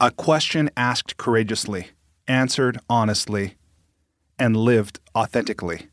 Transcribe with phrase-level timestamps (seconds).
[0.00, 1.88] A question asked courageously,
[2.28, 3.56] answered honestly,
[4.38, 5.88] and lived authentically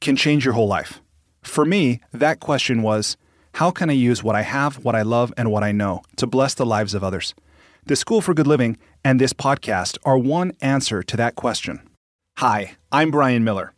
[0.00, 1.02] can change your whole life.
[1.42, 3.18] For me, that question was
[3.56, 6.26] how can I use what I have, what I love, and what I know to
[6.26, 7.34] bless the lives of others?
[7.84, 11.86] The School for Good Living and this podcast are one answer to that question.
[12.38, 13.74] Hi, I'm Brian Miller.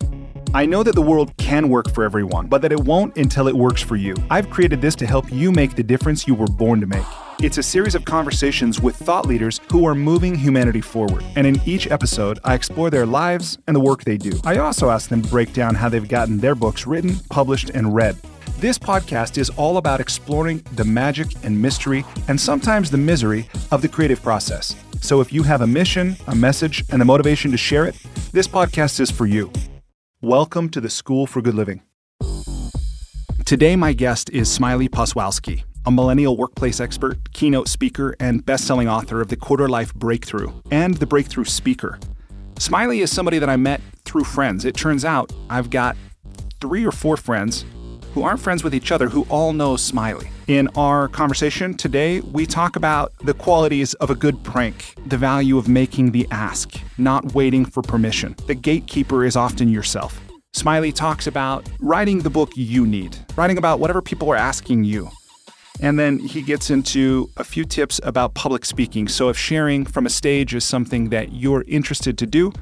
[0.54, 3.56] I know that the world can work for everyone, but that it won't until it
[3.56, 4.14] works for you.
[4.30, 7.23] I've created this to help you make the difference you were born to make.
[7.40, 11.24] It's a series of conversations with thought leaders who are moving humanity forward.
[11.36, 14.32] And in each episode, I explore their lives and the work they do.
[14.44, 17.94] I also ask them to break down how they've gotten their books written, published, and
[17.94, 18.16] read.
[18.58, 23.82] This podcast is all about exploring the magic and mystery, and sometimes the misery, of
[23.82, 24.74] the creative process.
[25.02, 27.96] So if you have a mission, a message, and the motivation to share it,
[28.32, 29.52] this podcast is for you.
[30.22, 31.82] Welcome to the School for Good Living.
[33.44, 38.88] Today, my guest is Smiley Poswolsky, a millennial workplace expert, keynote speaker, and best selling
[38.88, 41.98] author of The Quarter Life Breakthrough and The Breakthrough Speaker.
[42.58, 44.64] Smiley is somebody that I met through friends.
[44.64, 45.96] It turns out I've got
[46.60, 47.64] three or four friends
[48.14, 50.30] who aren't friends with each other who all know Smiley.
[50.46, 55.58] In our conversation today, we talk about the qualities of a good prank, the value
[55.58, 58.36] of making the ask, not waiting for permission.
[58.46, 60.20] The gatekeeper is often yourself.
[60.52, 65.10] Smiley talks about writing the book you need, writing about whatever people are asking you.
[65.80, 69.08] And then he gets into a few tips about public speaking.
[69.08, 72.52] So if sharing from a stage is something that you're interested to do,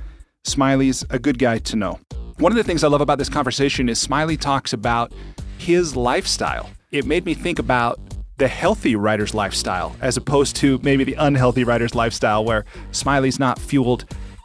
[0.45, 2.01] Smiley's a good guy to know.
[2.39, 5.13] One of the things I love about this conversation is Smiley talks about
[5.59, 6.71] his lifestyle.
[6.91, 8.01] It made me think about
[8.39, 13.59] the healthy writer's lifestyle as opposed to maybe the unhealthy writer's lifestyle where Smiley's not
[13.59, 14.05] fueled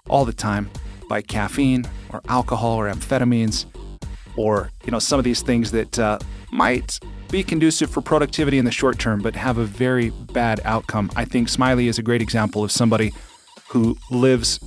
[0.09, 0.69] all the time
[1.09, 3.65] by caffeine or alcohol or amphetamines
[4.37, 6.17] or you know some of these things that uh,
[6.51, 6.99] might
[7.29, 11.09] be conducive for productivity in the short term but have a very bad outcome.
[11.15, 13.11] I think Smiley is a great example of somebody
[13.67, 14.59] who lives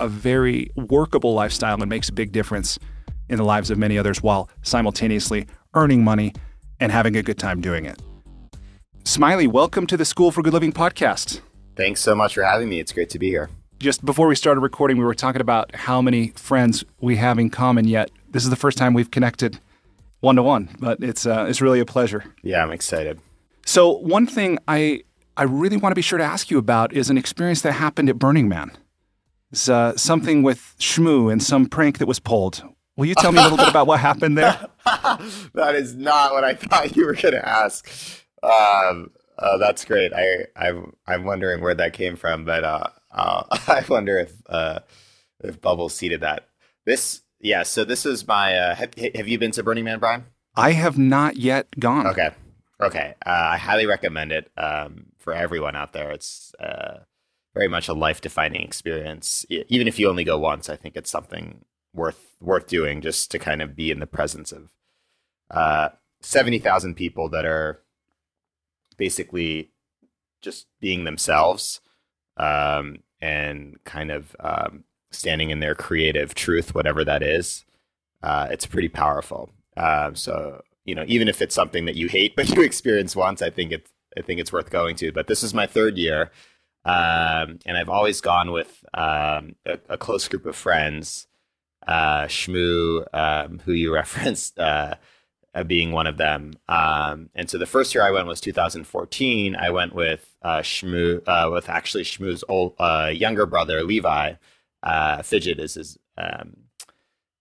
[0.00, 2.78] a very workable lifestyle and makes a big difference
[3.28, 6.32] in the lives of many others while simultaneously earning money,
[6.80, 8.00] and having a good time doing it.
[9.04, 11.40] Smiley, welcome to the School for Good Living podcast.
[11.76, 12.80] Thanks so much for having me.
[12.80, 13.48] It's great to be here.
[13.78, 17.48] Just before we started recording, we were talking about how many friends we have in
[17.48, 19.58] common, yet this is the first time we've connected
[20.20, 22.24] one to one, but it's, uh, it's really a pleasure.
[22.42, 23.20] Yeah, I'm excited.
[23.64, 25.02] So, one thing I,
[25.36, 28.08] I really want to be sure to ask you about is an experience that happened
[28.08, 28.72] at Burning Man.
[29.52, 32.62] It's uh, something with Shmoo and some prank that was pulled.
[32.96, 34.58] Will you tell me a little bit about what happened there?
[35.54, 37.88] that is not what I thought you were going to ask.
[38.42, 40.12] Um, uh, that's great.
[40.12, 44.80] I, I'm, I'm wondering where that came from, but uh, uh, I wonder if uh,
[45.40, 46.48] if Bubble seeded that.
[46.84, 47.62] This, yeah.
[47.62, 48.56] So this is my.
[48.56, 50.24] Uh, have, have you been to Burning Man, Brian?
[50.56, 52.06] I have not yet gone.
[52.08, 52.30] Okay,
[52.80, 53.14] okay.
[53.24, 56.10] Uh, I highly recommend it um, for everyone out there.
[56.10, 56.52] It's
[57.54, 59.44] very much a life defining experience.
[59.50, 63.38] Even if you only go once, I think it's something worth worth doing just to
[63.38, 64.70] kind of be in the presence of
[65.50, 65.88] uh,
[66.20, 67.82] seventy thousand people that are
[68.96, 69.70] basically
[70.40, 71.80] just being themselves
[72.36, 77.64] um, and kind of um, standing in their creative truth, whatever that is.
[78.22, 79.50] Uh, it's pretty powerful.
[79.76, 83.42] Uh, so you know, even if it's something that you hate but you experience once,
[83.42, 85.12] I think it's I think it's worth going to.
[85.12, 86.30] But this is my third year,
[86.84, 91.28] um, and I've always gone with um, a, a, close group of friends
[91.86, 94.94] uh, Shmoo, um, who you referenced, uh,
[95.66, 96.54] being one of them.
[96.68, 99.56] Um, and so the first year I went was 2014.
[99.56, 104.34] I went with uh, Shmoo, uh, with actually Shmoo's old uh, younger brother Levi.
[104.82, 106.56] Uh, Fidget is his um,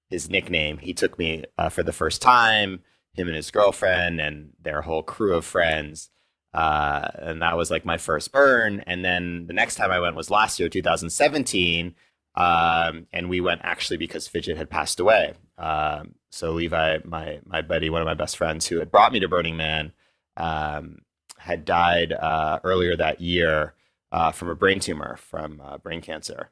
[0.10, 0.78] his nickname.
[0.78, 2.82] He took me uh, for the first time.
[3.14, 6.10] Him and his girlfriend and their whole crew of friends.
[6.54, 8.84] Uh, and that was like my first burn.
[8.88, 11.96] And then the next time I went was last year, 2017.
[12.36, 15.34] Um, and we went actually because Fidget had passed away.
[15.58, 19.20] Um, so Levi, my my buddy, one of my best friends, who had brought me
[19.20, 19.92] to Burning Man,
[20.38, 21.00] um,
[21.40, 23.74] had died uh, earlier that year
[24.12, 26.52] uh, from a brain tumor, from uh, brain cancer.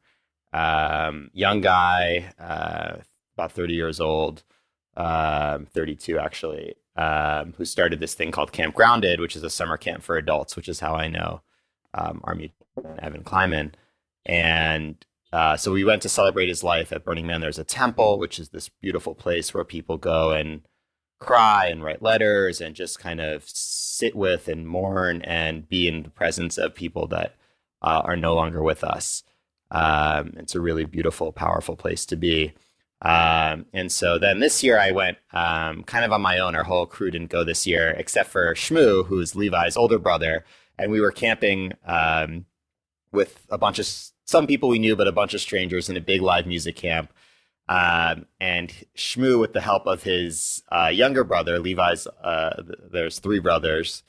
[0.56, 3.02] Um, young guy, uh,
[3.36, 4.44] about thirty years old,
[4.96, 9.78] um, thirty-two actually, um, who started this thing called Camp Grounded, which is a summer
[9.78, 11.42] camp for adults, which is how I know
[11.94, 12.54] Army
[13.00, 13.76] Evan Kleiman,
[14.26, 14.96] and
[15.32, 17.42] uh, so we went to celebrate his life at Burning Man.
[17.42, 20.62] There's a temple, which is this beautiful place where people go and
[21.20, 26.04] cry and write letters and just kind of sit with and mourn and be in
[26.04, 27.36] the presence of people that
[27.82, 29.24] uh, are no longer with us.
[29.72, 32.54] Um, it's a really beautiful, powerful place to be.
[33.02, 36.56] Um, and so then this year I went um, kind of on my own.
[36.56, 40.46] Our whole crew didn't go this year, except for Shmoo, who's Levi's older brother.
[40.78, 42.46] And we were camping um,
[43.12, 43.88] with a bunch of
[44.26, 47.12] some people we knew, but a bunch of strangers in a big live music camp.
[47.68, 53.40] Um, and Shmoo, with the help of his uh, younger brother, Levi's, uh, there's three
[53.40, 54.04] brothers,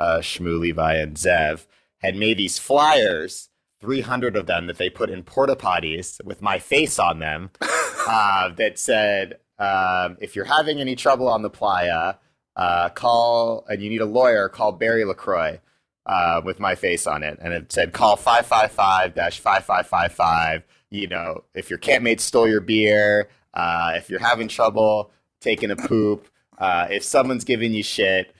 [0.00, 1.66] uh, Shmoo, Levi, and Zev,
[1.98, 3.50] had made these flyers,
[3.82, 7.50] 300 of them that they put in porta potties with my face on them,
[8.08, 12.14] uh, that said, um, if you're having any trouble on the playa,
[12.56, 15.60] uh, call, and you need a lawyer, call Barry LaCroix.
[16.04, 21.78] Uh, with my face on it, and it said call 555-5555 you know, if your
[21.78, 26.28] campmate stole your beer, uh, if you're having trouble taking a poop,
[26.58, 28.34] uh, if someone's giving you shit,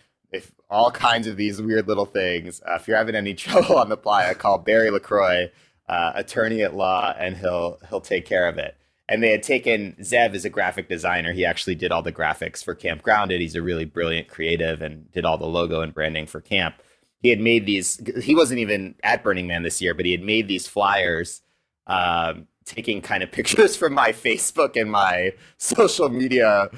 [0.73, 3.97] all kinds of these weird little things, uh, if you're having any trouble on the
[3.97, 5.51] playa, call Barry Lacroix,
[5.89, 8.77] uh, attorney at law, and he'll he'll take care of it.
[9.09, 11.33] And they had taken Zev as a graphic designer.
[11.33, 13.41] He actually did all the graphics for Camp Grounded.
[13.41, 16.77] He's a really brilliant creative and did all the logo and branding for camp.
[17.21, 18.01] He had made these.
[18.23, 21.43] He wasn't even at Burning Man this year, but he had made these flyers
[21.87, 26.71] um, taking kind of pictures from my Facebook and my social media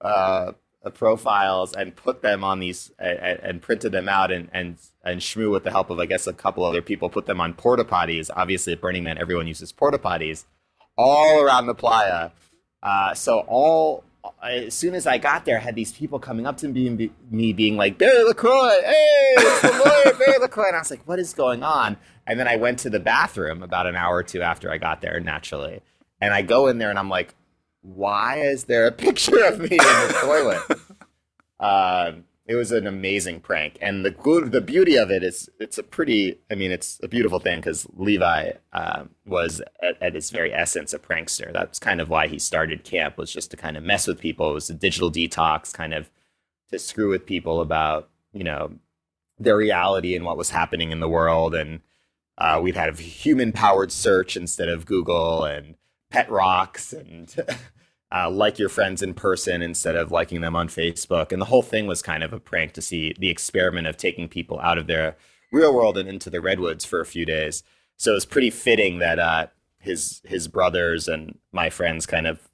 [0.00, 0.52] uh,
[0.88, 5.50] profiles and put them on these and, and, printed them out and and and Shmoo
[5.50, 8.30] with the help of I guess a couple other people put them on porta potties.
[8.34, 10.44] Obviously at Burning Man everyone uses porta potties
[10.96, 12.30] all around the playa.
[12.82, 14.04] Uh, so all
[14.42, 17.52] as soon as I got there, I had these people coming up to me, me
[17.52, 20.68] being like, Barry LaCroix, hey, it's the lawyer, Barry LaCroix.
[20.68, 21.96] And I was like, what is going on?
[22.26, 25.00] And then I went to the bathroom about an hour or two after I got
[25.00, 25.80] there, naturally.
[26.20, 27.34] And I go in there and I'm like,
[27.82, 30.80] why is there a picture of me in the toilet?
[31.58, 32.12] Uh,
[32.46, 35.82] it was an amazing prank, and the good, the beauty of it is it's a
[35.82, 36.38] pretty.
[36.50, 40.92] I mean, it's a beautiful thing because Levi uh, was at, at its very essence
[40.92, 41.52] a prankster.
[41.52, 44.50] That's kind of why he started camp was just to kind of mess with people.
[44.50, 46.10] It was a digital detox, kind of
[46.70, 48.72] to screw with people about you know
[49.38, 51.80] their reality and what was happening in the world and
[52.40, 55.76] uh, we've had a human powered search instead of Google and
[56.10, 57.34] pet rocks and
[58.14, 61.32] uh, like your friends in person instead of liking them on Facebook.
[61.32, 64.28] And the whole thing was kind of a prank to see the experiment of taking
[64.28, 65.16] people out of their
[65.52, 67.62] real world and into the redwoods for a few days.
[67.96, 69.46] So it was pretty fitting that uh,
[69.78, 72.48] his his brothers and my friends kind of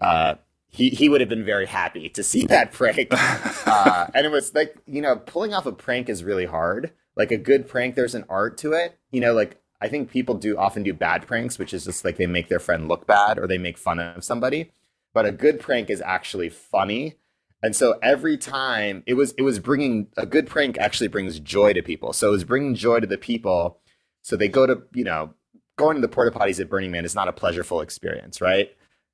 [0.00, 0.34] uh,
[0.68, 3.12] he he would have been very happy to see that prank.
[3.70, 7.32] Uh, and it was like you know pulling off a prank is really hard like
[7.32, 8.96] a good prank, there's an art to it.
[9.10, 12.16] You know, like I think people do often do bad pranks, which is just like
[12.16, 14.72] they make their friend look bad or they make fun of somebody.
[15.14, 17.14] But a good prank is actually funny.
[17.62, 21.72] And so every time it was, it was bringing a good prank actually brings joy
[21.72, 22.12] to people.
[22.12, 23.80] So it was bringing joy to the people.
[24.22, 25.34] So they go to, you know,
[25.76, 28.70] going to the porta potties at Burning Man is not a pleasurable experience, right?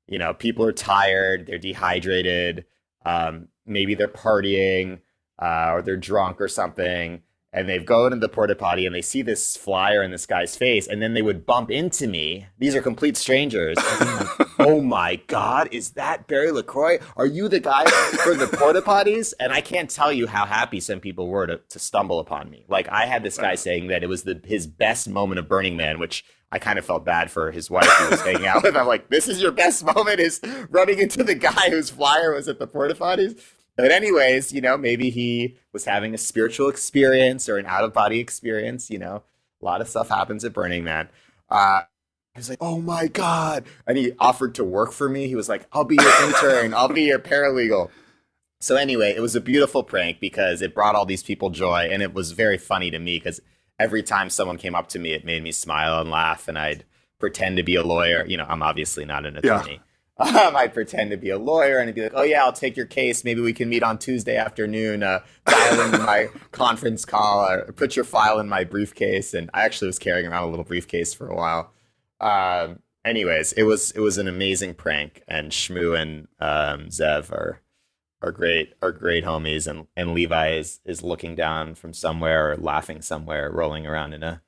[0.06, 2.64] You know, people are tired, they're dehydrated,
[3.06, 5.00] um, maybe they're partying
[5.40, 7.22] uh, or they're drunk or something
[7.54, 10.56] and they've gone into the porta potty and they see this flyer in this guy's
[10.56, 12.46] face and then they would bump into me.
[12.58, 13.76] These are complete strangers.
[13.78, 16.98] Like, oh my god is that barry lacroix?
[17.16, 17.84] Are you the guy
[18.24, 19.32] for the porta potties?
[19.38, 22.66] And i can't tell you how happy some people were to, to stumble upon me.
[22.68, 25.76] Like i had this guy saying that it was the his best moment of burning
[25.76, 28.76] man which I kind of felt bad for his wife who was hanging out with.
[28.76, 30.40] I'm like, this is your best moment is
[30.70, 33.40] running into the guy whose flyer was at the porta potties.
[33.76, 37.92] But anyways, you know, maybe he was having a spiritual experience or an out of
[37.92, 38.90] body experience.
[38.90, 39.22] You know,
[39.60, 41.08] a lot of stuff happens at Burning Man.
[41.48, 41.82] Uh,
[42.34, 45.26] he was like, "Oh my god!" And he offered to work for me.
[45.26, 46.74] He was like, "I'll be your intern.
[46.74, 47.90] I'll be your paralegal."
[48.60, 52.02] So anyway, it was a beautiful prank because it brought all these people joy, and
[52.02, 53.40] it was very funny to me because
[53.78, 56.84] every time someone came up to me, it made me smile and laugh, and I'd
[57.18, 58.24] pretend to be a lawyer.
[58.24, 59.74] You know, I'm obviously not an attorney.
[59.74, 59.78] Yeah
[60.18, 62.76] um, I'd pretend to be a lawyer and I'd be like, "Oh yeah, I'll take
[62.76, 63.24] your case.
[63.24, 65.02] Maybe we can meet on Tuesday afternoon.
[65.02, 69.64] Uh, dial in my conference call or put your file in my briefcase." And I
[69.64, 71.72] actually was carrying around a little briefcase for a while.
[72.20, 77.60] Um, anyways, it was it was an amazing prank, and Shmoo and um, Zev are
[78.22, 82.56] are great are great homies, and and Levi is is looking down from somewhere or
[82.56, 84.42] laughing somewhere, rolling around in a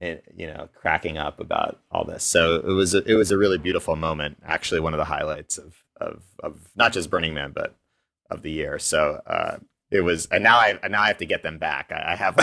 [0.00, 2.22] you know, cracking up about all this.
[2.24, 4.38] So it was a, it was a really beautiful moment.
[4.44, 7.74] Actually, one of the highlights of of of not just Burning Man, but
[8.30, 8.78] of the year.
[8.78, 9.56] So uh,
[9.90, 11.90] it was, and now I now I have to get them back.
[11.90, 12.34] I, I have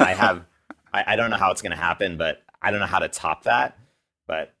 [0.00, 0.44] I have
[0.92, 3.08] I, I don't know how it's going to happen, but I don't know how to
[3.08, 3.76] top that.
[4.26, 4.54] But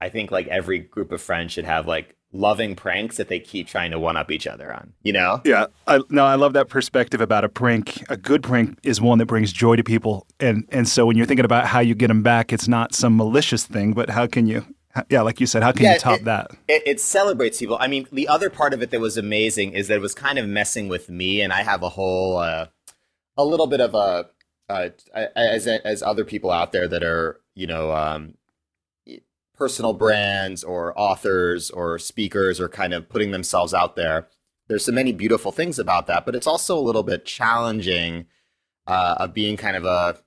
[0.00, 3.66] I think like every group of friends should have like loving pranks that they keep
[3.66, 5.40] trying to one up each other on, you know?
[5.44, 5.66] Yeah.
[5.86, 8.04] I, no, I love that perspective about a prank.
[8.10, 10.26] A good prank is one that brings joy to people.
[10.40, 13.16] And, and so when you're thinking about how you get them back, it's not some
[13.16, 14.66] malicious thing, but how can you,
[15.08, 16.50] yeah, like you said, how can yeah, you top it, that?
[16.68, 17.78] It, it, celebrates people.
[17.80, 20.38] I mean, the other part of it that was amazing is that it was kind
[20.38, 22.66] of messing with me, and I have a whole, uh,
[23.36, 24.26] a little bit of a
[24.68, 24.88] uh,
[25.36, 28.34] as as other people out there that are you know um,
[29.56, 34.28] personal brands or authors or speakers or kind of putting themselves out there.
[34.68, 38.26] There's so many beautiful things about that, but it's also a little bit challenging
[38.86, 40.18] uh, of being kind of a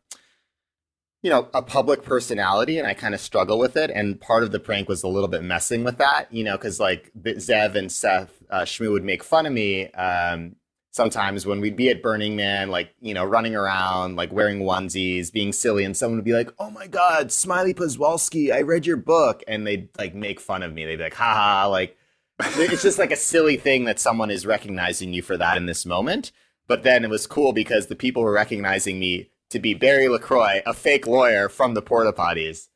[1.23, 3.89] you know a public personality, and I kind of struggle with it.
[3.89, 6.79] And part of the prank was a little bit messing with that, you know, because
[6.79, 9.91] like Zev and Seth uh, Shmoo would make fun of me.
[9.91, 10.55] Um,
[10.97, 15.31] sometimes when we'd be at Burning Man, like, you know, running around, like wearing onesies,
[15.31, 18.97] being silly, and someone would be like, oh my God, Smiley Poswolsky, I read your
[18.97, 19.43] book.
[19.47, 20.85] And they'd like make fun of me.
[20.85, 21.95] They'd be like, haha, like,
[22.39, 25.85] it's just like a silly thing that someone is recognizing you for that in this
[25.85, 26.31] moment.
[26.67, 30.61] But then it was cool because the people were recognizing me to be Barry LaCroix,
[30.65, 32.67] a fake lawyer from the porta potties,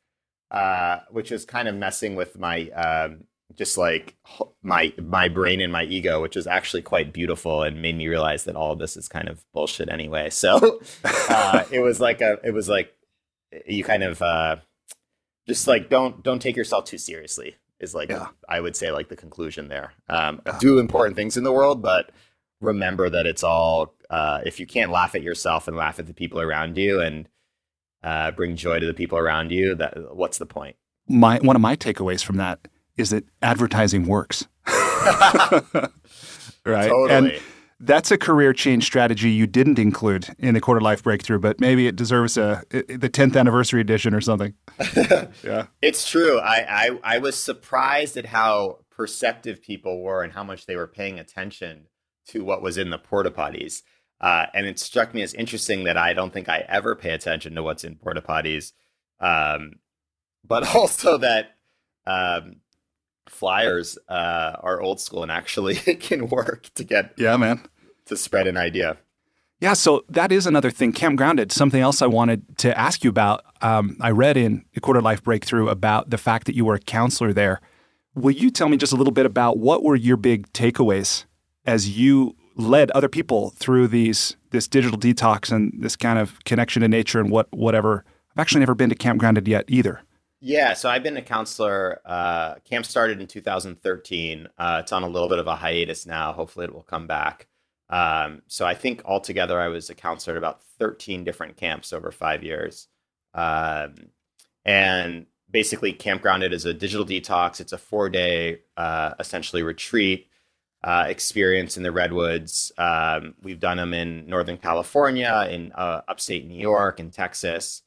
[0.50, 3.24] uh, which was kind of messing with my um,
[3.56, 4.16] just like
[4.62, 8.44] my my brain and my ego, which is actually quite beautiful and made me realize
[8.44, 10.30] that all of this is kind of bullshit anyway.
[10.30, 12.94] So uh, it was like a it was like
[13.66, 14.56] you kind of uh,
[15.46, 18.28] just like don't don't take yourself too seriously is like yeah.
[18.48, 19.92] I would say like the conclusion there.
[20.08, 20.58] Um, yeah.
[20.58, 22.10] Do important things in the world, but
[22.60, 26.14] remember that it's all uh, if you can't laugh at yourself and laugh at the
[26.14, 27.28] people around you and
[28.02, 30.76] uh, bring joy to the people around you, that what's the point?
[31.08, 34.46] My one of my takeaways from that is that advertising works.
[34.66, 35.88] right?
[36.64, 37.10] Totally.
[37.10, 37.40] And
[37.80, 41.88] that's a career change strategy you didn't include in the quarter life breakthrough, but maybe
[41.88, 44.54] it deserves a the 10th anniversary edition or something.
[45.42, 45.66] yeah.
[45.82, 46.38] It's true.
[46.38, 50.86] I, I I was surprised at how perceptive people were and how much they were
[50.86, 51.86] paying attention
[52.28, 53.82] to what was in the porta potties.
[54.20, 57.56] Uh, and it struck me as interesting that I don't think I ever pay attention
[57.56, 58.72] to what's in porta potties.
[59.18, 59.80] Um,
[60.46, 61.56] but also that
[62.06, 62.56] um,
[63.28, 67.62] flyers uh, are old school and actually can work to get yeah man.
[68.06, 68.96] to spread an idea.
[69.60, 70.92] Yeah so that is another thing.
[70.92, 73.44] Camp grounded something else i wanted to ask you about.
[73.60, 76.80] Um, i read in the quarter life breakthrough about the fact that you were a
[76.80, 77.60] counselor there.
[78.14, 81.24] Will you tell me just a little bit about what were your big takeaways
[81.64, 86.82] as you led other people through these this digital detox and this kind of connection
[86.82, 88.04] to nature and what whatever?
[88.32, 90.00] I've actually never been to camp grounded yet either
[90.44, 92.00] yeah, so I've been a counselor.
[92.04, 94.48] Uh, camp started in 2013.
[94.58, 96.32] Uh, it's on a little bit of a hiatus now.
[96.32, 97.46] Hopefully, it will come back.
[97.88, 102.10] Um, so I think altogether, I was a counselor at about 13 different camps over
[102.10, 102.88] five years.
[103.34, 103.94] Um,
[104.64, 107.60] and basically, Camp Grounded is a digital detox.
[107.60, 110.26] It's a four day, uh, essentially, retreat
[110.82, 112.72] uh, experience in the redwoods.
[112.78, 117.82] Um, we've done them in Northern California, in uh, upstate New York, in Texas.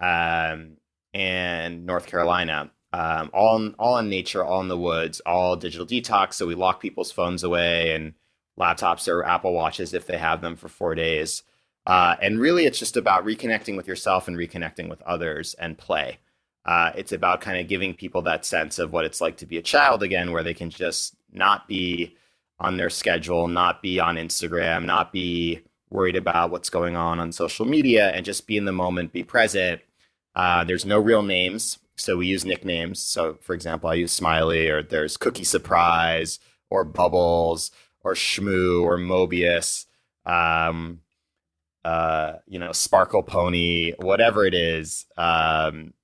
[0.00, 0.78] Um,
[1.14, 2.70] and North Carolina.
[2.92, 6.34] Um, all in, all in nature, all in the woods, all digital detox.
[6.34, 8.14] So we lock people's phones away and
[8.58, 11.44] laptops or Apple Watches if they have them for four days.
[11.86, 16.18] Uh, and really, it's just about reconnecting with yourself and reconnecting with others and play.
[16.64, 19.56] Uh, it's about kind of giving people that sense of what it's like to be
[19.56, 22.16] a child again, where they can just not be
[22.58, 27.32] on their schedule, not be on Instagram, not be worried about what's going on on
[27.32, 29.80] social media, and just be in the moment, be present,
[30.34, 33.00] uh, there's no real names, so we use nicknames.
[33.00, 36.38] So, for example, I use Smiley, or there's Cookie Surprise,
[36.70, 37.70] or Bubbles,
[38.02, 39.86] or Shmoo, or Mobius,
[40.24, 41.00] um,
[41.84, 45.94] uh, you know, Sparkle Pony, whatever it is, um,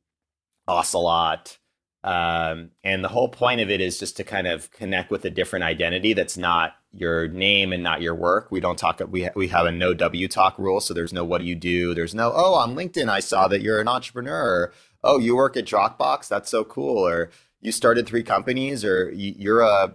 [0.66, 1.59] Ocelot.
[2.02, 5.30] Um, and the whole point of it is just to kind of connect with a
[5.30, 8.50] different identity that's not your name and not your work.
[8.50, 9.00] We don't talk.
[9.08, 11.94] We we have a no W talk rule, so there's no what do you do.
[11.94, 14.72] There's no oh on LinkedIn I saw that you're an entrepreneur.
[15.04, 16.28] oh you work at Dropbox.
[16.28, 17.06] That's so cool.
[17.06, 18.84] Or you started three companies.
[18.84, 19.94] Or you're a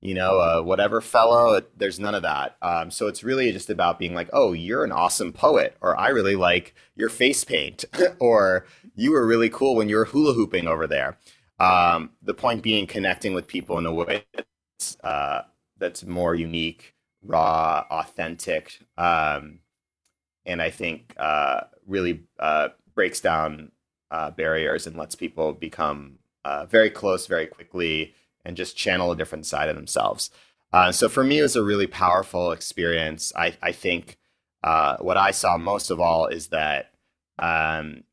[0.00, 1.60] you know a whatever fellow.
[1.76, 2.56] There's none of that.
[2.62, 5.76] Um, so it's really just about being like oh you're an awesome poet.
[5.80, 7.84] Or I really like your face paint.
[8.20, 11.18] or you were really cool when you were hula hooping over there.
[11.58, 14.24] Um, the point being connecting with people in a way
[14.78, 15.42] that's, uh,
[15.78, 19.60] that's more unique, raw, authentic, um,
[20.44, 23.72] and I think uh, really uh, breaks down
[24.10, 28.14] uh, barriers and lets people become uh, very close very quickly
[28.44, 30.30] and just channel a different side of themselves.
[30.72, 33.32] Uh, so for me, it was a really powerful experience.
[33.34, 34.18] I, I think
[34.62, 36.92] what I saw most of all is that
[37.38, 38.04] um,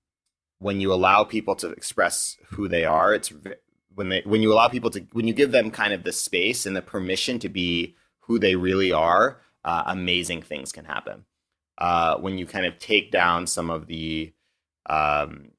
[0.59, 3.31] when you allow people to express who they are, it's
[3.95, 6.65] when they when you allow people to when you give them kind of the space
[6.65, 11.25] and the permission to be who they really are, uh, amazing things can happen.
[11.77, 14.33] Uh, when you kind of take down some of the
[14.85, 15.51] um,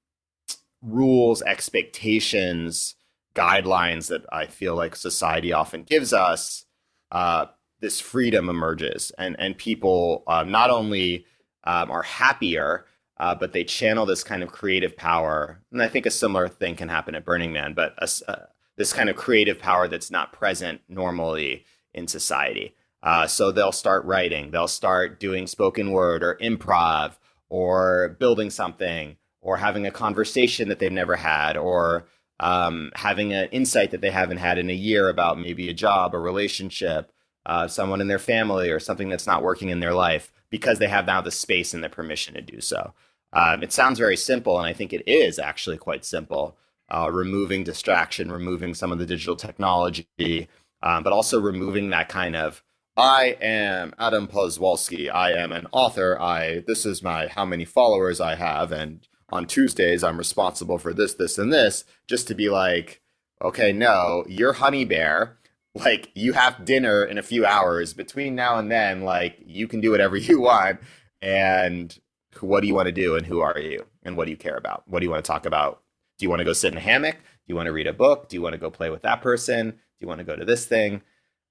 [0.82, 2.94] rules, expectations,
[3.34, 6.64] guidelines that I feel like society often gives us,
[7.10, 7.46] uh,
[7.80, 11.26] this freedom emerges, and and people uh, not only
[11.64, 12.86] um, are happier,
[13.18, 15.60] uh, but they channel this kind of creative power.
[15.70, 18.92] And I think a similar thing can happen at Burning Man, but a, uh, this
[18.92, 22.74] kind of creative power that's not present normally in society.
[23.02, 27.12] Uh, so they'll start writing, they'll start doing spoken word or improv
[27.50, 32.06] or building something or having a conversation that they've never had or
[32.40, 36.14] um, having an insight that they haven't had in a year about maybe a job,
[36.14, 37.12] a relationship,
[37.46, 40.88] uh, someone in their family, or something that's not working in their life because they
[40.88, 42.94] have now the space and the permission to do so.
[43.32, 46.56] Um, it sounds very simple, and I think it is actually quite simple.
[46.88, 50.48] Uh, removing distraction, removing some of the digital technology,
[50.82, 52.62] um, but also removing that kind of
[52.96, 55.12] I am Adam Poswolsky.
[55.12, 56.20] I am an author.
[56.20, 60.92] I this is my how many followers I have, and on Tuesdays I'm responsible for
[60.94, 61.84] this, this, and this.
[62.06, 63.00] Just to be like,
[63.42, 65.38] okay, no, you're Honey Bear.
[65.74, 67.94] Like you have dinner in a few hours.
[67.94, 70.80] Between now and then, like you can do whatever you want.
[71.20, 71.98] And
[72.40, 74.56] what do you want to do, and who are you, and what do you care
[74.56, 74.82] about?
[74.86, 75.82] What do you want to talk about?
[76.18, 77.14] Do you want to go sit in a hammock?
[77.14, 78.28] Do you want to read a book?
[78.28, 79.70] Do you want to go play with that person?
[79.70, 81.02] Do you want to go to this thing?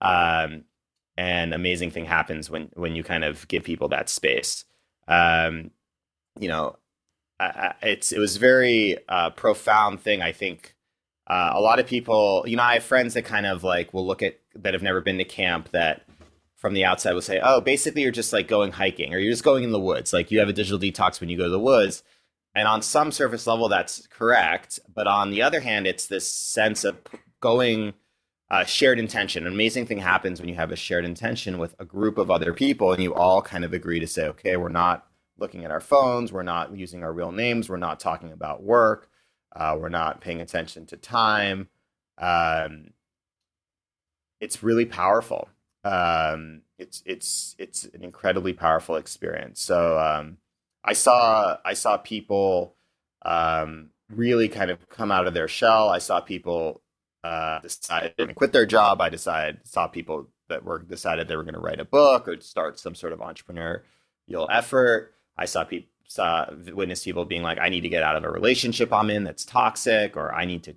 [0.01, 0.65] Um,
[1.15, 4.65] and amazing thing happens when when you kind of give people that space.
[5.07, 5.71] Um,
[6.39, 6.77] you know,
[7.39, 10.21] I, it's it was very uh, profound thing.
[10.21, 10.75] I think
[11.27, 14.05] uh, a lot of people, you know, I have friends that kind of like will
[14.05, 16.05] look at that have never been to camp that
[16.55, 19.43] from the outside will say, oh, basically you're just like going hiking or you're just
[19.43, 20.13] going in the woods.
[20.13, 22.03] Like you have a digital detox when you go to the woods.
[22.55, 24.79] And on some surface level, that's correct.
[24.93, 26.97] But on the other hand, it's this sense of
[27.41, 27.93] going
[28.49, 29.47] uh, shared intention.
[29.47, 32.53] An amazing thing happens when you have a shared intention with a group of other
[32.53, 35.79] people and you all kind of agree to say, okay, we're not looking at our
[35.79, 39.09] phones, we're not using our real names, we're not talking about work,
[39.55, 41.69] uh, we're not paying attention to time.
[42.17, 42.91] Um,
[44.39, 45.49] it's really powerful.
[45.83, 49.61] Um, it's it's it's an incredibly powerful experience.
[49.61, 50.37] So um,
[50.83, 52.75] I saw I saw people
[53.25, 55.89] um, really kind of come out of their shell.
[55.89, 56.81] I saw people
[57.23, 59.01] uh, decide to quit their job.
[59.01, 62.39] I decided saw people that were decided they were going to write a book or
[62.41, 65.13] start some sort of entrepreneurial effort.
[65.37, 68.29] I saw people saw witness people being like, I need to get out of a
[68.29, 70.75] relationship I'm in that's toxic, or I need to,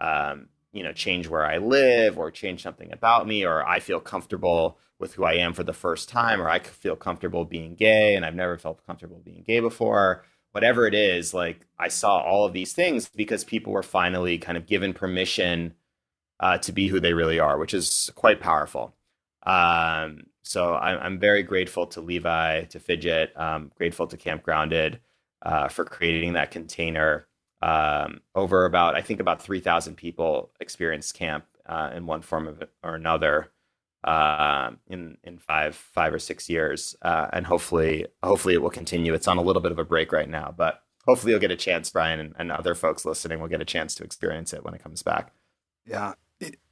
[0.00, 4.00] um, you know, change where I live, or change something about me, or I feel
[4.00, 8.14] comfortable with who I am for the first time, or I feel comfortable being gay
[8.14, 10.24] and I've never felt comfortable being gay before.
[10.52, 14.56] Whatever it is, like I saw all of these things because people were finally kind
[14.56, 15.74] of given permission
[16.38, 18.94] uh, to be who they really are, which is quite powerful.
[19.44, 25.00] Um, so I'm, I'm, very grateful to Levi, to Fidget, um, grateful to Camp Grounded
[25.42, 27.26] uh, for creating that container.
[27.60, 32.62] Um, over about, I think about 3,000 people experienced camp uh, in one form of
[32.82, 33.52] or another
[34.04, 39.14] uh, in in five five or six years, uh, and hopefully hopefully it will continue.
[39.14, 41.56] It's on a little bit of a break right now, but hopefully you'll get a
[41.56, 44.74] chance, Brian, and, and other folks listening will get a chance to experience it when
[44.74, 45.32] it comes back.
[45.86, 46.14] Yeah,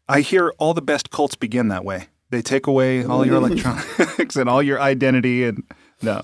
[0.08, 2.08] I hear all the best cults begin that way.
[2.30, 5.64] They take away all your electronics and all your identity, and
[6.02, 6.22] no,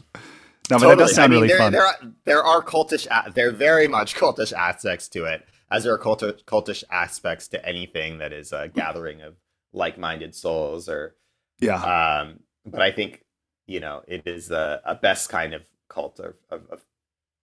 [0.71, 1.73] no, but that does sound I mean, really there, fun.
[1.73, 5.92] There are, there are cultish, there are very much cultish aspects to it, as there
[5.92, 9.35] are cultish, cultish aspects to anything that is a gathering of
[9.73, 11.16] like-minded souls, or
[11.61, 12.21] yeah.
[12.21, 13.25] Um, but I think
[13.66, 16.85] you know it is a, a best kind of cult of, of, of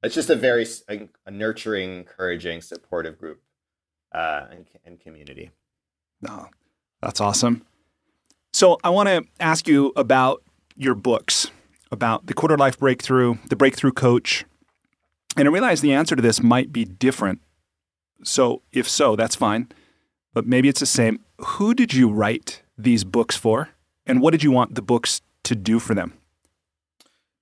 [0.04, 3.42] it's just a very a, a nurturing, encouraging, supportive group
[4.14, 5.52] uh, and, and community.
[6.22, 6.50] No,
[7.02, 7.66] that's awesome.
[8.54, 10.44] So I want to ask you about
[10.78, 11.50] your books,
[11.92, 14.46] about the quarter life breakthrough, the breakthrough coach.
[15.36, 17.42] And I realize the answer to this might be different.
[18.24, 19.70] So if so, that's fine.
[20.34, 21.20] But maybe it's the same.
[21.40, 23.70] Who did you write these books for?
[24.06, 26.14] And what did you want the books to do for them?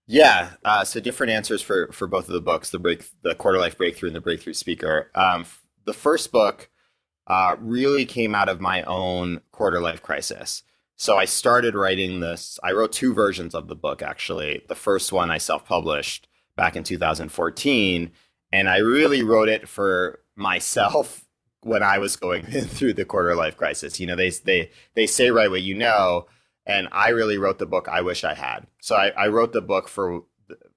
[0.08, 3.60] Yeah, uh, so different answers for for both of the books, the break, the quarter
[3.60, 5.10] life breakthrough, and the breakthrough speaker.
[5.16, 5.46] Um,
[5.86, 6.70] the first book
[7.28, 10.64] uh, really came out of my own quarter life crisis.
[11.02, 12.60] So I started writing this.
[12.62, 14.62] I wrote two versions of the book, actually.
[14.68, 18.12] The first one I self published back in 2014.
[18.52, 21.26] And I really wrote it for myself
[21.64, 24.00] when I was going through the quarter life crisis.
[24.00, 26.28] You know, they, they, they say right what you know.
[26.68, 28.68] And I really wrote the book I wish I had.
[28.80, 30.26] So I, I wrote the book for,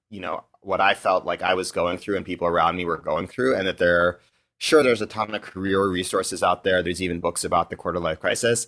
[0.09, 2.97] you know, what I felt like I was going through and people around me were
[2.97, 4.19] going through, and that there,
[4.57, 6.81] sure, there's a ton of career resources out there.
[6.81, 8.65] There's even books about the quarter life crisis.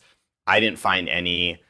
[0.47, 1.61] I didn't find any.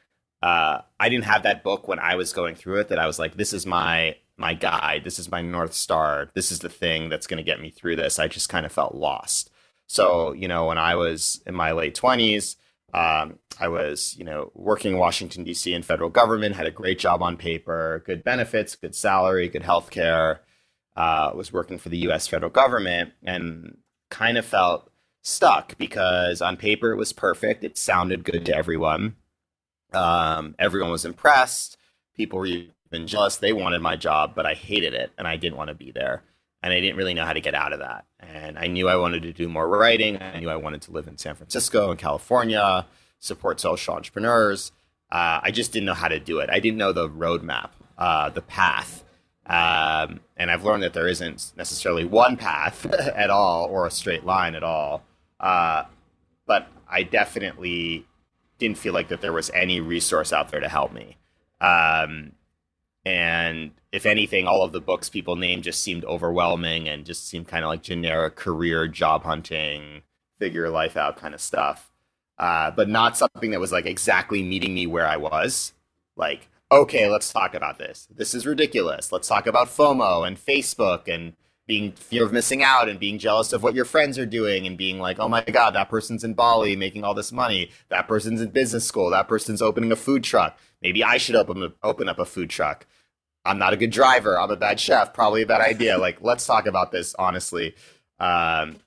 [0.42, 2.88] Uh, I didn't have that book when I was going through it.
[2.88, 5.02] That I was like, this is my my guide.
[5.04, 6.30] This is my north star.
[6.34, 8.18] This is the thing that's going to get me through this.
[8.18, 9.50] I just kind of felt lost.
[9.88, 12.56] So you know, when I was in my late twenties,
[12.94, 15.74] Um, I was, you know, working in Washington D.C.
[15.74, 19.90] in federal government, had a great job on paper, good benefits, good salary, good health
[19.90, 20.40] care.
[20.96, 22.26] Uh, was working for the U.S.
[22.26, 23.76] federal government and
[24.10, 24.90] kind of felt
[25.28, 27.64] stuck because on paper it was perfect.
[27.64, 29.16] It sounded good to everyone.
[29.92, 31.76] Um, everyone was impressed.
[32.16, 33.36] People were even jealous.
[33.36, 36.22] They wanted my job, but I hated it and I didn't want to be there.
[36.62, 38.06] And I didn't really know how to get out of that.
[38.18, 40.20] And I knew I wanted to do more writing.
[40.20, 42.86] I knew I wanted to live in San Francisco and California,
[43.20, 44.72] support social entrepreneurs.
[45.10, 46.50] Uh, I just didn't know how to do it.
[46.50, 49.04] I didn't know the roadmap, uh, the path.
[49.46, 54.26] Um, and I've learned that there isn't necessarily one path at all or a straight
[54.26, 55.04] line at all.
[55.40, 55.84] Uh,
[56.46, 58.06] but I definitely
[58.58, 61.16] didn't feel like that there was any resource out there to help me.
[61.60, 62.32] Um,
[63.04, 67.48] and if anything, all of the books people named just seemed overwhelming and just seemed
[67.48, 70.02] kind of like generic career job hunting,
[70.38, 71.90] figure life out kind of stuff.
[72.38, 75.72] Uh, but not something that was like exactly meeting me where I was.
[76.16, 78.06] Like, okay, let's talk about this.
[78.14, 79.10] This is ridiculous.
[79.10, 81.34] Let's talk about FOMO and Facebook and
[81.68, 84.78] being fear of missing out and being jealous of what your friends are doing and
[84.78, 87.70] being like, oh my God, that person's in Bali making all this money.
[87.90, 89.10] That person's in business school.
[89.10, 90.58] That person's opening a food truck.
[90.80, 92.86] Maybe I should open, open up a food truck.
[93.44, 94.40] I'm not a good driver.
[94.40, 95.12] I'm a bad chef.
[95.12, 95.98] Probably a bad idea.
[95.98, 97.74] like, let's talk about this honestly.
[98.18, 98.78] Um,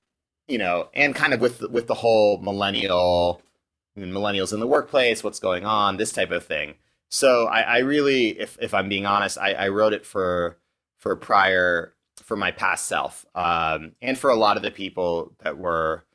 [0.47, 3.41] you know, and kind of with with the whole millennial,
[3.97, 6.73] millennials in the workplace, what's going on, this type of thing.
[7.09, 10.57] So I, I really, if if I'm being honest, I, I wrote it for
[10.97, 11.93] for prior
[12.31, 16.05] for my past self, um, and for a lot of the people that were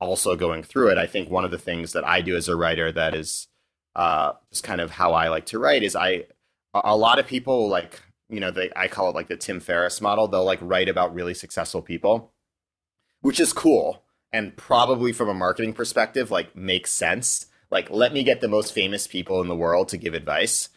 [0.00, 0.98] also going through it.
[0.98, 3.46] I think one of the things that I do as a writer that is
[3.94, 6.24] uh, just kind of how I like to write is I
[6.74, 10.00] a lot of people like you know they I call it like the Tim Ferriss
[10.00, 10.26] model.
[10.26, 12.32] They'll like write about really successful people,
[13.20, 14.02] which is cool
[14.32, 18.72] and probably from a marketing perspective like makes sense like let me get the most
[18.72, 20.68] famous people in the world to give advice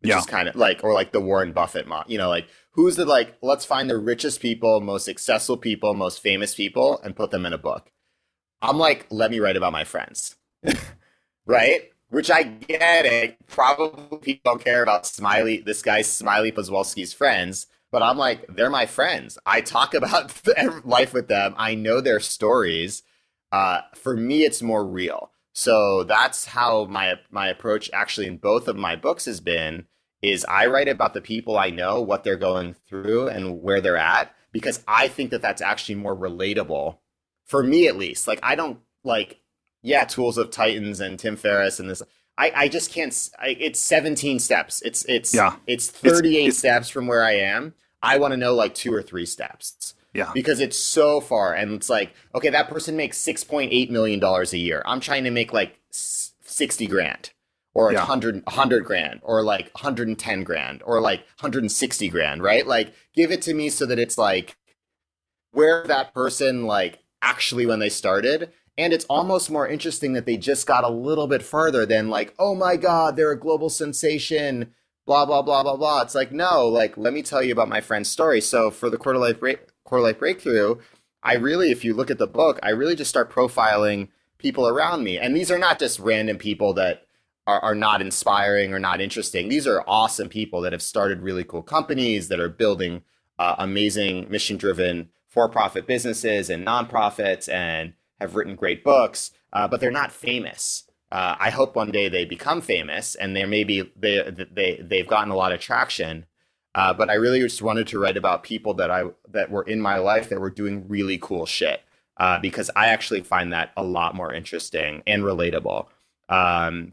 [0.00, 0.18] which yeah.
[0.18, 3.04] is kind of like or like the warren buffett model you know like who's the
[3.04, 7.46] like let's find the richest people most successful people most famous people and put them
[7.46, 7.90] in a book.
[8.62, 10.36] I'm like let me write about my friends.
[11.46, 11.90] Right?
[12.10, 13.36] Which i get it.
[13.48, 18.70] Probably people don't care about smiley this guy's smiley Poswolsky's friends but i'm like they're
[18.70, 19.36] my friends.
[19.44, 20.32] I talk about
[20.84, 21.54] life with them.
[21.56, 23.02] I know their stories.
[23.50, 28.68] Uh, for me it's more real so that's how my my approach actually in both
[28.68, 29.86] of my books has been
[30.22, 33.96] is I write about the people I know, what they're going through and where they're
[33.96, 36.98] at because I think that that's actually more relatable
[37.46, 38.28] for me at least.
[38.28, 39.40] Like I don't like
[39.82, 42.02] yeah, Tools of Titans and Tim Ferriss and this
[42.38, 44.82] I, I just can't I, it's 17 steps.
[44.82, 45.56] It's it's yeah.
[45.66, 47.74] it's 38 it's, it's, steps from where I am.
[48.02, 49.94] I want to know like two or three steps.
[50.12, 50.30] Yeah.
[50.34, 51.54] Because it's so far.
[51.54, 54.82] And it's like, okay, that person makes $6.8 million a year.
[54.84, 57.30] I'm trying to make like 60 grand
[57.74, 58.00] or yeah.
[58.00, 62.66] 100, 100 grand or like 110 grand or like 160 grand, right?
[62.66, 64.56] Like, give it to me so that it's like
[65.52, 68.50] where that person, like, actually when they started.
[68.78, 72.34] And it's almost more interesting that they just got a little bit further than like,
[72.38, 74.72] oh my God, they're a global sensation
[75.10, 76.02] blah blah blah blah blah.
[76.02, 78.40] It's like no, like let me tell you about my friend's story.
[78.40, 79.40] So for the quarter life
[79.90, 80.76] quarter life breakthrough,
[81.22, 85.04] I really, if you look at the book, I really just start profiling people around
[85.04, 87.06] me, and these are not just random people that
[87.46, 89.48] are, are not inspiring or not interesting.
[89.48, 93.02] These are awesome people that have started really cool companies that are building
[93.38, 99.66] uh, amazing mission driven for profit businesses and nonprofits and have written great books, uh,
[99.68, 100.84] but they're not famous.
[101.12, 105.30] Uh, I hope one day they become famous and they're maybe they they they've gotten
[105.30, 106.26] a lot of traction.
[106.74, 109.80] Uh, but I really just wanted to write about people that I that were in
[109.80, 111.82] my life that were doing really cool shit
[112.16, 115.86] uh, because I actually find that a lot more interesting and relatable.
[116.28, 116.92] Um,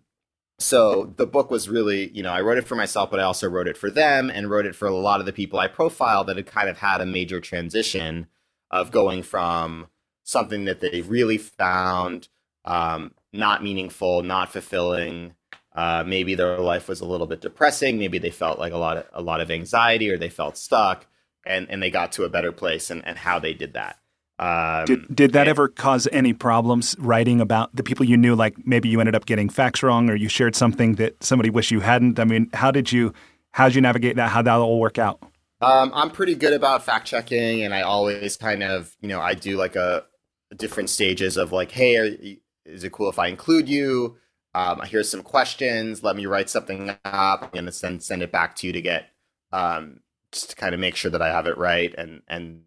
[0.59, 3.47] so the book was really, you know, I wrote it for myself, but I also
[3.47, 6.27] wrote it for them and wrote it for a lot of the people I profiled
[6.27, 8.27] that had kind of had a major transition
[8.71, 9.87] of going from
[10.23, 12.27] something that they really found
[12.65, 15.35] um, not meaningful, not fulfilling.
[15.77, 17.99] Uh, maybe their life was a little bit depressing.
[17.99, 21.05] Maybe they felt like a lot of a lot of anxiety, or they felt stuck,
[21.45, 22.89] and and they got to a better place.
[22.89, 23.99] And and how they did that.
[24.39, 28.35] Um, did did that and, ever cause any problems writing about the people you knew?
[28.35, 31.69] Like maybe you ended up getting facts wrong, or you shared something that somebody wished
[31.69, 32.19] you hadn't.
[32.19, 33.13] I mean, how did you
[33.51, 34.29] how did you navigate that?
[34.29, 35.21] How did that all work out?
[35.61, 39.35] Um, I'm pretty good about fact checking, and I always kind of you know I
[39.35, 40.05] do like a
[40.55, 44.17] different stages of like, hey, are, is it cool if I include you?
[44.53, 46.03] Um, here's some questions.
[46.03, 49.09] Let me write something up and then send send it back to you to get
[49.51, 49.99] um,
[50.31, 52.63] just to kind of make sure that I have it right and and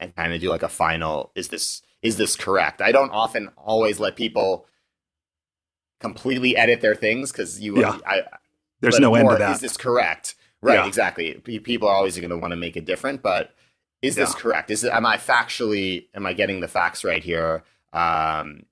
[0.00, 1.32] and kind of do like a final.
[1.34, 2.80] Is this is this correct?
[2.80, 4.66] I don't often always let people
[6.00, 7.98] completely edit their things because you Yeah.
[8.06, 8.22] I,
[8.80, 9.52] There's no end to that.
[9.56, 10.34] Is this correct?
[10.62, 10.86] Right, Yeah.
[10.86, 11.34] exactly.
[11.34, 13.54] People are always going to want to make it different, but
[14.02, 14.70] is this correct?
[14.70, 17.64] Is it, am I factually am I getting the facts right here?
[17.92, 18.64] Um,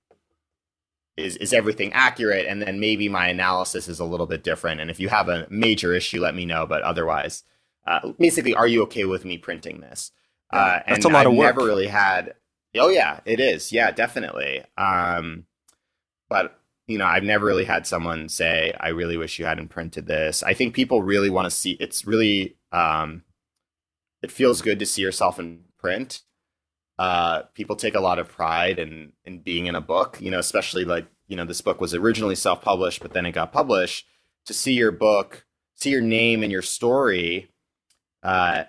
[1.17, 2.47] is is everything accurate?
[2.47, 4.81] And then maybe my analysis is a little bit different.
[4.81, 6.67] And if you have a major issue, let me know.
[6.67, 7.45] But otherwise,
[7.87, 10.13] uh, basically, are you okay with me printing this?
[10.53, 11.57] Uh, Yeah, that's a lot I've of work.
[11.57, 12.35] never really had.
[12.77, 13.73] Oh yeah, it is.
[13.73, 14.65] Yeah, definitely.
[14.79, 15.47] Um,
[16.29, 20.07] but you know, I've never really had someone say, "I really wish you hadn't printed
[20.07, 21.73] this." I think people really want to see.
[21.81, 23.23] It's really, um,
[24.23, 26.23] it feels good to see yourself in print.
[27.03, 30.19] Uh, people take a lot of pride in in being in a book.
[30.21, 33.33] You know, especially like you know, this book was originally self published, but then it
[33.33, 34.07] got published.
[34.47, 37.51] To see your book, see your name and your story,
[38.23, 38.65] uh,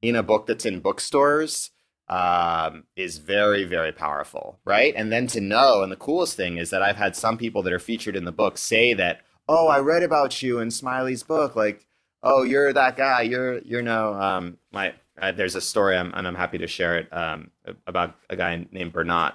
[0.00, 1.70] in a book that's in bookstores
[2.08, 4.94] um, is very, very powerful, right?
[4.96, 7.72] And then to know, and the coolest thing is that I've had some people that
[7.72, 11.56] are featured in the book say that, "Oh, I read about you in Smiley's book.
[11.56, 11.88] Like,
[12.22, 13.22] oh, you're that guy.
[13.22, 16.96] You're, you're no." Um, my uh, there's a story, I'm, and I'm happy to share
[16.98, 17.50] it um,
[17.86, 19.34] about a guy named Bernat.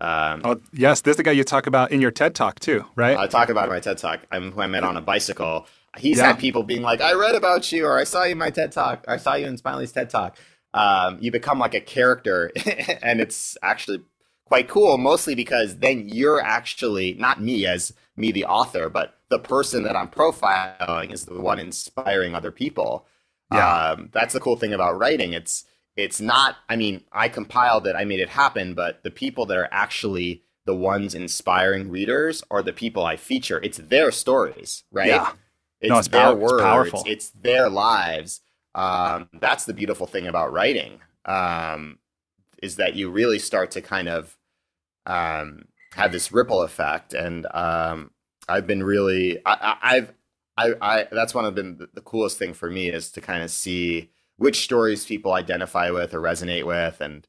[0.00, 2.84] Um, oh, yes, this is the guy you talk about in your TED talk too,
[2.96, 3.16] right?
[3.16, 4.20] I talk about in my TED talk.
[4.32, 5.66] I'm who I met on a bicycle.
[5.96, 6.28] He's Yeah.
[6.28, 8.72] had people being like, "I read about you," or "I saw you in my TED
[8.72, 10.36] talk," or "I saw you in Smiley's TED talk."
[10.74, 12.50] Um, you become like a character,
[13.02, 14.00] and it's actually
[14.46, 14.98] quite cool.
[14.98, 19.94] Mostly because then you're actually not me as me, the author, but the person that
[19.96, 23.06] I'm profiling is the one inspiring other people.
[23.52, 23.90] Yeah.
[23.90, 25.32] Um, that's the cool thing about writing.
[25.32, 25.64] It's
[25.96, 26.56] it's not.
[26.68, 30.42] I mean, I compiled it, I made it happen, but the people that are actually
[30.64, 33.60] the ones inspiring readers are the people I feature.
[33.62, 35.08] It's their stories, right?
[35.08, 35.32] Yeah.
[35.80, 36.62] It's, No, it's their pow- it's words.
[36.62, 37.02] powerful.
[37.06, 38.40] It's their lives.
[38.74, 41.00] Um, that's the beautiful thing about writing.
[41.26, 41.98] Um,
[42.62, 44.36] is that you really start to kind of
[45.06, 48.12] um, have this ripple effect, and um,
[48.48, 50.12] I've been really, I, I, I've,
[50.56, 53.42] I, I, that's one of been the, the coolest thing for me is to kind
[53.42, 57.26] of see which stories people identify with or resonate with, and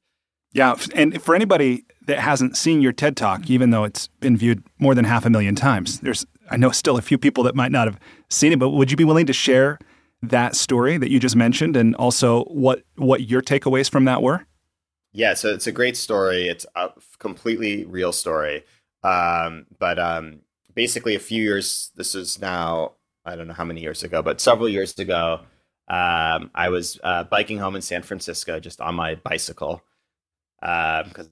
[0.54, 4.64] Yeah, and for anybody that hasn't seen your TED Talk, even though it's been viewed
[4.80, 7.72] more than half a million times, there's I know still a few people that might
[7.72, 9.80] not have seen it, but would you be willing to share
[10.22, 14.46] that story that you just mentioned and also what what your takeaways from that were?
[15.14, 16.48] Yeah, so it's a great story.
[16.48, 18.64] It's a completely real story.
[19.04, 20.42] Um, but um,
[20.74, 22.94] basically, a few years, this is now,
[23.26, 25.42] I don't know how many years ago, but several years ago,
[25.88, 29.82] um, I was uh, biking home in San Francisco just on my bicycle
[30.60, 31.30] because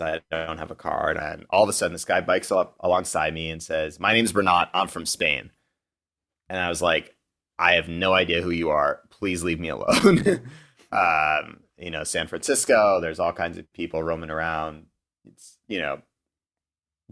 [0.00, 1.10] I don't have a car.
[1.10, 4.32] And all of a sudden, this guy bikes up alongside me and says, My name's
[4.32, 4.70] Bernat.
[4.74, 5.50] I'm from Spain.
[6.48, 7.14] And I was like,
[7.58, 9.00] I have no idea who you are.
[9.10, 10.42] Please leave me alone.
[10.92, 14.86] um, you know, San Francisco, there's all kinds of people roaming around.
[15.26, 16.00] It's, you know,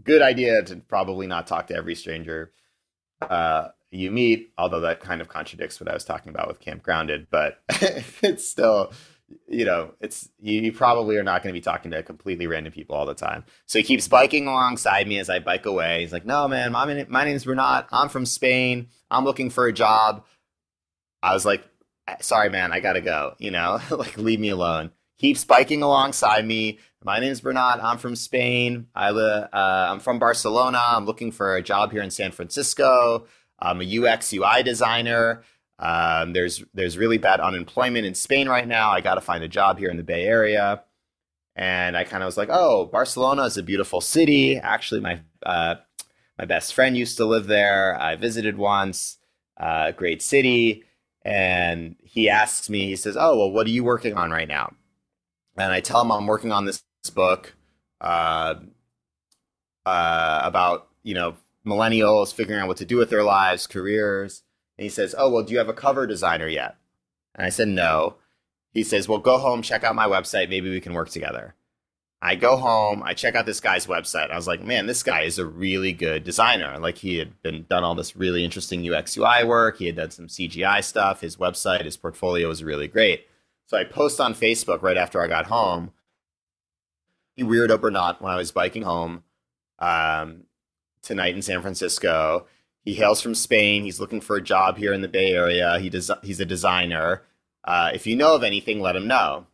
[0.03, 2.51] good idea to probably not talk to every stranger
[3.21, 6.83] uh, you meet, although that kind of contradicts what I was talking about with Camp
[6.83, 8.93] Grounded, but it's still,
[9.47, 12.73] you know, it's, you, you probably are not going to be talking to completely random
[12.73, 13.43] people all the time.
[13.65, 16.01] So he keeps biking alongside me as I bike away.
[16.01, 17.87] He's like, no, man, my, my name's Bernat.
[17.91, 18.87] I'm from Spain.
[19.09, 20.25] I'm looking for a job.
[21.23, 21.63] I was like,
[22.21, 23.35] sorry, man, I gotta go.
[23.39, 24.91] You know, like leave me alone.
[25.19, 26.79] Keeps biking alongside me.
[27.03, 27.83] My name's Bernat.
[27.83, 28.87] I'm from Spain.
[28.93, 30.79] I uh, I'm from Barcelona.
[30.79, 33.25] I'm looking for a job here in San Francisco.
[33.59, 35.43] I'm a UX UI designer.
[35.79, 38.91] Um, there's there's really bad unemployment in Spain right now.
[38.91, 40.83] I got to find a job here in the Bay Area.
[41.55, 44.57] And I kind of was like, oh, Barcelona is a beautiful city.
[44.57, 45.75] Actually, my uh,
[46.37, 47.99] my best friend used to live there.
[47.99, 49.17] I visited once.
[49.59, 50.83] Uh, great city
[51.27, 54.73] and he asks me, he says, "Oh, well, what are you working on right now?"
[55.57, 57.53] And I tell him I'm working on this book
[57.99, 58.55] uh,
[59.85, 61.35] uh, about you know
[61.67, 64.43] millennials figuring out what to do with their lives, careers.
[64.77, 66.77] And he says, "Oh, well, do you have a cover designer yet?"
[67.35, 68.15] And I said, "No."
[68.71, 70.49] He says, "Well, go home, check out my website.
[70.49, 71.55] Maybe we can work together."
[72.21, 74.31] I go home, I check out this guy's website.
[74.31, 76.79] I was like, man, this guy is a really good designer.
[76.79, 79.77] Like he had been done all this really interesting UX UI work.
[79.77, 81.21] He had done some CGI stuff.
[81.21, 83.27] His website, his portfolio was really great.
[83.67, 85.91] So I post on Facebook right after I got home.
[87.35, 89.23] He weirdo or not, when I was biking home
[89.77, 90.43] um,
[91.07, 92.45] tonight in San Francisco.
[92.83, 93.83] He hails from Spain.
[93.83, 95.79] He's looking for a job here in the Bay Area.
[95.79, 96.11] He does.
[96.23, 97.23] He's a designer.
[97.63, 99.47] Uh, if you know of anything, let him know.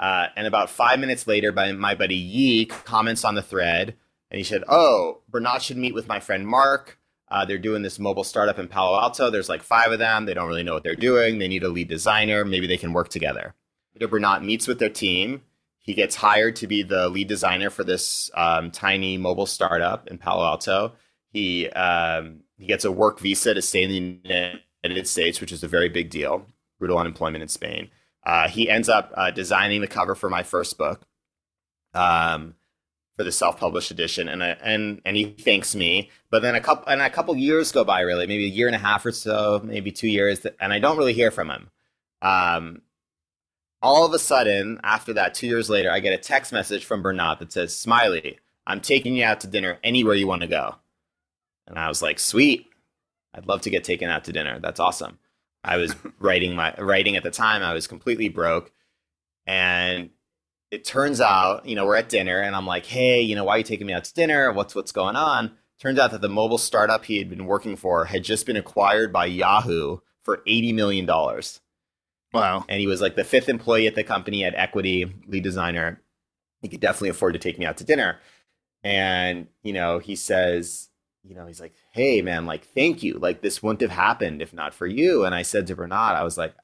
[0.00, 3.94] Uh, and about five minutes later, by my buddy Yi comments on the thread,
[4.30, 6.98] and he said, "Oh, Bernat should meet with my friend Mark.
[7.28, 9.30] Uh, they're doing this mobile startup in Palo Alto.
[9.30, 10.24] There's like five of them.
[10.24, 11.38] They don't really know what they're doing.
[11.38, 12.44] They need a lead designer.
[12.44, 13.54] Maybe they can work together."
[13.92, 15.42] Peter Bernat meets with their team.
[15.88, 20.18] He gets hired to be the lead designer for this um, tiny mobile startup in
[20.18, 20.92] Palo Alto.
[21.32, 25.64] He um, he gets a work visa to stay in the United States, which is
[25.64, 26.44] a very big deal.
[26.78, 27.88] Brutal unemployment in Spain.
[28.22, 31.06] Uh, he ends up uh, designing the cover for my first book,
[31.94, 32.54] um,
[33.16, 36.10] for the self-published edition, and and and he thanks me.
[36.30, 38.76] But then a couple and a couple years go by, really, maybe a year and
[38.76, 41.70] a half or so, maybe two years, and I don't really hear from him.
[42.20, 42.82] Um,
[43.82, 47.02] all of a sudden, after that, two years later, I get a text message from
[47.02, 50.76] Bernard that says, "Smiley, I'm taking you out to dinner anywhere you want to go."
[51.66, 52.66] And I was like, "Sweet,
[53.34, 54.58] I'd love to get taken out to dinner.
[54.60, 55.18] That's awesome."
[55.64, 57.62] I was writing my writing at the time.
[57.62, 58.72] I was completely broke,
[59.46, 60.10] and
[60.70, 63.56] it turns out, you know, we're at dinner, and I'm like, "Hey, you know, why
[63.56, 64.52] are you taking me out to dinner?
[64.52, 68.06] What's what's going on?" Turns out that the mobile startup he had been working for
[68.06, 71.60] had just been acquired by Yahoo for eighty million dollars.
[72.32, 72.64] Wow.
[72.68, 76.02] And he was like the fifth employee at the company at equity, lead designer.
[76.60, 78.18] He could definitely afford to take me out to dinner.
[78.82, 80.88] And, you know, he says,
[81.22, 83.18] you know, he's like, hey, man, like, thank you.
[83.18, 85.24] Like, this wouldn't have happened if not for you.
[85.24, 86.54] And I said to Bernard, I was like,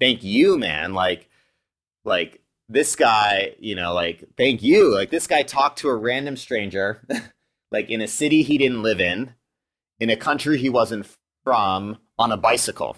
[0.00, 0.94] thank you, man.
[0.94, 1.28] Like,
[2.04, 4.92] like, this guy, you know, like, thank you.
[4.92, 7.06] Like, this guy talked to a random stranger,
[7.70, 9.34] like, in a city he didn't live in,
[9.98, 11.06] in a country he wasn't
[11.44, 12.96] from, on a bicycle.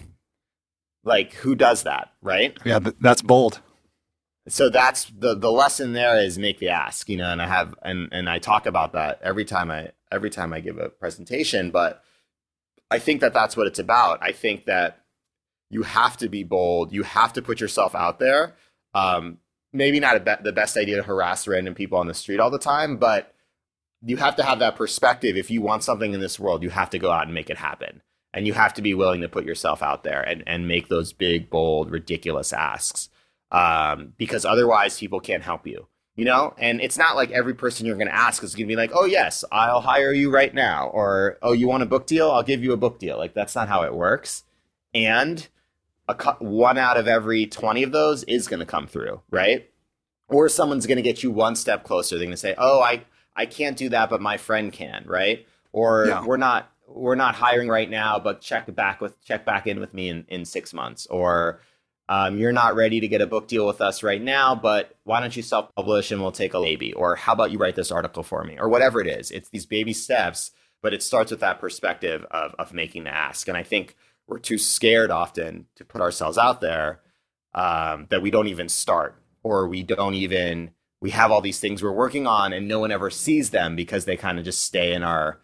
[1.09, 2.55] Like, who does that, right?
[2.63, 3.61] Yeah, th- that's bold.
[4.47, 7.73] So that's the the lesson there is make the ask, you know, and I have
[7.81, 11.71] and and I talk about that every time I every time I give a presentation,
[11.71, 12.03] but
[12.91, 14.19] I think that that's what it's about.
[14.21, 14.99] I think that
[15.71, 16.93] you have to be bold.
[16.93, 18.55] You have to put yourself out there.
[18.93, 19.39] Um,
[19.73, 22.59] maybe not be- the best idea to harass random people on the street all the
[22.59, 23.33] time, but
[24.03, 25.37] you have to have that perspective.
[25.37, 27.57] If you want something in this world, you have to go out and make it
[27.57, 28.01] happen
[28.39, 31.11] and you have to be willing to put yourself out there and, and make those
[31.11, 33.09] big bold ridiculous asks
[33.51, 36.53] um, because otherwise people can't help you you know?
[36.57, 38.91] And it's not like every person you're going to ask is going to be like
[38.93, 42.31] oh yes i'll hire you right now or oh you want a book deal?
[42.31, 43.17] I'll give you a book deal.
[43.17, 44.43] Like that's not how it works.
[44.93, 45.47] And
[46.07, 49.69] a one out of every 20 of those is going to come through right?
[50.29, 52.15] Or someone's going to get you one step closer.
[52.15, 53.03] They're going to say oh i
[53.35, 55.45] i can't do that but my friend can right?
[55.71, 56.25] Or yeah.
[56.25, 59.93] we're not we're not hiring right now, but check back with check back in with
[59.93, 61.05] me in, in six months.
[61.07, 61.61] Or
[62.07, 65.19] um, you're not ready to get a book deal with us right now, but why
[65.19, 66.93] don't you self publish and we'll take a baby?
[66.93, 68.57] Or how about you write this article for me?
[68.59, 69.31] Or whatever it is.
[69.31, 73.47] It's these baby steps, but it starts with that perspective of of making the ask.
[73.47, 73.95] And I think
[74.27, 77.01] we're too scared often to put ourselves out there
[77.53, 80.71] um, that we don't even start, or we don't even
[81.01, 84.03] we have all these things we're working on and no one ever sees them because
[84.05, 85.39] they kind of just stay in our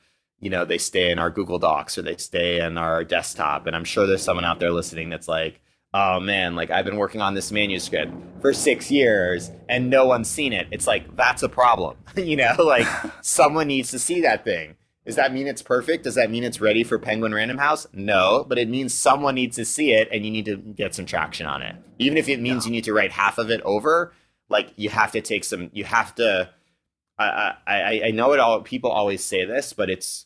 [0.46, 3.66] you know, they stay in our Google Docs or they stay in our desktop.
[3.66, 5.60] And I'm sure there's someone out there listening that's like,
[5.92, 10.30] oh man, like I've been working on this manuscript for six years and no one's
[10.30, 10.68] seen it.
[10.70, 11.98] It's like, that's a problem.
[12.16, 12.86] you know, like
[13.24, 14.76] someone needs to see that thing.
[15.04, 16.04] Does that mean it's perfect?
[16.04, 17.88] Does that mean it's ready for Penguin Random House?
[17.92, 21.08] No, but it means someone needs to see it and you need to get some
[21.08, 21.76] traction on it.
[21.98, 24.14] Even if it means you need to write half of it over,
[24.48, 26.52] like you have to take some, you have to
[27.18, 28.62] I, I, I know it all.
[28.62, 30.26] People always say this, but it's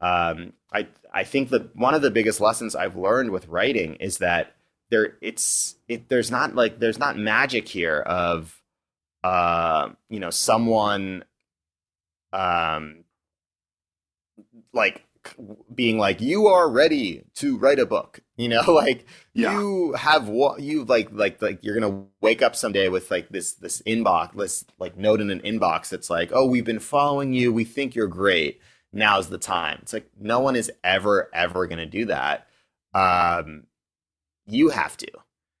[0.00, 4.18] um, I I think that one of the biggest lessons I've learned with writing is
[4.18, 4.54] that
[4.90, 8.60] there it's it there's not like there's not magic here of
[9.22, 11.24] uh you know someone
[12.32, 13.04] um
[14.72, 15.04] like
[15.74, 19.52] being like you are ready to write a book you know like yeah.
[19.52, 23.52] you have what you like like like you're gonna wake up someday with like this
[23.52, 27.52] this inbox this like note in an inbox that's like oh we've been following you
[27.52, 28.60] we think you're great
[28.92, 29.78] now's the time.
[29.82, 32.46] It's like no one is ever ever gonna do that.
[32.94, 33.64] Um
[34.46, 35.08] you have to.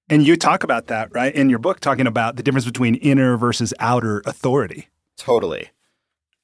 [0.08, 3.36] And you talk about that right in your book talking about the difference between inner
[3.36, 4.88] versus outer authority.
[5.16, 5.70] Totally.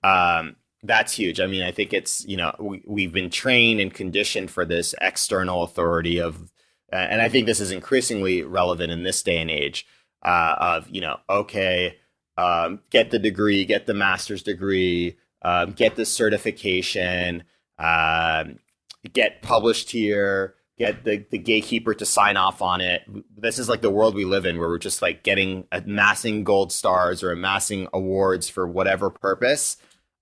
[0.05, 1.41] Um that's huge.
[1.41, 4.95] I mean, I think it's you know we, we've been trained and conditioned for this
[5.01, 6.51] external authority of,
[6.93, 9.87] uh, and I think this is increasingly relevant in this day and age
[10.23, 11.97] uh, of you know okay,
[12.37, 17.45] um, get the degree, get the master's degree, um, get the certification,
[17.79, 18.59] um,
[19.13, 23.03] get published here, get the, the gatekeeper to sign off on it.
[23.37, 26.73] This is like the world we live in where we're just like getting amassing gold
[26.73, 29.77] stars or amassing awards for whatever purpose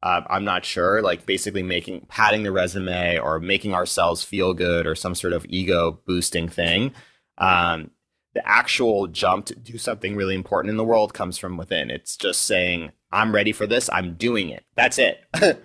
[0.05, 4.87] uh, I'm not sure, like basically making padding the resume or making ourselves feel good
[4.87, 6.93] or some sort of ego boosting thing.
[7.39, 7.91] Um,
[8.35, 11.91] the actual jump to do something really important in the world comes from within.
[11.91, 14.65] It's just saying, I'm ready for this, I'm doing it.
[14.75, 15.25] That's it.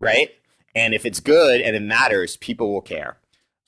[0.00, 0.30] right?
[0.74, 3.18] And if it's good and it matters, people will care.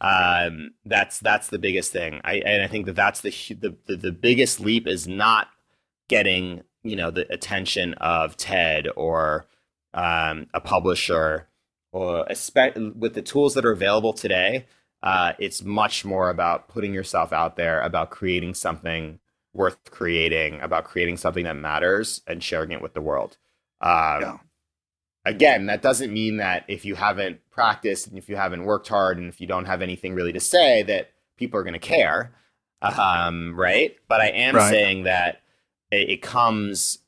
[0.01, 2.21] Um, that's that's the biggest thing.
[2.23, 5.49] I and I think that that's the the the, the biggest leap is not
[6.09, 9.47] getting you know the attention of TED or
[9.95, 11.49] um, a publisher
[11.93, 14.67] or with the tools that are available today,
[15.03, 19.19] uh, it's much more about putting yourself out there, about creating something
[19.57, 23.37] worth creating, about creating something that matters and sharing it with the world.
[23.81, 24.37] Um, yeah.
[25.25, 29.19] Again, that doesn't mean that if you haven't practiced and if you haven't worked hard
[29.19, 32.33] and if you don't have anything really to say, that people are going to care.
[32.83, 33.97] Um, right.
[34.07, 34.71] But I am right.
[34.71, 35.41] saying that
[35.91, 36.99] it, it comes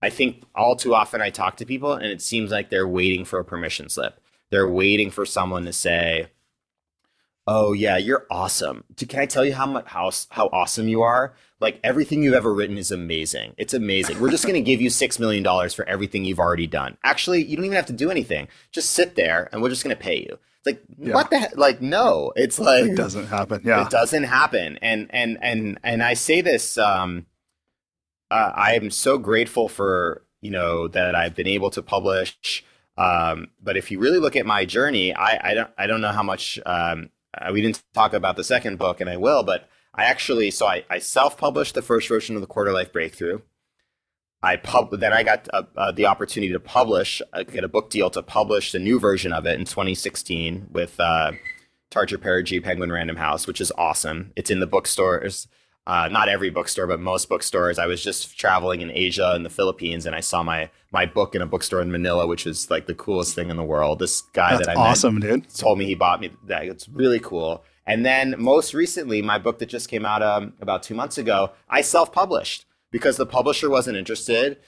[0.00, 3.24] I think all too often I talk to people and it seems like they're waiting
[3.24, 4.20] for a permission slip.
[4.50, 6.28] They're waiting for someone to say,
[7.48, 11.34] "Oh yeah, you're awesome." Can I tell you how much how how awesome you are?
[11.60, 13.54] Like everything you've ever written is amazing.
[13.56, 14.20] It's amazing.
[14.20, 16.96] We're just going to give you 6 million dollars for everything you've already done.
[17.02, 18.46] Actually, you don't even have to do anything.
[18.70, 20.38] Just sit there and we're just going to pay you.
[20.58, 21.14] It's like yeah.
[21.14, 21.56] what the heck?
[21.56, 22.32] like no.
[22.36, 23.62] It's like it doesn't happen.
[23.64, 23.84] Yeah.
[23.84, 24.78] It doesn't happen.
[24.82, 27.26] And and and and I say this um
[28.30, 32.64] uh, I am so grateful for you know that I've been able to publish.
[32.96, 36.12] Um, but if you really look at my journey, I, I don't I don't know
[36.12, 39.42] how much um, uh, we didn't talk about the second book, and I will.
[39.42, 42.92] But I actually so I, I self published the first version of the Quarter Life
[42.92, 43.40] Breakthrough.
[44.42, 47.90] I pub then I got uh, uh, the opportunity to publish, uh, get a book
[47.90, 51.32] deal to publish the new version of it in 2016 with uh,
[51.90, 54.32] Tarcher Perigee Penguin Random House, which is awesome.
[54.36, 55.48] It's in the bookstores
[55.88, 57.78] uh, not every bookstore, but most bookstores.
[57.78, 61.34] I was just traveling in Asia and the Philippines, and I saw my my book
[61.34, 63.98] in a bookstore in Manila, which was like the coolest thing in the world.
[63.98, 65.48] This guy That's that I awesome, met dude.
[65.48, 66.66] told me he bought me that.
[66.66, 67.64] It's really cool.
[67.86, 71.52] And then most recently, my book that just came out um, about two months ago,
[71.70, 74.58] I self published because the publisher wasn't interested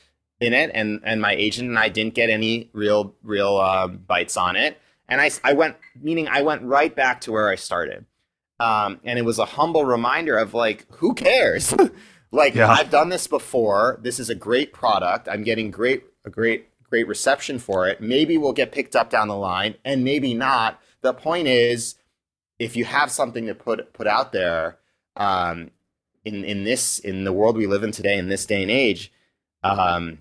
[0.40, 4.38] in it, and and my agent and I didn't get any real real uh, bites
[4.38, 4.80] on it.
[5.06, 8.06] And I I went meaning I went right back to where I started.
[8.61, 11.74] Um, and it was a humble reminder of like, who cares?
[12.30, 12.68] like yeah.
[12.68, 13.98] I've done this before.
[14.02, 15.28] This is a great product.
[15.28, 18.02] I'm getting great, a great, great reception for it.
[18.02, 20.78] Maybe we'll get picked up down the line, and maybe not.
[21.00, 21.94] The point is,
[22.58, 24.76] if you have something to put put out there,
[25.16, 25.70] um,
[26.26, 29.11] in in this in the world we live in today, in this day and age,
[29.64, 30.18] um,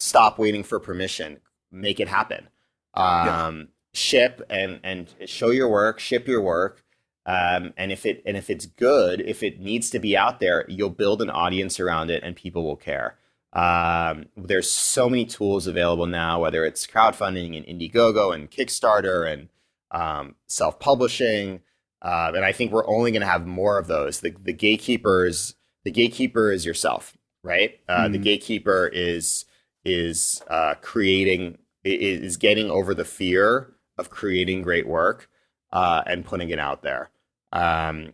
[0.00, 1.38] stop waiting for permission.
[1.70, 2.48] Make it happen.
[2.94, 3.62] Um, yeah.
[3.94, 6.00] Ship and and show your work.
[6.00, 6.82] Ship your work
[7.24, 10.64] um, and if it and if it's good, if it needs to be out there,
[10.68, 13.16] you'll build an audience around it, and people will care.
[13.52, 19.48] Um, there's so many tools available now, whether it's crowdfunding and Indiegogo and Kickstarter and
[19.90, 21.60] um, self-publishing,
[22.00, 24.20] uh, and I think we're only going to have more of those.
[24.20, 25.54] The, the gatekeepers,
[25.84, 27.78] the gatekeeper is yourself, right?
[27.88, 28.12] Uh, mm.
[28.12, 29.44] The gatekeeper is
[29.84, 35.28] is uh, creating is getting over the fear of creating great work
[35.72, 37.10] uh, and putting it out there.
[37.52, 38.12] Um,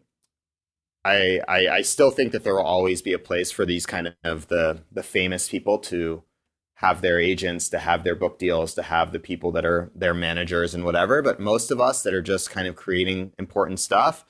[1.05, 4.15] I, I, I still think that there will always be a place for these kind
[4.25, 6.23] of the the famous people to
[6.75, 10.15] have their agents, to have their book deals, to have the people that are their
[10.15, 11.23] managers and whatever.
[11.23, 14.25] But most of us that are just kind of creating important stuff,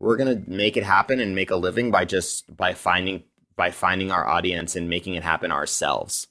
[0.00, 3.24] we're gonna make it happen and make a living by just by finding
[3.56, 6.28] by finding our audience and making it happen ourselves.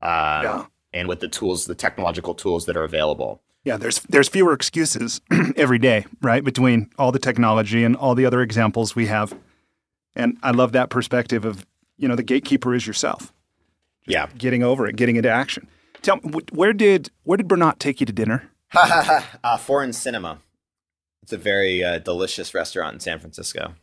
[0.00, 0.66] Uh, yeah.
[0.94, 3.42] And with the tools, the technological tools that are available.
[3.64, 5.20] Yeah, there's there's fewer excuses
[5.56, 6.42] every day, right?
[6.42, 9.34] Between all the technology and all the other examples we have.
[10.16, 11.64] And I love that perspective of,
[11.96, 13.32] you know, the gatekeeper is yourself.
[14.06, 14.26] yeah.
[14.36, 15.68] Getting over it, getting into action.
[16.02, 18.50] Tell me, where did where did Bernat take you to dinner?
[18.74, 20.40] uh, foreign cinema.
[21.22, 23.74] It's a very uh, delicious restaurant in San Francisco.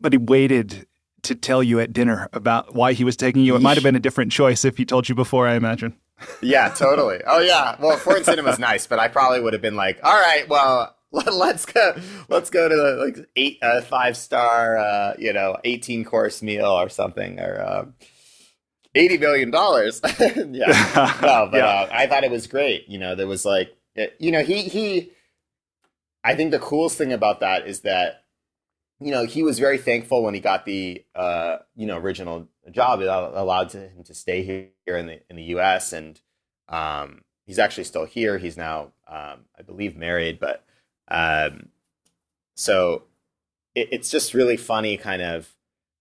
[0.00, 0.86] But he waited
[1.22, 3.54] to tell you at dinner about why he was taking you.
[3.54, 5.94] It might have been a different choice if he told you before, I imagine
[6.40, 7.20] yeah, totally.
[7.26, 7.76] Oh yeah.
[7.80, 10.94] Well, foreign cinema's nice, but I probably would have been like, all right, well,
[11.32, 11.96] let's go,
[12.28, 16.66] let's go to the like eight, uh, five star, uh, you know, eighteen course meal
[16.66, 17.84] or something, or uh,
[18.94, 20.00] eighty million dollars.
[20.20, 21.66] yeah, no, but yeah.
[21.66, 22.88] Uh, I thought it was great.
[22.88, 23.76] You know, there was like,
[24.18, 25.12] you know, he he.
[26.26, 28.23] I think the coolest thing about that is that
[29.04, 33.02] you know, he was very thankful when he got the uh, you know original job.
[33.02, 35.92] It allowed him to stay here in the in the U.S.
[35.92, 36.18] and
[36.70, 38.38] um, he's actually still here.
[38.38, 40.40] He's now, um, I believe, married.
[40.40, 40.64] But
[41.08, 41.68] um,
[42.54, 43.02] so
[43.74, 45.54] it, it's just really funny, kind of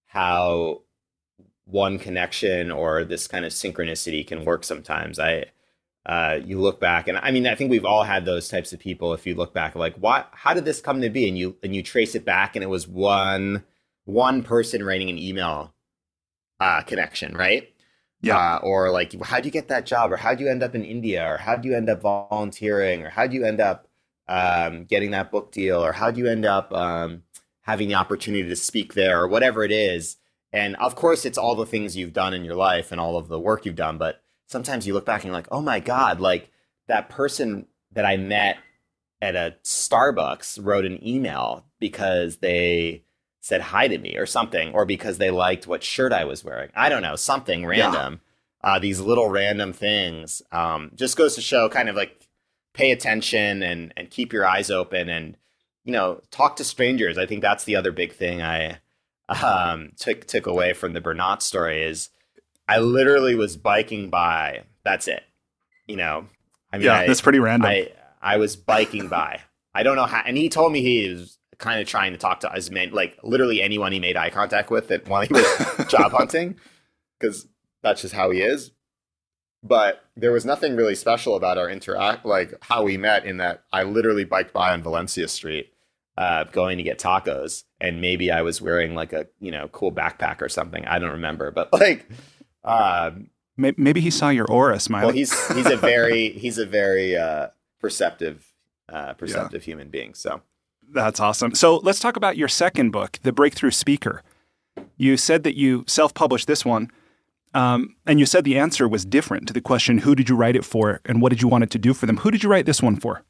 [0.05, 0.83] how
[1.65, 5.19] one connection or this kind of synchronicity can work sometimes.
[5.19, 5.47] I
[6.05, 8.79] uh, you look back and I mean I think we've all had those types of
[8.79, 11.27] people if you look back like what how did this come to be?
[11.27, 13.63] And you and you trace it back and it was one
[14.05, 15.73] one person writing an email
[16.59, 17.69] uh, connection right?
[18.21, 18.37] Yeah.
[18.37, 20.11] Uh, or like how do you get that job?
[20.11, 21.25] Or how do you end up in India?
[21.25, 23.03] Or how do you end up volunteering?
[23.03, 23.87] Or how do you end up
[24.27, 25.83] um, getting that book deal?
[25.83, 27.23] Or how do you end up um,
[27.61, 29.21] having the opportunity to speak there?
[29.21, 30.17] Or whatever it is.
[30.53, 33.27] And of course it's all the things you've done in your life and all of
[33.27, 36.19] the work you've done but sometimes you look back and you're like, oh my God,
[36.19, 36.51] like
[36.87, 38.57] that person that I met
[39.21, 43.03] at a Starbucks wrote an email because they
[43.39, 46.69] said hi to me or something, or because they liked what shirt I was wearing.
[46.75, 48.21] I don't know, something random.
[48.63, 48.75] Yeah.
[48.75, 52.29] Uh, these little random things um, just goes to show kind of like
[52.73, 55.37] pay attention and and keep your eyes open and
[55.83, 57.17] you know talk to strangers.
[57.17, 58.79] I think that's the other big thing I
[59.27, 62.09] um, took took away from the Bernat story is
[62.67, 64.63] I literally was biking by.
[64.83, 65.23] That's it.
[65.87, 66.27] You know,
[66.71, 67.69] I mean, yeah, I, that's pretty random.
[67.69, 67.91] I,
[68.21, 69.41] I was biking by.
[69.75, 72.39] I don't know how, and he told me he was kind of trying to talk
[72.41, 75.45] to his men, like literally anyone he made eye contact with that while he was
[75.89, 76.55] job hunting,
[77.19, 77.47] because
[77.81, 78.71] that's just how he is.
[79.61, 83.25] But there was nothing really special about our interact, like how we met.
[83.25, 85.73] In that I literally biked by on Valencia Street,
[86.17, 89.91] uh, going to get tacos, and maybe I was wearing like a you know cool
[89.91, 90.85] backpack or something.
[90.85, 92.07] I don't remember, but like.
[92.63, 95.05] Um, maybe he saw your aura, Smiley.
[95.05, 97.47] Well, he's he's a very he's a very uh,
[97.79, 98.51] perceptive,
[98.89, 99.71] uh, perceptive yeah.
[99.71, 100.13] human being.
[100.13, 100.41] So
[100.91, 101.55] that's awesome.
[101.55, 104.21] So let's talk about your second book, The Breakthrough Speaker.
[104.97, 106.89] You said that you self-published this one,
[107.53, 110.55] um, and you said the answer was different to the question, "Who did you write
[110.55, 112.49] it for, and what did you want it to do for them?" Who did you
[112.49, 113.23] write this one for?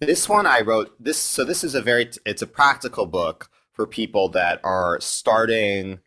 [0.00, 1.18] This one I wrote this.
[1.18, 6.00] So this is a very it's a practical book for people that are starting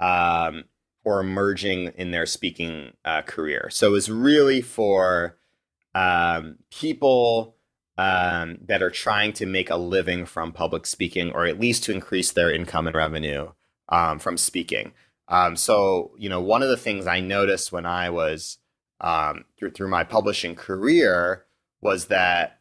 [0.00, 0.64] um,
[1.08, 3.70] or emerging in their speaking uh, career.
[3.70, 5.38] So it's really for
[5.94, 7.56] um, people
[7.96, 11.92] um, that are trying to make a living from public speaking, or at least to
[11.92, 13.52] increase their income and revenue
[13.88, 14.92] um, from speaking.
[15.28, 18.58] Um, so, you know, one of the things I noticed when I was
[19.00, 21.46] um, through through my publishing career
[21.80, 22.60] was that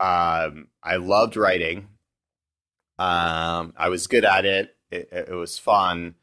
[0.00, 1.90] um, I loved writing.
[3.76, 4.74] I was good at it.
[4.90, 6.16] It, it was fun,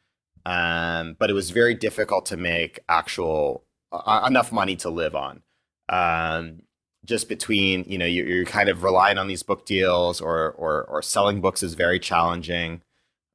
[0.45, 5.41] but it was very difficult to make actual uh, enough money to live on.
[5.89, 6.61] Um,
[7.05, 10.83] just between you know you're, you're, kind of relying on these book deals or or,
[10.83, 12.81] or selling books is very challenging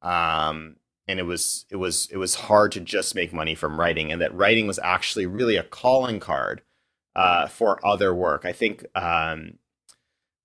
[0.02, 0.76] um,
[1.08, 4.20] and it was it was it was hard to just make money from writing and
[4.22, 6.62] that writing was actually really a calling card
[7.16, 9.58] uh, for other work i think um,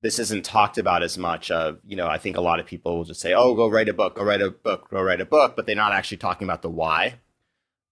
[0.01, 2.97] this isn't talked about as much of you know i think a lot of people
[2.97, 5.25] will just say oh go write a book go write a book go write a
[5.25, 7.15] book but they're not actually talking about the why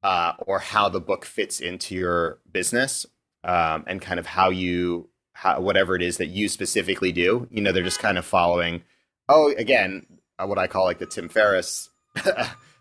[0.04, 3.06] uh, or how the book fits into your business
[3.44, 7.48] um, and kind of how you how, whatever it is that you specifically do.
[7.50, 8.84] You know, they're just kind of following.
[9.28, 10.06] Oh, again,
[10.38, 11.90] what I call like the Tim Ferriss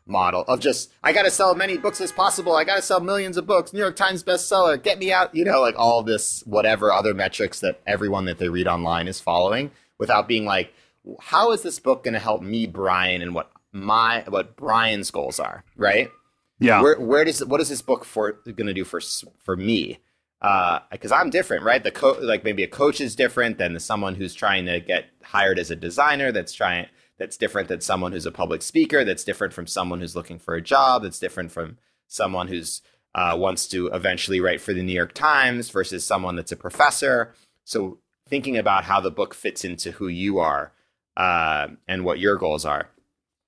[0.09, 2.57] model of just I got to sell as many books as possible.
[2.57, 3.73] I got to sell millions of books.
[3.73, 4.83] New York Times bestseller.
[4.83, 5.35] Get me out.
[5.35, 9.21] You know, like all this whatever other metrics that everyone that they read online is
[9.21, 10.73] following, without being like,
[11.21, 15.39] how is this book going to help me, Brian, and what my what Brian's goals
[15.39, 16.11] are, right?
[16.59, 16.83] Yeah.
[16.83, 19.01] Where where does what is this book for going to do for
[19.45, 19.99] for me?
[20.41, 21.83] because uh, I'm different, right?
[21.83, 25.07] The co- like maybe a coach is different than the, someone who's trying to get
[25.23, 26.31] hired as a designer.
[26.31, 26.87] That's trying
[27.19, 29.05] that's different than someone who's a public speaker.
[29.05, 31.03] That's different from someone who's looking for a job.
[31.03, 32.83] That's different from someone who's
[33.15, 37.35] uh, wants to eventually write for the New York Times versus someone that's a professor.
[37.65, 37.99] So
[38.29, 40.73] thinking about how the book fits into who you are
[41.17, 42.91] uh, and what your goals are.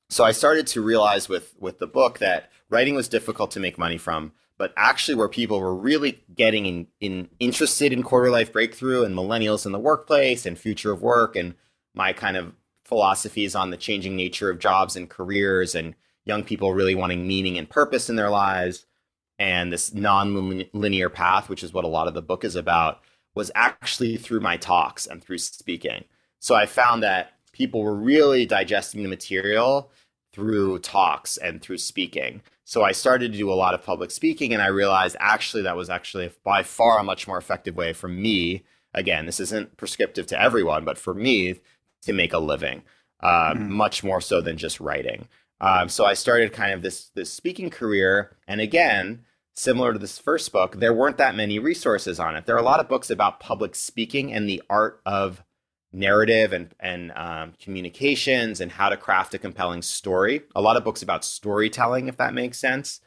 [0.09, 3.79] So I started to realize with with the book that writing was difficult to make
[3.79, 8.53] money from but actually where people were really getting in, in interested in quarter life
[8.53, 11.55] breakthrough and millennials in the workplace and future of work and
[11.95, 12.53] my kind of
[12.91, 15.95] philosophies on the changing nature of jobs and careers and
[16.27, 18.85] young people really wanting meaning and purpose in their lives.
[19.39, 23.01] And this non-linear path which is what a lot of the book is about
[23.35, 26.05] was actually through my talks and through speaking.
[26.41, 29.91] So i found that people were really digesting the material
[30.33, 32.43] through talks and through speaking.
[32.65, 35.77] So I started to do a lot of public speaking, and I realized actually that
[35.77, 38.65] was actually by far a much more effective way for me.
[38.95, 41.61] Again, this isn't prescriptive to everyone, but for me
[42.03, 42.83] to make a living,
[43.21, 43.73] uh, mm-hmm.
[43.73, 45.29] much more so than just writing.
[45.61, 49.25] Um, so I started kind of this this speaking career, and again,
[49.55, 52.47] similar to this first book, there weren't that many resources on it.
[52.47, 55.45] There are a lot of books about public speaking and the art of
[55.93, 60.43] narrative and and um, communications and how to craft a compelling story.
[60.55, 63.01] A lot of books about storytelling, if that makes sense,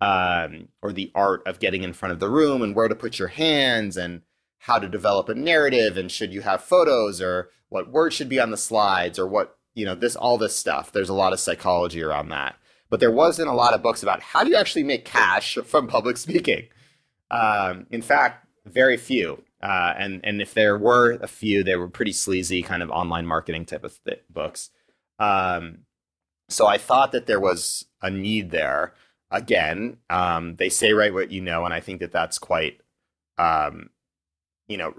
[0.00, 3.18] um, or the art of getting in front of the room and where to put
[3.18, 4.22] your hands and
[4.58, 8.38] how to develop a narrative and should you have photos or what words should be
[8.38, 10.92] on the slides or what you know this all this stuff.
[10.92, 12.54] There's a lot of psychology around that,
[12.88, 15.88] but there wasn't a lot of books about how do you actually make cash from
[15.88, 16.68] public speaking.
[17.32, 19.42] Um, in fact, very few.
[19.60, 23.26] Uh, and and if there were a few, they were pretty sleazy, kind of online
[23.26, 24.70] marketing type of th- books.
[25.18, 25.78] Um,
[26.48, 28.94] so I thought that there was a need there.
[29.32, 32.80] Again, um, they say write what you know, and I think that that's quite,
[33.36, 33.90] um,
[34.68, 34.94] you know,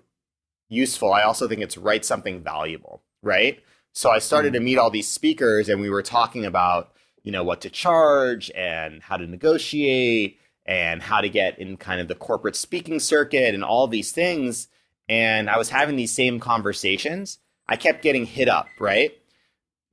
[0.70, 3.60] useful, I also think it's write something valuable, right?
[3.94, 6.92] So I started to meet all these speakers and we were talking about,
[7.24, 12.02] you know, what to charge and how to negotiate and how to get in kind
[12.02, 14.68] of the corporate speaking circuit and all these things.
[15.08, 17.40] And I was having these same conversations.
[17.68, 19.12] I kept getting hit up, right?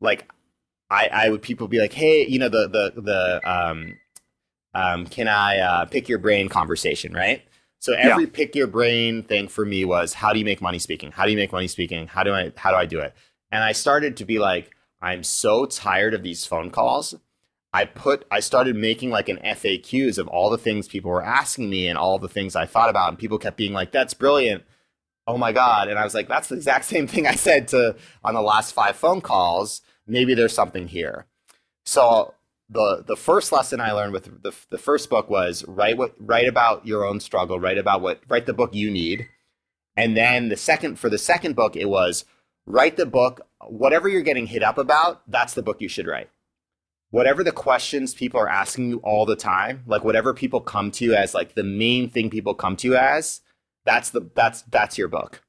[0.01, 0.29] Like
[0.91, 3.99] I, I would people be like, hey, you know, the the the um
[4.75, 7.43] um can I uh, pick your brain conversation, right?
[7.83, 8.31] So every yeah.
[8.33, 11.11] pick your brain thing for me was how do you make money speaking?
[11.11, 12.07] How do you make money speaking?
[12.07, 13.13] How do I how do I do it?
[13.51, 14.71] And I started to be like,
[15.01, 17.17] I'm so tired of these phone calls
[17.73, 21.71] I put I started making like an FAQs of all the things people were asking
[21.71, 24.63] me and all the things I thought about and people kept being like that's brilliant.
[25.27, 25.89] Oh my god.
[25.89, 28.75] And I was like that's the exact same thing I said to on the last
[28.75, 29.83] 5 phone calls.
[30.07, 31.27] Maybe there's something here.
[31.85, 32.35] So
[32.73, 36.49] the the first lesson I learned with the the first book was write what write
[36.49, 39.29] about your own struggle, write about what write the book you need.
[39.97, 42.25] And then the second for the second book it was
[42.67, 46.31] write the book whatever you're getting hit up about, that's the book you should write
[47.13, 51.05] whatever the questions people are asking you all the time, like whatever people come to
[51.05, 53.43] you as like the main thing people come to you as,
[53.85, 55.43] that's the that's that's your book.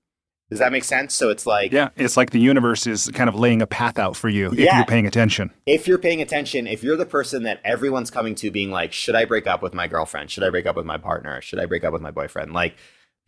[0.54, 1.16] Does that make sense?
[1.16, 4.16] So it's like Yeah, it's like the universe is kind of laying a path out
[4.16, 5.52] for you yeah, if you're paying attention.
[5.66, 9.16] If you're paying attention, if you're the person that everyone's coming to being like, should
[9.16, 10.30] I break up with my girlfriend?
[10.30, 11.42] Should I break up with my partner?
[11.42, 12.54] Should I break up with my boyfriend?
[12.54, 12.76] Like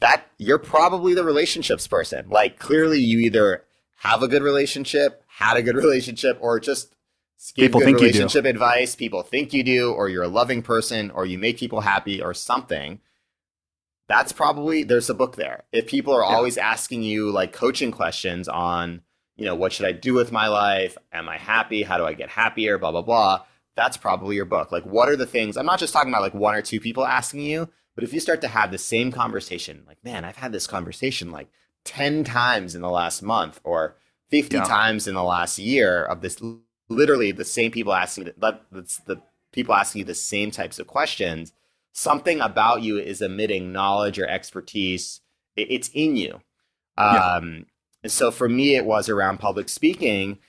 [0.01, 2.27] that you're probably the relationships person.
[2.29, 3.63] Like clearly you either
[3.95, 6.93] have a good relationship, had a good relationship, or just
[7.55, 8.95] give people good relationship advice.
[8.95, 12.33] People think you do, or you're a loving person, or you make people happy, or
[12.33, 12.99] something.
[14.07, 15.63] That's probably there's a book there.
[15.71, 16.35] If people are yeah.
[16.35, 19.01] always asking you like coaching questions on,
[19.35, 20.97] you know, what should I do with my life?
[21.11, 21.83] Am I happy?
[21.83, 22.77] How do I get happier?
[22.77, 23.41] Blah blah blah.
[23.75, 24.71] That's probably your book.
[24.71, 25.57] Like, what are the things?
[25.57, 28.19] I'm not just talking about like one or two people asking you, but if you
[28.19, 31.49] start to have the same conversation, like, man, I've had this conversation like
[31.85, 33.95] 10 times in the last month or
[34.29, 34.63] 50 yeah.
[34.63, 36.41] times in the last year of this
[36.89, 41.53] literally the same people asking the, the people asking you the same types of questions
[41.95, 45.21] something about you is emitting knowledge or expertise.
[45.55, 46.41] It's in you.
[46.97, 47.35] Yeah.
[47.35, 47.65] um,
[48.03, 50.39] and so for me it was around public speaking.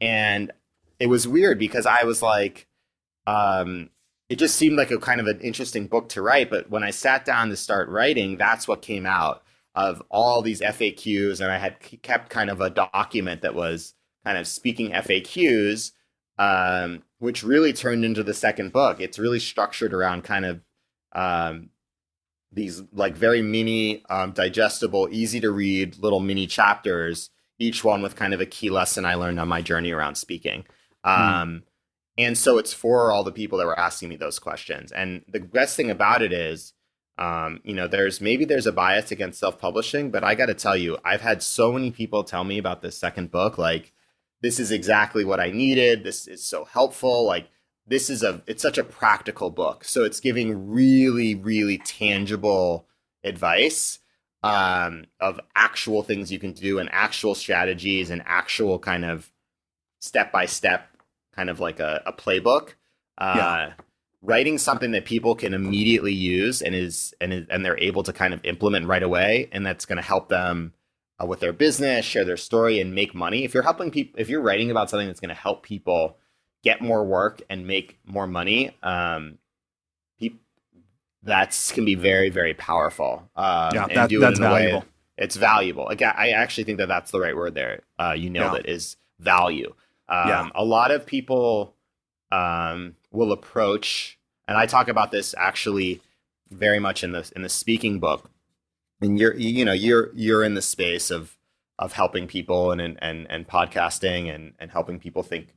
[0.00, 0.52] And
[0.98, 2.66] it was weird because i was like
[3.26, 3.90] um,
[4.28, 6.50] it just seemed like a kind of an interesting book to write.
[6.50, 9.42] But when i sat down to start writing that's what came out
[9.74, 13.94] of all these faqs and i had kept kind of a document that was
[14.26, 15.92] kind of speaking FAQs,
[16.36, 19.00] um, which really turned into the second book.
[19.00, 20.60] It's really structured around kind of
[21.16, 21.70] um,
[22.52, 28.14] these like very mini, um, digestible, easy to read little mini chapters, each one with
[28.14, 30.64] kind of a key lesson I learned on my journey around speaking.
[31.04, 31.62] Mm.
[32.18, 34.92] And so it's for all the people that were asking me those questions.
[34.92, 36.72] And the best thing about it is,
[37.18, 40.54] um, you know, there's maybe there's a bias against self publishing, but I got to
[40.54, 43.92] tell you, I've had so many people tell me about this second book, like,
[44.42, 46.04] this is exactly what I needed.
[46.04, 47.24] This is so helpful.
[47.24, 47.48] Like
[47.86, 49.84] this is a it's such a practical book.
[49.84, 52.86] So it's giving really really tangible
[53.24, 54.00] advice
[54.42, 59.30] um, of actual things you can do and actual strategies and actual kind of
[60.00, 60.88] step by step
[61.34, 62.74] kind of like a, a playbook.
[63.18, 63.72] Uh, yeah.
[64.22, 68.12] Writing something that people can immediately use and is and is, and they're able to
[68.12, 70.72] kind of implement right away, and that's going to help them
[71.22, 73.44] uh, with their business, share their story, and make money.
[73.44, 76.16] If you're helping people, if you're writing about something that's going to help people
[76.66, 79.38] get more work and make more money, um,
[81.22, 83.28] that's can be very, very powerful.
[83.34, 84.84] Um, yeah, that, that's valuable.
[85.18, 85.84] it's valuable.
[85.84, 87.80] Like, I actually think that that's the right word there.
[87.98, 88.60] Uh, you nailed yeah.
[88.60, 88.66] it.
[88.68, 89.74] Is value.
[90.08, 90.48] Um, yeah.
[90.54, 91.74] A lot of people
[92.30, 96.00] um, will approach, and I talk about this actually
[96.50, 98.30] very much in the in the speaking book
[99.00, 101.36] and you're you know you're you're in the space of
[101.78, 105.48] of helping people and and and podcasting and and helping people think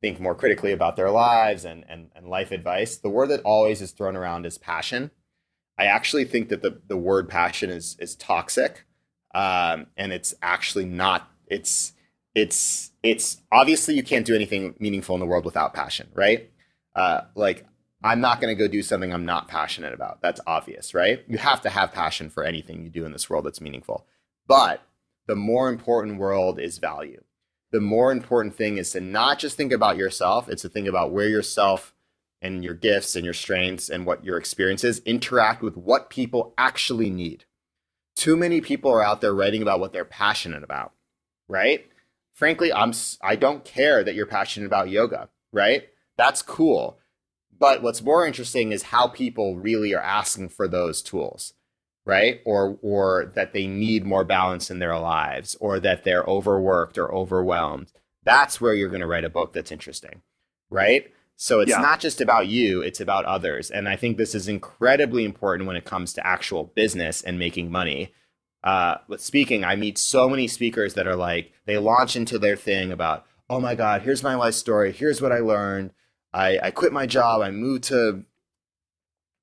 [0.00, 3.80] think more critically about their lives and and, and life advice the word that always
[3.80, 5.10] is thrown around is passion
[5.78, 8.84] i actually think that the the word passion is is toxic
[9.34, 11.92] um, and it's actually not it's
[12.34, 16.50] it's it's obviously you can't do anything meaningful in the world without passion right
[16.94, 17.66] uh, like
[18.02, 20.20] I'm not going to go do something I'm not passionate about.
[20.20, 21.24] That's obvious, right?
[21.26, 24.06] You have to have passion for anything you do in this world that's meaningful.
[24.46, 24.82] But
[25.26, 27.22] the more important world is value.
[27.72, 31.12] The more important thing is to not just think about yourself, it's to think about
[31.12, 31.94] where yourself
[32.40, 37.10] and your gifts and your strengths and what your experiences interact with what people actually
[37.10, 37.44] need.
[38.14, 40.92] Too many people are out there writing about what they're passionate about,
[41.48, 41.86] right?
[42.32, 45.88] Frankly, I'm I don't care that you're passionate about yoga, right?
[46.16, 46.98] That's cool
[47.58, 51.54] but what's more interesting is how people really are asking for those tools.
[52.06, 52.40] Right?
[52.46, 57.12] Or or that they need more balance in their lives, or that they're overworked or
[57.14, 57.92] overwhelmed.
[58.24, 60.22] That's where you're going to write a book that's interesting,
[60.70, 61.12] right?
[61.36, 61.80] So it's yeah.
[61.80, 63.70] not just about you, it's about others.
[63.70, 67.70] And I think this is incredibly important when it comes to actual business and making
[67.70, 68.14] money.
[68.64, 72.56] Uh, with speaking, I meet so many speakers that are like, they launch into their
[72.56, 74.92] thing about, oh my God, here's my life story.
[74.92, 75.92] Here's what I learned.
[76.32, 77.42] I, I quit my job.
[77.42, 78.24] I moved to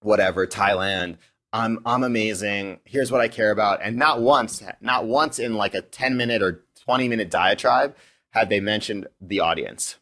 [0.01, 1.18] whatever, Thailand.
[1.53, 2.79] I'm, I'm amazing.
[2.83, 3.79] Here's what I care about.
[3.83, 7.95] And not once, not once in like a 10 minute or 20 minute diatribe
[8.31, 9.97] had they mentioned the audience.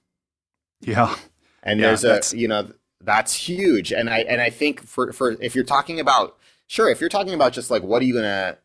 [0.79, 1.13] Yeah.
[1.61, 2.71] And yeah, there's a, you know,
[3.01, 3.91] that's huge.
[3.91, 6.37] And I, and I think for, for, if you're talking about,
[6.67, 8.57] sure, if you're talking about just like, what are you going to,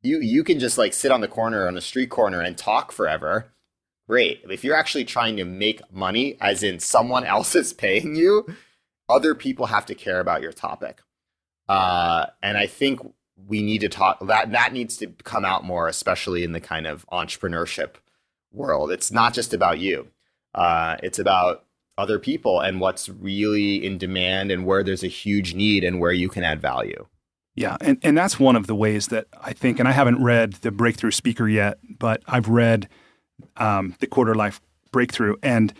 [0.00, 2.92] you, you can just like sit on the corner on the street corner and talk
[2.92, 3.52] forever.
[4.08, 4.40] Great.
[4.48, 8.46] If you're actually trying to make money, as in someone else is paying you,
[9.08, 11.02] other people have to care about your topic.
[11.68, 13.00] Uh, and I think
[13.46, 16.86] we need to talk that that needs to come out more, especially in the kind
[16.86, 17.94] of entrepreneurship
[18.52, 18.90] world.
[18.90, 20.08] It's not just about you.
[20.54, 21.64] Uh, it's about
[21.98, 26.12] other people and what's really in demand and where there's a huge need and where
[26.12, 27.06] you can add value.
[27.54, 30.54] Yeah, and, and that's one of the ways that I think, and I haven't read
[30.54, 32.88] the Breakthrough Speaker yet, but I've read
[33.58, 34.60] um, the Quarter Life
[34.90, 35.74] Breakthrough, and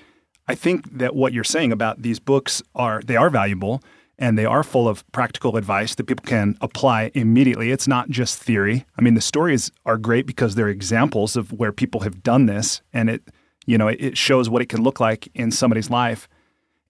[0.47, 3.83] I think that what you're saying about these books are they are valuable
[4.23, 7.73] and they are full of practical advice that people can apply immediately.
[7.73, 8.87] It's not just theory.
[8.97, 12.83] I mean, the stories are great because they're examples of where people have done this,
[12.93, 13.23] and it
[13.67, 16.29] you know, it shows what it can look like in somebody's life.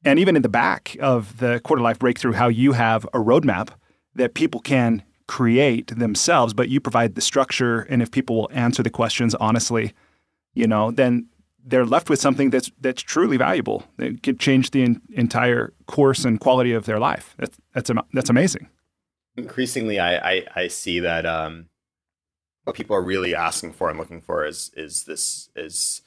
[0.04, 3.70] And even in the back of the quarter life breakthrough, how you have a roadmap
[4.14, 7.80] that people can create themselves, but you provide the structure.
[7.82, 9.92] And if people will answer the questions honestly,
[10.54, 11.28] you know, then
[11.64, 13.84] they're left with something that's that's truly valuable.
[13.98, 17.34] It could change the in, entire course and quality of their life.
[17.38, 18.68] That's that's that's amazing.
[19.36, 21.66] Increasingly, I I, I see that um,
[22.64, 26.02] what people are really asking for and looking for is is this is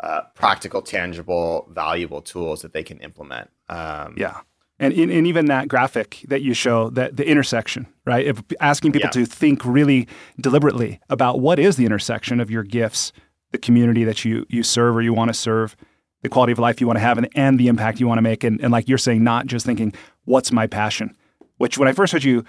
[0.00, 3.50] uh, practical, tangible, valuable tools that they can implement.
[3.68, 4.40] Um, yeah.
[4.80, 8.26] And, in, and even that graphic that you show, that the intersection, right?
[8.26, 9.24] If asking people yeah.
[9.24, 10.08] to think really
[10.40, 13.12] deliberately about what is the intersection of your gifts,
[13.54, 15.76] the community that you you serve or you want to serve,
[16.22, 18.22] the quality of life you want to have, and, and the impact you want to
[18.22, 18.42] make.
[18.42, 19.94] And, and like you're saying, not just thinking,
[20.24, 21.16] what's my passion?
[21.58, 22.44] Which when I first heard you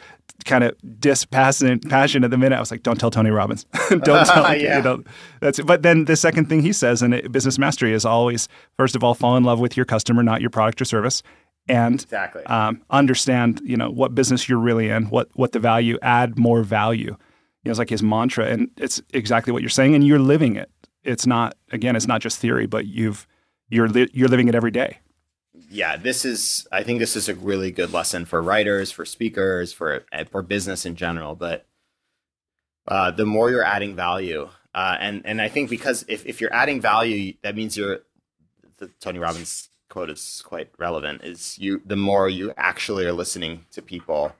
[0.45, 3.65] kind of diss passion, passion at the minute, I was like, don't tell Tony Robbins.
[3.89, 4.77] don't tell yeah.
[4.77, 5.03] you know,
[5.41, 5.67] that's it.
[5.67, 9.13] But then the second thing he says in business mastery is always, first of all,
[9.13, 11.21] fall in love with your customer, not your product or service.
[11.67, 12.43] And exactly.
[12.47, 16.63] um, understand, you know, what business you're really in, what what the value, add more
[16.63, 17.15] value.
[17.65, 20.55] You know, it's like his mantra, and it's exactly what you're saying, and you're living
[20.55, 20.69] it.
[21.05, 23.27] It's not again, it's not just theory, but you've
[23.69, 24.99] you're li- you're living it every day
[25.69, 29.73] yeah, this is I think this is a really good lesson for writers, for speakers,
[29.73, 31.35] for for business in general.
[31.35, 31.65] But
[32.87, 36.53] uh, the more you're adding value, uh, and and I think because if if you're
[36.53, 37.99] adding value, that means you're
[38.77, 41.23] the Tony Robbins quote is quite relevant.
[41.23, 44.35] Is you the more you actually are listening to people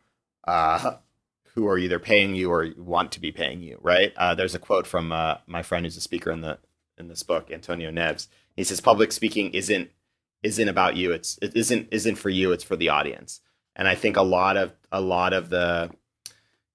[0.47, 0.95] uh,
[1.55, 4.13] who are either paying you or want to be paying you, right?
[4.17, 6.59] Uh, there's a quote from uh, my friend who's a speaker in the
[6.97, 8.27] in this book, Antonio Neves.
[8.55, 9.89] He says, "Public speaking isn't
[10.43, 11.11] isn't about you.
[11.11, 12.51] It's it isn't isn't for you.
[12.51, 13.41] It's for the audience.
[13.75, 15.89] And I think a lot of a lot of the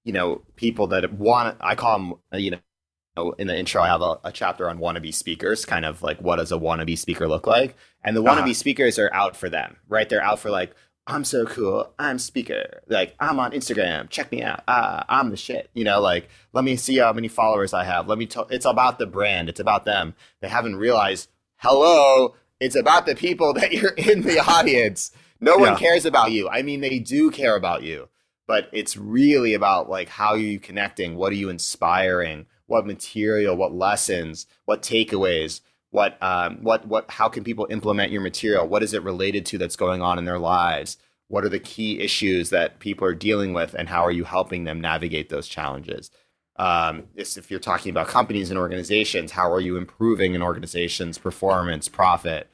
[0.03, 4.01] you know people that want I call them you know in the intro I have
[4.01, 7.47] a, a chapter on wannabe speakers, kind of like what does a wannabe speaker look
[7.47, 7.75] like?
[8.03, 8.53] And the wannabe uh-huh.
[8.53, 10.09] speakers are out for them, right?
[10.09, 10.75] They're out for like
[11.07, 11.93] I'm so cool.
[11.97, 12.81] I'm speaker.
[12.87, 14.09] Like I'm on Instagram.
[14.09, 14.63] Check me out.
[14.67, 15.69] Uh, I'm the shit.
[15.73, 18.07] You know, like let me see how many followers I have.
[18.07, 18.27] Let me.
[18.27, 19.49] T- it's about the brand.
[19.49, 20.13] It's about them.
[20.41, 21.29] They haven't realized.
[21.57, 25.11] Hello, it's about the people that you're in the audience.
[25.39, 26.47] No one cares about you.
[26.47, 28.09] I mean, they do care about you,
[28.45, 31.15] but it's really about like how are you connecting?
[31.15, 32.45] What are you inspiring?
[32.67, 33.57] What material?
[33.57, 34.45] What lessons?
[34.65, 35.61] What takeaways?
[35.91, 37.11] What um, what what?
[37.11, 38.67] How can people implement your material?
[38.67, 40.97] What is it related to that's going on in their lives?
[41.27, 44.63] What are the key issues that people are dealing with, and how are you helping
[44.63, 46.09] them navigate those challenges?
[46.57, 51.87] Um, if you're talking about companies and organizations, how are you improving an organization's performance,
[51.87, 52.49] profit,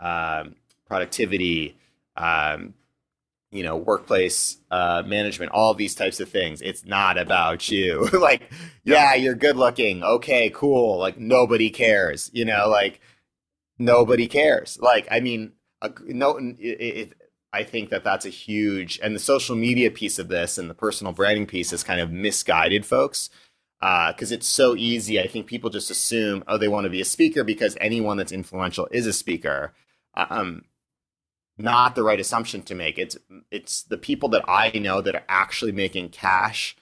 [0.00, 1.76] um, productivity,
[2.16, 2.74] um,
[3.52, 6.62] you know, workplace uh, management, all these types of things.
[6.62, 8.08] It's not about you.
[8.12, 8.50] like,
[8.82, 10.02] yeah, you're good looking.
[10.02, 10.98] Okay, cool.
[10.98, 12.30] Like nobody cares.
[12.32, 13.00] You know, like
[13.78, 14.78] nobody cares.
[14.80, 15.52] Like, I mean,
[16.06, 17.12] no, it, it,
[17.52, 20.74] I think that that's a huge, and the social media piece of this and the
[20.74, 23.28] personal branding piece has kind of misguided folks
[23.80, 25.20] because uh, it's so easy.
[25.20, 28.32] I think people just assume, oh, they want to be a speaker because anyone that's
[28.32, 29.74] influential is a speaker
[30.14, 30.64] um,
[31.58, 32.98] not the right assumption to make.
[32.98, 33.16] It's
[33.50, 36.76] it's the people that I know that are actually making cash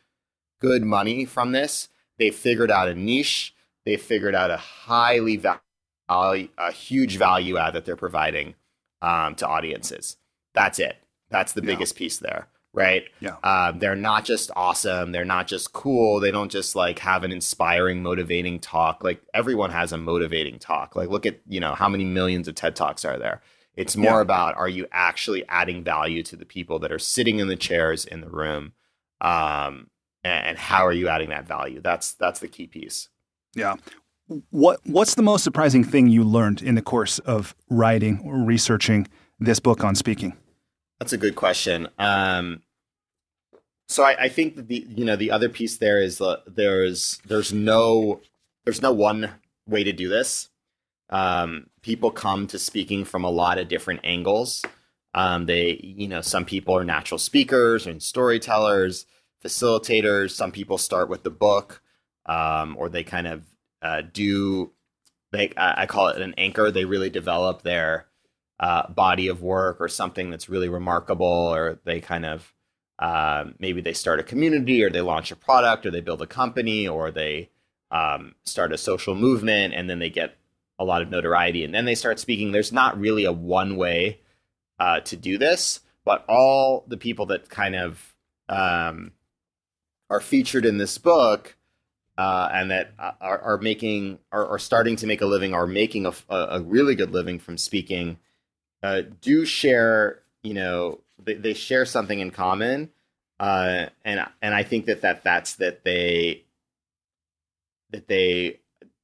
[0.60, 1.88] good money from this.
[2.18, 3.54] They figured out a niche.
[3.84, 8.54] They figured out a highly value, a huge value add that they're providing
[9.02, 10.16] um, to audiences.
[10.54, 10.96] That's it.
[11.30, 11.66] That's the yeah.
[11.66, 13.04] biggest piece there, right?
[13.20, 13.36] Yeah.
[13.42, 15.12] Um, they're not just awesome.
[15.12, 16.20] They're not just cool.
[16.20, 19.02] They don't just like have an inspiring, motivating talk.
[19.02, 20.94] Like everyone has a motivating talk.
[20.94, 23.40] Like look at you know how many millions of TED talks are there.
[23.76, 24.20] It's more yeah.
[24.22, 28.04] about are you actually adding value to the people that are sitting in the chairs
[28.04, 28.72] in the room,
[29.20, 29.88] um,
[30.24, 31.80] and, how are you adding that value?
[31.80, 33.08] That's that's the key piece.
[33.54, 33.76] Yeah.
[34.50, 39.08] What What's the most surprising thing you learned in the course of writing or researching
[39.38, 40.36] this book on speaking?
[40.98, 41.88] That's a good question.
[41.98, 42.62] Um,
[43.88, 47.20] so I, I, think that the you know the other piece there is uh, there's
[47.24, 48.20] there's no
[48.64, 49.30] there's no one
[49.66, 50.49] way to do this.
[51.10, 54.64] Um, people come to speaking from a lot of different angles.
[55.12, 59.06] Um, they you know some people are natural speakers and storytellers,
[59.44, 60.30] facilitators.
[60.30, 61.82] Some people start with the book,
[62.26, 63.44] um, or they kind of
[63.82, 64.72] uh, do.
[65.32, 66.70] They I, call it an anchor.
[66.70, 68.06] They really develop their
[68.58, 72.52] uh, body of work or something that's really remarkable, or they kind of
[73.00, 76.26] uh, maybe they start a community, or they launch a product, or they build a
[76.26, 77.48] company, or they
[77.90, 80.36] um, start a social movement, and then they get
[80.80, 82.50] a lot of notoriety, and then they start speaking.
[82.50, 84.18] There's not really a one way
[84.80, 88.14] uh, to do this, but all the people that kind of
[88.48, 89.12] um,
[90.08, 91.56] are featured in this book.
[92.18, 96.04] Uh, and that are, are making are, are, starting to make a living, are making
[96.04, 98.18] a, a really good living from speaking
[98.82, 102.90] uh, do share, you know, they, they share something in common,
[103.38, 106.44] uh, and and I think that that that's that they
[107.90, 108.60] that they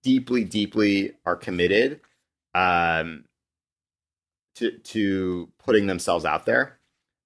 [0.06, 2.00] deeply deeply are committed
[2.54, 3.24] um,
[4.54, 6.78] to to putting themselves out there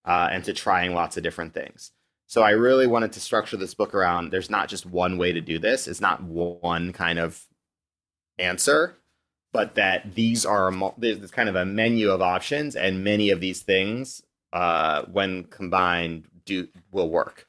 [0.04, 1.92] uh, and to trying lots of different things.
[2.26, 5.40] So I really wanted to structure this book around there's not just one way to
[5.40, 5.88] do this.
[5.88, 7.46] It's not one kind of
[8.38, 8.96] answer
[9.52, 13.62] but that these are there's kind of a menu of options, and many of these
[13.62, 14.22] things,
[14.52, 17.46] uh, when combined, do will work.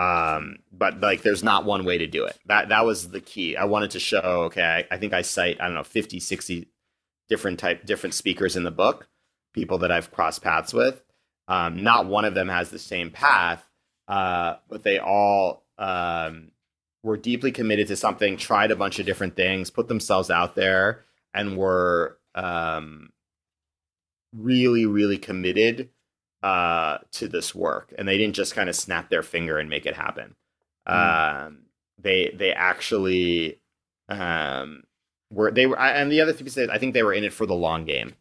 [0.00, 2.38] Um, but like, there's not one way to do it.
[2.46, 3.54] That that was the key.
[3.54, 4.44] I wanted to show.
[4.46, 6.68] Okay, I, I think I cite I don't know 50, 60
[7.28, 9.08] different type different speakers in the book,
[9.52, 11.02] people that I've crossed paths with.
[11.48, 13.62] Um, not one of them has the same path,
[14.08, 16.52] uh, but they all um,
[17.02, 21.04] were deeply committed to something, tried a bunch of different things, put themselves out there,
[21.34, 23.10] and were um,
[24.34, 25.90] really, really committed
[26.42, 29.86] uh, to this work, and they didn't just kind of snap their finger and make
[29.86, 30.34] it happen.
[30.88, 31.46] Mm.
[31.46, 31.58] Um,
[31.98, 33.60] they they actually
[34.08, 34.84] um,
[35.30, 37.46] were they were, and the other thing is I think they were in it for
[37.46, 38.14] the long game.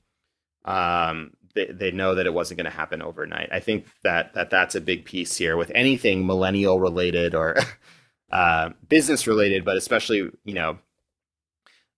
[0.65, 3.49] Um, they they know that it wasn't going to happen overnight.
[3.51, 7.57] I think that that that's a big piece here with anything millennial related or
[8.31, 10.77] uh, business related, but especially you know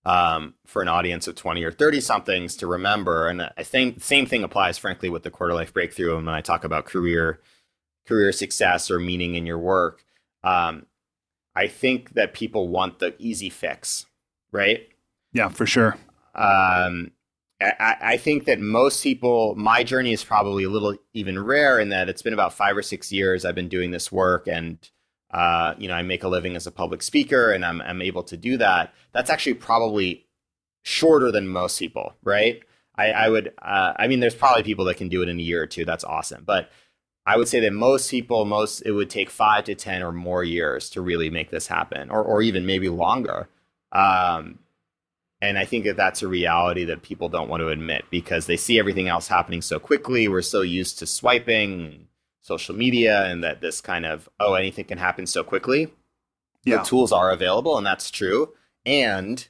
[0.04, 3.28] um, for an audience of 20 or 30 somethings to remember.
[3.28, 6.16] And I think the same thing applies, frankly, with the quarter life breakthrough.
[6.16, 7.40] And when I talk about career,
[8.06, 10.04] career success or meaning in your work,
[10.42, 10.86] um,
[11.54, 14.06] I think that people want the easy fix,
[14.50, 14.88] right?
[15.32, 15.96] Yeah, for sure.
[16.34, 17.12] Um,
[17.60, 21.90] I, I think that most people, my journey is probably a little even rare in
[21.90, 24.78] that it's been about five or six years I've been doing this work and
[25.32, 28.22] uh, you know, I make a living as a public speaker and I'm, I'm able
[28.24, 28.92] to do that.
[29.12, 30.26] That's actually probably
[30.82, 32.62] shorter than most people, right?
[32.96, 35.42] I, I would, uh, I mean, there's probably people that can do it in a
[35.42, 35.84] year or two.
[35.84, 36.44] That's awesome.
[36.44, 36.70] But
[37.24, 40.44] I would say that most people, most, it would take five to 10 or more
[40.44, 43.48] years to really make this happen, or, or even maybe longer.
[43.92, 44.58] Um,
[45.40, 48.56] and I think that that's a reality that people don't want to admit because they
[48.56, 50.28] see everything else happening so quickly.
[50.28, 52.06] We're so used to swiping,
[52.42, 55.88] social media and that this kind of oh anything can happen so quickly.
[56.64, 56.78] Yeah.
[56.78, 58.52] the tools are available and that's true.
[58.84, 59.48] And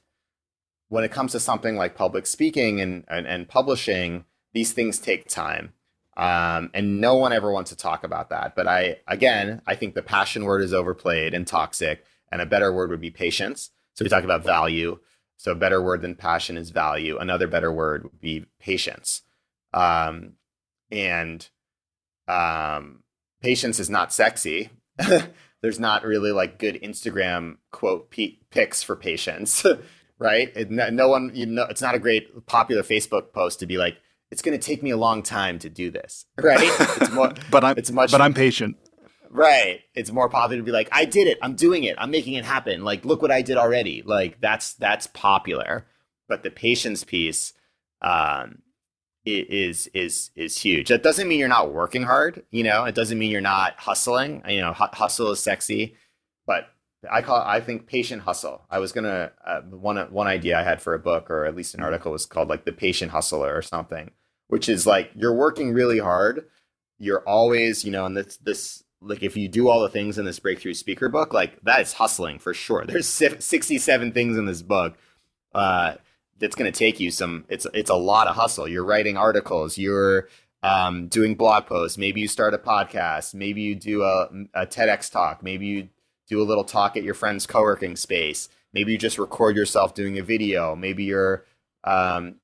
[0.88, 4.24] when it comes to something like public speaking and, and, and publishing
[4.54, 5.72] these things take time.
[6.16, 8.54] Um, and no one ever wants to talk about that.
[8.54, 12.72] But i again i think the passion word is overplayed and toxic and a better
[12.72, 13.70] word would be patience.
[13.94, 14.98] So we talk about value.
[15.36, 17.18] So a better word than passion is value.
[17.18, 19.22] Another better word would be patience.
[19.74, 20.34] Um,
[20.90, 21.48] and
[22.32, 23.02] um,
[23.42, 24.70] patience is not sexy.
[25.62, 29.64] There's not really like good Instagram quote p- pics for patience,
[30.18, 30.52] right?
[30.56, 33.78] It, no, no, one, you know, it's not a great popular Facebook post to be
[33.78, 33.98] like,
[34.30, 36.58] it's going to take me a long time to do this, right?
[36.62, 38.76] It's more, but I'm, it's much, but I'm patient.
[39.30, 39.80] Right.
[39.94, 41.38] It's more popular to be like, I did it.
[41.40, 41.96] I'm doing it.
[41.96, 42.84] I'm making it happen.
[42.84, 44.02] Like, look what I did already.
[44.04, 45.86] Like, that's that's popular.
[46.28, 47.54] But the patience piece,
[48.02, 48.58] um,
[49.24, 50.88] is is is huge.
[50.88, 52.44] That doesn't mean you're not working hard.
[52.50, 54.42] You know, it doesn't mean you're not hustling.
[54.48, 55.96] You know, hustle is sexy.
[56.46, 56.68] but
[57.10, 58.62] I call I think patient hustle.
[58.70, 61.74] I was gonna uh, one one idea I had for a book or at least
[61.74, 64.10] an article was called like the patient hustler or something,
[64.48, 66.46] which is like you're working really hard.
[66.98, 70.24] You're always you know, and this this like if you do all the things in
[70.24, 72.84] this breakthrough speaker book, like that is hustling for sure.
[72.86, 74.96] There's 67 things in this book.
[75.54, 75.94] Uh,
[76.42, 78.68] that's going to take you some it's it's a lot of hustle.
[78.68, 80.28] You're writing articles you're
[80.62, 85.10] um, doing blog posts maybe you start a podcast maybe you do a, a tedx
[85.10, 85.88] talk maybe you
[86.28, 90.18] do a little talk at your friend's co-working space maybe you just record yourself doing
[90.18, 91.44] a video maybe you're
[91.84, 92.36] um,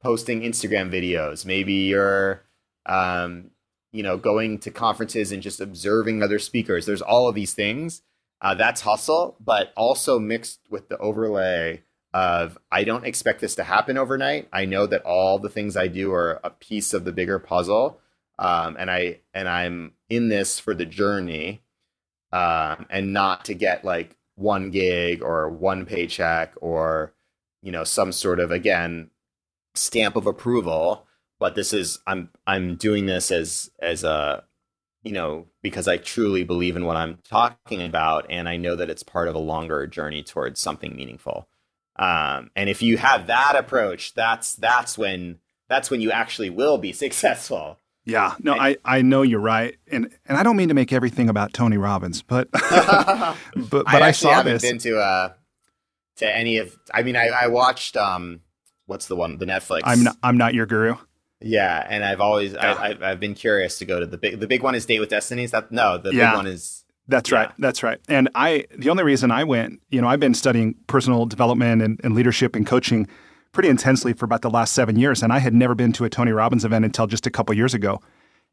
[0.00, 2.42] posting instagram videos maybe you're
[2.86, 3.50] um,
[3.94, 6.84] you know going to conferences and just observing other speakers.
[6.84, 8.02] There's all of these things.
[8.40, 11.82] Uh, that's hustle but also mixed with the overlay
[12.14, 14.48] of I don't expect this to happen overnight.
[14.52, 18.00] I know that all the things I do are a piece of the bigger puzzle,
[18.38, 21.62] um, and I and I'm in this for the journey,
[22.32, 27.12] um, and not to get like one gig or one paycheck or
[27.62, 29.10] you know some sort of again
[29.74, 31.06] stamp of approval.
[31.40, 34.44] But this is I'm I'm doing this as as a
[35.02, 38.88] you know because I truly believe in what I'm talking about, and I know that
[38.90, 41.48] it's part of a longer journey towards something meaningful.
[41.96, 45.38] Um, and if you have that approach, that's that's when
[45.68, 47.78] that's when you actually will be successful.
[48.06, 51.30] Yeah, no, I, I know you're right, and and I don't mean to make everything
[51.30, 54.62] about Tony Robbins, but but but I, I saw haven't this.
[54.62, 55.32] been to uh
[56.16, 56.76] to any of.
[56.92, 58.40] I mean, I, I watched um
[58.86, 59.82] what's the one the Netflix.
[59.84, 60.96] I'm not I'm not your guru.
[61.40, 64.46] Yeah, and I've always I, I've, I've been curious to go to the big the
[64.46, 65.44] big one is Date with Destiny.
[65.44, 66.30] Is that no the Yeah.
[66.30, 67.38] big one is That's Yeah.
[67.38, 67.50] right.
[67.58, 67.98] That's right.
[68.08, 72.00] And I, the only reason I went, you know, I've been studying personal development and,
[72.02, 73.06] and leadership and coaching
[73.52, 75.22] pretty intensely for about the last seven years.
[75.22, 77.74] And I had never been to a Tony Robbins event until just a couple years
[77.74, 78.00] ago.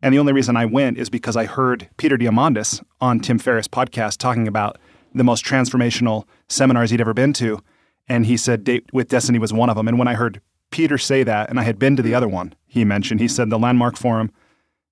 [0.02, 3.68] And the only reason I went is because I heard Peter Diamandis on Tim Ferriss'
[3.68, 4.78] podcast talking about
[5.14, 7.60] the most transformational seminars he'd ever been to.
[8.08, 9.88] And he said Date with Destiny was one of them.
[9.88, 10.42] And when I heard
[10.72, 13.50] Peter say that, and I had been to the other one, he mentioned, he said
[13.50, 14.32] the Landmark Forum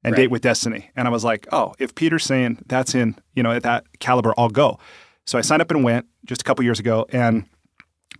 [0.03, 0.23] and Right.
[0.23, 0.91] Date with Destiny.
[0.95, 4.33] And I was like, oh, if Peter's saying that's in, you know, at that caliber,
[4.37, 4.79] I'll go.
[5.25, 7.45] So I signed up and went just a couple years ago and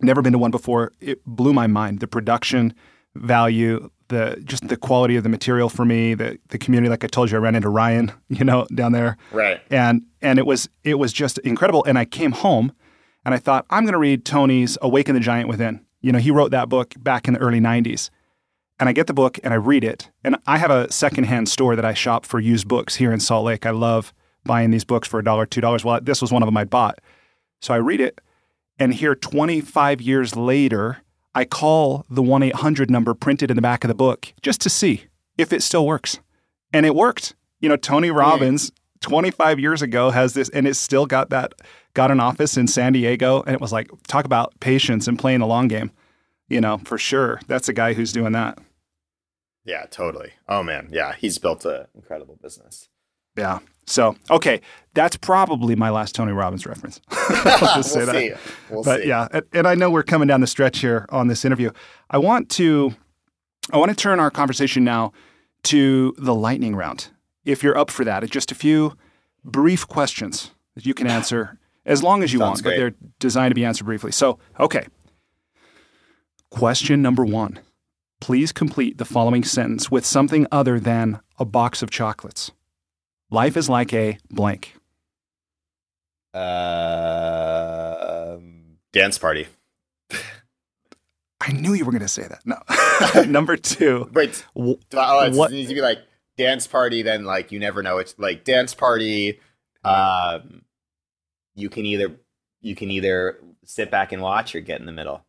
[0.02, 0.92] never been to one before.
[1.00, 2.00] It blew my mind.
[2.00, 2.74] The production
[3.14, 7.08] value, the just the quality of the material for me, the the community, like I
[7.08, 9.60] told you, I ran into Ryan, you know, down there right.
[9.70, 11.84] and and it was it was just incredible.
[11.84, 12.72] And I came home,
[13.24, 16.30] and I thought I'm going to read Tony's "Awaken the Giant Within." You know, he
[16.30, 18.10] wrote that book back in the early '90s,
[18.80, 20.10] and I get the book and I read it.
[20.24, 23.44] And I have a secondhand store that I shop for used books here in Salt
[23.44, 23.66] Lake.
[23.66, 24.12] I love
[24.44, 25.84] buying these books for a dollar, two dollars.
[25.84, 26.98] Well, this was one of them I bought,
[27.60, 28.20] so I read it,
[28.78, 31.02] and here 25 years later,
[31.34, 34.70] I call the 1 800 number printed in the back of the book just to
[34.70, 35.04] see
[35.36, 36.18] if it still works.
[36.72, 37.34] And it worked.
[37.60, 41.52] You know, Tony Robbins 25 years ago has this, and it's still got that,
[41.94, 43.42] got an office in San Diego.
[43.42, 45.90] And it was like, talk about patience and playing the long game.
[46.48, 47.40] You know, for sure.
[47.46, 48.58] That's a guy who's doing that.
[49.64, 50.32] Yeah, totally.
[50.48, 52.88] Oh man, yeah, he's built an incredible business.
[53.36, 53.60] Yeah.
[53.86, 54.60] So, okay.
[54.94, 57.00] That's probably my last Tony Robbins reference.
[57.10, 58.14] I'll just we'll that.
[58.14, 58.32] see.
[58.70, 59.08] We'll but see.
[59.08, 61.70] yeah, and, and I know we're coming down the stretch here on this interview.
[62.10, 62.94] I want to,
[63.72, 65.12] I want to turn our conversation now
[65.64, 67.08] to the lightning round.
[67.44, 68.96] If you're up for that, it's just a few
[69.44, 73.50] brief questions that you can answer as long as you Sounds want, but they're designed
[73.50, 74.12] to be answered briefly.
[74.12, 74.86] So, okay.
[76.50, 77.60] Question number one.
[78.20, 82.50] Please complete the following sentence with something other than a box of chocolates.
[83.30, 84.74] Life is like a blank.
[86.34, 86.42] Um,
[88.92, 89.48] dance party.
[91.40, 92.42] I knew you were going to say that.
[92.44, 92.58] No.
[93.26, 94.10] number two.
[94.12, 96.00] Wait, oh, it needs to be like
[96.36, 97.02] dance party.
[97.02, 97.98] Then like you never know.
[97.98, 99.40] It's like dance party.
[99.82, 100.62] Um,
[101.54, 102.16] you can either
[102.60, 105.24] you can either sit back and watch or get in the middle.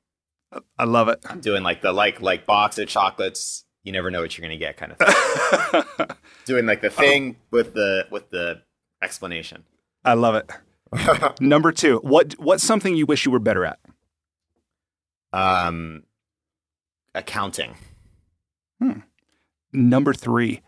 [0.77, 1.19] I love it.
[1.29, 3.65] I'm doing like the like like box of chocolates.
[3.83, 6.07] You never know what you're gonna get, kind of thing.
[6.45, 8.61] doing like the thing with the with the
[9.01, 9.63] explanation.
[10.03, 10.51] I love it.
[11.41, 13.79] Number two, what what's something you wish you were better at?
[15.33, 16.03] um,
[17.15, 17.75] accounting.
[18.81, 18.99] Hmm.
[19.73, 20.61] Number three,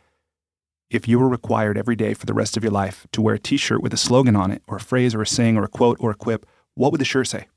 [0.89, 3.39] if you were required every day for the rest of your life to wear a
[3.39, 5.97] T-shirt with a slogan on it, or a phrase, or a saying, or a quote,
[5.99, 7.47] or a quip, what would the shirt say?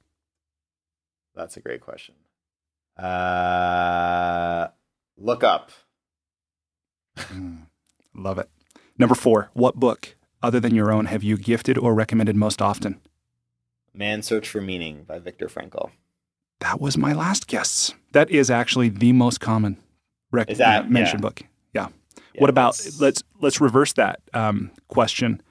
[1.37, 2.15] That's a great question.
[2.97, 4.69] Uh,
[5.19, 5.71] look up.
[8.15, 8.49] Love it.
[8.99, 13.01] Number four, what book other than your own have you gifted or recommended most often?
[13.93, 15.91] Man Search for Meaning by Viktor Frankl.
[16.61, 17.95] That was my last guest's.
[18.13, 19.77] That is actually the most common
[20.33, 21.29] rec- Is that- mentioned yeah.
[21.29, 21.43] book.
[21.75, 21.89] Yeah.
[22.35, 25.43] Yeah, what about that's- let's let's reverse that um, question.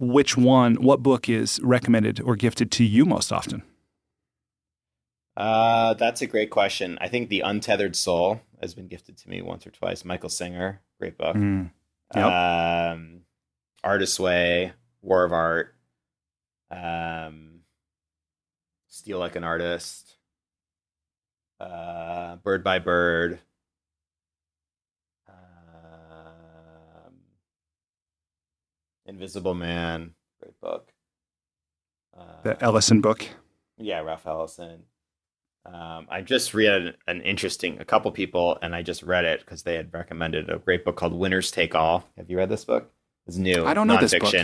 [0.00, 3.62] which one, what book is recommended or gifted to you most often?
[5.36, 6.96] Uh, that's a great question.
[7.00, 10.04] I think The Untethered Soul has been gifted to me once or twice.
[10.04, 11.34] Michael Singer, great book.
[11.36, 11.70] Mm.
[12.14, 12.24] Yep.
[12.24, 13.20] Um,
[13.82, 14.72] Artist's Way,
[15.02, 15.74] War of Art,
[16.70, 17.60] um,
[18.86, 20.14] Steal Like an Artist,
[21.60, 23.40] uh, Bird by Bird.
[25.28, 27.14] Um,
[29.06, 30.92] Invisible Man, great book.
[32.16, 33.26] Uh, The Ellison book.
[33.76, 34.84] yeah, Ralph Ellison.
[35.66, 39.62] Um, I just read an interesting, a couple people, and I just read it because
[39.62, 42.06] they had recommended a great book called Winners Take All.
[42.18, 42.92] Have you read this book?
[43.26, 43.64] It's new.
[43.64, 44.34] I don't know this book.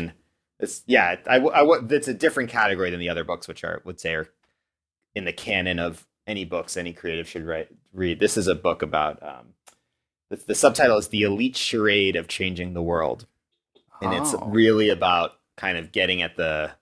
[0.59, 4.01] It's yeah, I, I, it's a different category than the other books, which are would
[4.01, 4.29] say are
[5.15, 8.21] in the canon of any books any creative should write read.
[8.21, 9.55] This is a book about um,
[10.31, 13.27] the, the subtitle is "The Elite Charade of Changing the World,"
[14.03, 14.47] and it's Oh.
[14.47, 16.73] really about kind of getting at the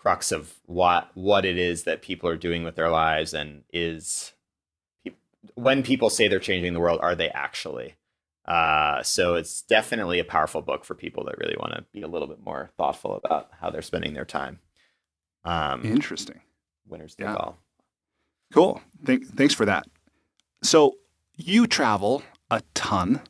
[0.00, 4.32] crux of what what it is that people are doing with their lives and is
[5.54, 7.94] when people say they're changing the world are they actually
[8.46, 12.08] uh, so it's definitely a powerful book for people that really want to be a
[12.08, 14.60] little bit more thoughtful about how they're spending their time
[15.44, 16.40] um, Interesting.
[16.86, 17.34] winners take Yeah.
[17.34, 17.58] all
[18.52, 18.80] Cool.
[19.04, 19.86] Thank, thanks for that.
[20.62, 20.94] So
[21.36, 23.20] you travel a ton.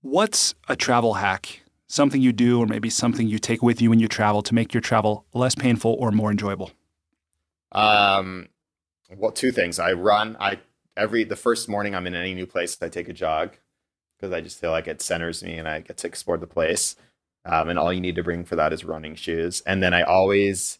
[0.00, 1.60] What's a travel hack?
[1.88, 4.74] Something you do, or maybe something you take with you when you travel to make
[4.74, 6.72] your travel less painful or more enjoyable?
[7.70, 8.48] Um,
[9.16, 9.78] well, two things.
[9.78, 10.36] I run.
[10.40, 10.60] I
[10.96, 13.56] every the first morning I'm in any new place, I take a jog
[14.16, 16.96] because I just feel like it centers me and I get to explore the place.
[17.44, 19.62] Um, and all you need to bring for that is running shoes.
[19.66, 20.78] And then I always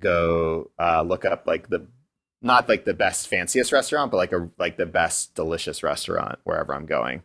[0.00, 1.86] go uh, look up like the
[2.40, 6.74] not like the best fanciest restaurant, but like a like the best delicious restaurant wherever
[6.74, 7.22] I'm going.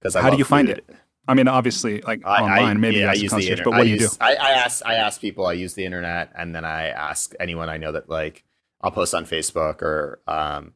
[0.00, 0.88] Because How do you find it?
[1.28, 3.58] I mean, obviously, like I, online, I, maybe yeah, I as a use the concierge,
[3.60, 3.64] internet.
[3.64, 4.08] but what I do you do?
[4.20, 5.46] I, I ask I ask people.
[5.46, 8.44] I use the internet, and then I ask anyone I know that like
[8.80, 10.72] I'll post on Facebook or um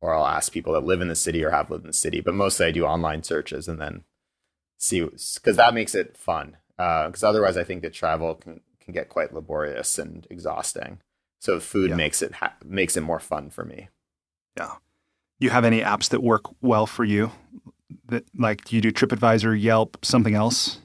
[0.00, 2.20] or I'll ask people that live in the city or have lived in the city.
[2.20, 4.04] But mostly I do online searches and then
[4.78, 6.56] see because that makes it fun.
[6.76, 10.98] Because otherwise, I think that travel can can get quite laborious and exhausting.
[11.40, 11.96] So food Yeah.
[11.96, 13.88] makes it ha- makes it more fun for me.
[14.56, 14.72] Yeah.
[15.40, 17.30] You have any apps that work well for you?
[18.08, 20.80] That like do you do TripAdvisor, Yelp, something else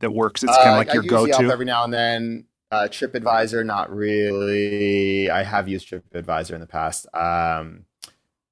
[0.00, 0.42] that works?
[0.42, 1.50] It's kind of Uh, like I your go-to.
[1.52, 2.44] every now and then.
[2.72, 5.30] Uh, TripAdvisor, not really.
[5.30, 7.06] I have used TripAdvisor in the past.
[7.14, 7.84] Um,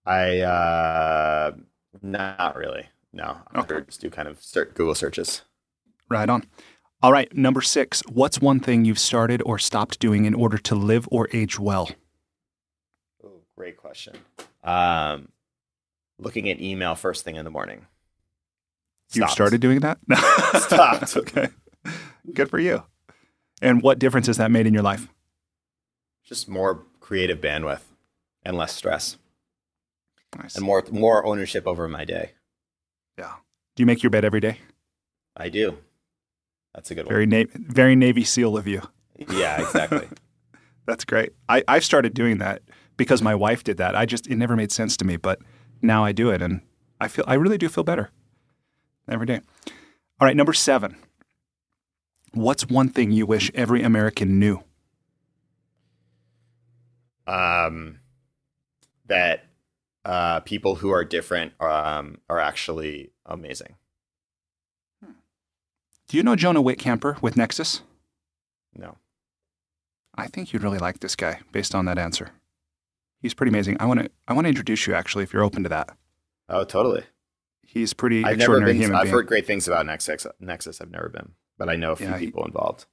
[0.07, 1.53] I uh,
[2.01, 2.89] not really.
[3.12, 3.81] No, I Okay.
[3.87, 5.43] just do kind of ser- Google searches.
[6.09, 6.45] Right on.
[7.03, 8.03] All right, number six.
[8.09, 11.91] What's one thing you've started or stopped doing in order to live or age well?
[13.22, 14.14] Oh, great question.
[14.62, 15.29] Um,
[16.19, 17.87] looking at email first thing in the morning.
[19.12, 19.99] You've started doing that?
[20.09, 20.17] No.
[20.55, 21.17] Stopped.
[21.17, 21.49] okay.
[22.33, 22.83] Good for you.
[23.62, 25.09] And what difference has that made in your life?
[26.25, 27.83] Just more creative bandwidth
[28.45, 29.19] and less stress
[30.37, 30.57] Nice.
[30.57, 32.33] and more more ownership over my day.
[33.19, 33.35] Yeah.
[33.77, 34.59] Do you make your bed every day?
[35.37, 35.79] I do.
[36.75, 37.12] That's a good one.
[37.12, 38.83] Very na- very Navy SEAL of you.
[39.31, 40.09] Yeah, exactly.
[40.87, 41.33] That's great.
[41.49, 42.62] I, I've started doing that
[42.97, 43.95] because my wife did that.
[43.95, 45.41] I just it never made sense to me, but
[45.85, 46.61] now I do it and
[47.01, 48.11] I feel I really do feel better
[49.09, 49.41] every day.
[50.20, 50.97] All right, number seven.
[52.32, 54.64] What's one thing you wish every American knew?
[57.26, 58.01] um,
[59.07, 59.46] that
[60.04, 63.76] uh, people who are different um, are actually amazing.
[66.09, 67.80] Do you know Jonah Wittkamper with Nexus?
[68.75, 68.99] No.
[70.14, 72.33] I think you'd really like this guy based on that answer.
[73.25, 73.79] He's pretty amazing.
[73.80, 75.96] I want to I want to introduce you actually if you're open to that.
[76.51, 77.05] Oh, totally.
[77.63, 78.76] He's pretty I've never been.
[78.76, 79.14] human I've being.
[79.14, 80.26] heard great things about Nexus.
[80.41, 80.80] Nexus.
[80.83, 82.84] I've never been, but I know a few Yeah, he- people involved.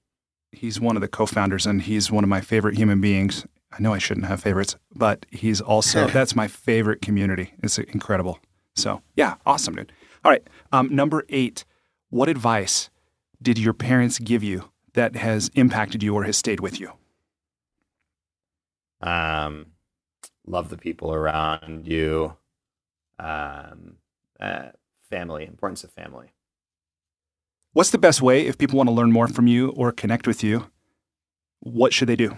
[0.53, 3.45] he's one of the co-founders and he's one of my favorite human beings.
[3.73, 7.53] I know I shouldn't have favorites, but he's also that's my favorite community.
[7.61, 8.39] It's incredible.
[8.77, 9.91] So yeah, awesome, dude.
[10.23, 11.65] All right, um, number eight.
[12.09, 12.89] What advice
[13.41, 16.93] did your parents give you that has impacted you or has stayed with you?
[19.01, 19.67] Um,
[20.51, 22.35] love the people around you.
[23.17, 23.95] Um,
[24.39, 24.69] uh,
[25.09, 25.45] family.
[25.45, 26.33] Importance of family.
[27.73, 30.43] What's the best way if people want to learn more from you or connect with
[30.43, 30.69] you?
[31.61, 32.37] What should they do?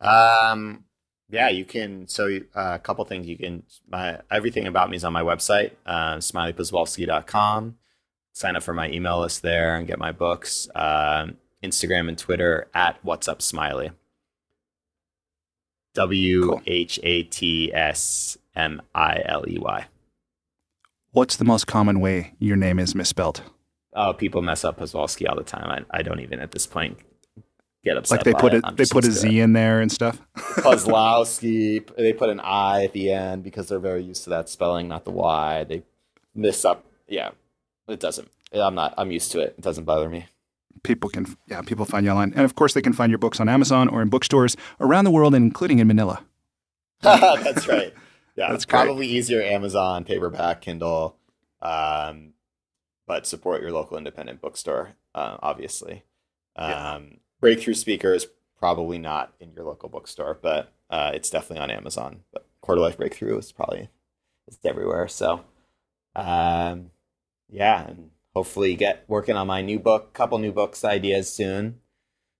[0.00, 0.84] Um,
[1.28, 2.08] yeah, you can.
[2.08, 3.62] So uh, a couple things you can.
[3.88, 7.76] My everything about me is on my website, uh, smileyposwolsky.com.
[8.32, 10.68] Sign up for my email list there and get my books.
[10.74, 13.90] Um, Instagram and Twitter at What's Up Smiley.
[15.94, 19.86] W H A T S M I L E Y.
[21.12, 23.42] What's the most common way your name is misspelled?
[23.98, 25.86] oh, people mess up Poswolsky all the time.
[25.90, 26.98] I, I don't even at this point
[27.84, 28.18] get upset.
[28.18, 28.64] Like they put it.
[28.64, 30.22] a, they put a Z in there and stuff.
[30.36, 31.84] Kozlowski.
[31.96, 35.04] They put an I at the end because they're very used to that spelling, not
[35.04, 35.64] the Y.
[35.64, 35.82] They
[36.34, 36.84] miss up.
[37.08, 37.30] Yeah,
[37.88, 38.30] it doesn't.
[38.52, 38.94] I'm not.
[38.96, 39.54] I'm used to it.
[39.58, 40.26] It doesn't bother me.
[40.82, 43.40] People can, yeah, people find you online, and of course they can find your books
[43.40, 46.24] on Amazon or in bookstores around the world, including in Manila.
[47.00, 47.92] That's right.
[48.36, 51.16] Yeah, That's probably easier Amazon, paperback, Kindle,
[51.60, 52.34] um,
[53.06, 56.04] but support your local independent bookstore, uh, obviously.
[56.54, 56.98] Um, yeah.
[57.40, 58.26] Breakthrough Speaker is
[58.58, 62.20] probably not in your local bookstore, but uh, it's definitely on Amazon.
[62.32, 63.88] But Quarter Life Breakthrough is probably
[64.46, 65.08] it's everywhere.
[65.08, 65.44] So,
[66.16, 66.90] um,
[67.48, 71.80] yeah, and hopefully get working on my new book, couple new books ideas soon.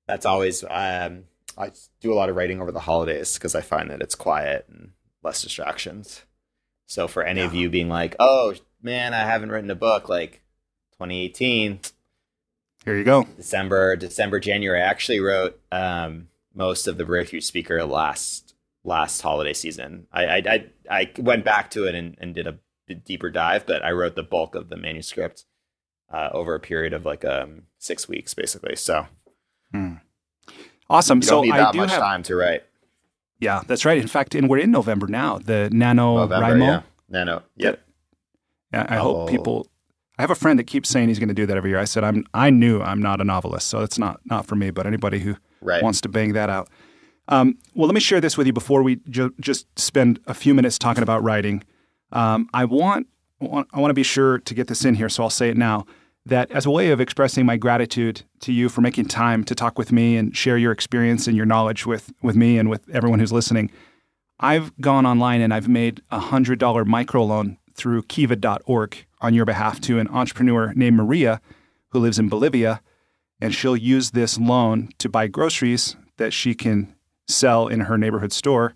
[0.06, 1.24] That's always um,
[1.56, 4.66] I do a lot of writing over the holidays because I find that it's quiet
[4.68, 4.92] and
[5.24, 6.22] less distractions.
[6.86, 7.46] So for any yeah.
[7.46, 10.42] of you being like, "Oh man, I haven't written a book," like
[10.92, 11.80] 2018,
[12.84, 13.24] here you go.
[13.36, 14.80] December, December, January.
[14.80, 18.54] I actually wrote um, most of the breakthrough speaker last
[18.84, 20.06] last holiday season.
[20.12, 23.84] I I, I, I went back to it and, and did a deeper dive, but
[23.84, 25.44] I wrote the bulk of the manuscript
[26.12, 28.76] uh, over a period of like um, six weeks, basically.
[28.76, 29.06] So,
[29.72, 29.94] hmm.
[30.88, 31.22] awesome.
[31.22, 32.64] So need that I do much have, time to write.
[33.40, 33.98] Yeah, that's right.
[33.98, 35.38] In fact, and we're in November now.
[35.38, 36.82] The Nano November, Yeah.
[37.08, 37.42] Nano.
[37.56, 37.80] Yep.
[38.72, 39.02] Yeah, I oh.
[39.02, 39.66] hope people
[40.18, 41.78] I have a friend that keeps saying he's going to do that every year.
[41.78, 44.70] I said I'm I knew I'm not a novelist, so it's not not for me.
[44.70, 45.82] But anybody who right.
[45.82, 46.68] wants to bang that out.
[47.28, 50.54] Um, well, let me share this with you before we ju- just spend a few
[50.54, 51.62] minutes talking about writing.
[52.10, 53.06] Um, I want,
[53.40, 55.56] want I want to be sure to get this in here, so I'll say it
[55.56, 55.86] now.
[56.26, 59.78] That as a way of expressing my gratitude to you for making time to talk
[59.78, 63.18] with me and share your experience and your knowledge with with me and with everyone
[63.18, 63.70] who's listening,
[64.40, 69.80] I've gone online and I've made a hundred dollar microloan through kiva.org on your behalf
[69.82, 71.40] to an entrepreneur named Maria
[71.90, 72.82] who lives in Bolivia.
[73.40, 76.94] And she'll use this loan to buy groceries that she can
[77.28, 78.74] sell in her neighborhood store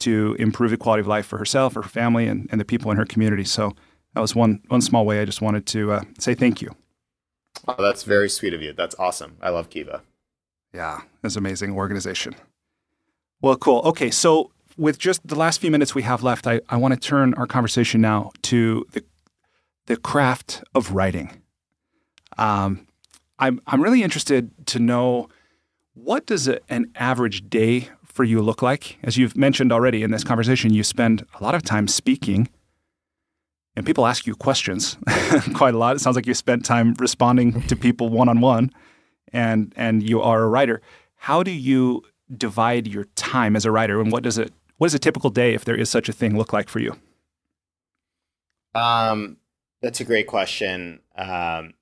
[0.00, 2.96] to improve the quality of life for herself, her family, and, and the people in
[2.96, 3.44] her community.
[3.44, 3.72] So
[4.14, 6.74] that was one, one small way I just wanted to uh, say thank you.
[7.68, 8.72] Oh, that's very sweet of you.
[8.72, 9.36] That's awesome.
[9.40, 10.02] I love Kiva.
[10.72, 12.34] Yeah, it's an amazing organization.
[13.40, 13.80] Well, cool.
[13.84, 17.00] Okay, so with just the last few minutes we have left, I, I want to
[17.00, 19.04] turn our conversation now to the,
[19.86, 21.42] the craft of writing.
[22.38, 22.86] Um,
[23.38, 25.28] I'm, I'm really interested to know
[25.94, 28.98] what does a, an average day for you look like?
[29.02, 32.48] As you've mentioned already in this conversation, you spend a lot of time speaking
[33.76, 34.96] and people ask you questions
[35.54, 35.96] quite a lot.
[35.96, 38.70] It sounds like you spent time responding to people one on one
[39.32, 40.82] and and you are a writer.
[41.16, 42.02] How do you
[42.36, 45.52] divide your time as a writer and what does it what does a typical day,
[45.52, 46.96] if there is such a thing, look like for you?
[48.74, 49.36] Um,
[49.82, 51.00] that's a great question.
[51.16, 51.74] Um,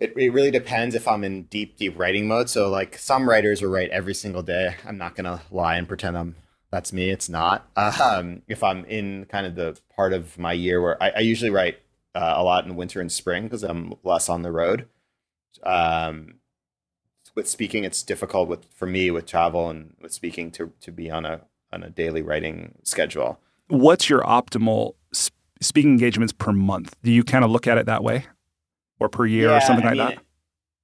[0.00, 2.48] it, it really depends if I'm in deep, deep writing mode.
[2.48, 4.76] So, like some writers will write every single day.
[4.86, 6.34] I'm not gonna lie and pretend I'm
[6.70, 7.10] that's me.
[7.10, 7.68] It's not.
[7.76, 11.50] Um, if I'm in kind of the part of my year where I, I usually
[11.50, 11.78] write
[12.14, 14.88] uh, a lot in winter and spring because I'm less on the road.
[15.64, 16.36] Um,
[17.34, 21.10] with speaking, it's difficult with for me with travel and with speaking to to be
[21.10, 23.38] on a on a daily writing schedule.
[23.68, 24.94] What's your optimal
[25.60, 26.96] speaking engagements per month?
[27.02, 28.26] Do you kind of look at it that way,
[29.00, 30.24] or per year, yeah, or something I like mean, that?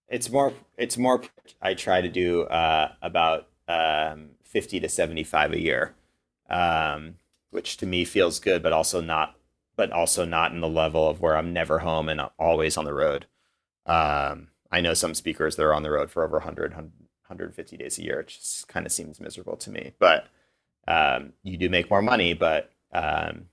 [0.09, 0.53] It's more.
[0.77, 1.23] It's more.
[1.63, 5.95] I try to do uh, about um, fifty to seventy-five a year,
[6.51, 7.17] um,
[7.51, 9.37] which to me feels good, but also not.
[9.77, 12.95] But also not in the level of where I'm never home and always on the
[12.95, 13.27] road.
[13.85, 17.99] Um, I know some speakers that are on the road for over 100, 150 days
[17.99, 18.21] a year.
[18.21, 19.93] It just kind of seems miserable to me.
[19.99, 20.29] But
[20.89, 23.49] um, you do make more money, but um,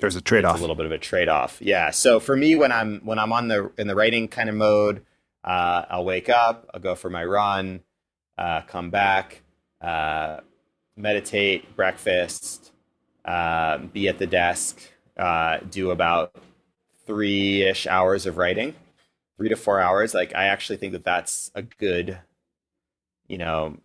[0.00, 0.58] there's a trade off.
[0.58, 1.60] A little bit of a trade off.
[1.60, 1.90] Yeah.
[1.90, 5.04] So for me, when I'm when I'm on the in the writing kind of mode,
[5.44, 7.80] uh, I'll wake up, I'll go for my run,
[8.36, 9.42] uh, come back,
[9.80, 10.40] uh,
[10.96, 12.72] meditate, breakfast,
[13.24, 14.80] uh, be at the desk,
[15.16, 16.34] uh, do about
[17.06, 18.74] three ish hours of writing,
[19.36, 20.14] three to four hours.
[20.14, 22.18] Like I actually think that that's a good,
[23.28, 23.78] you know,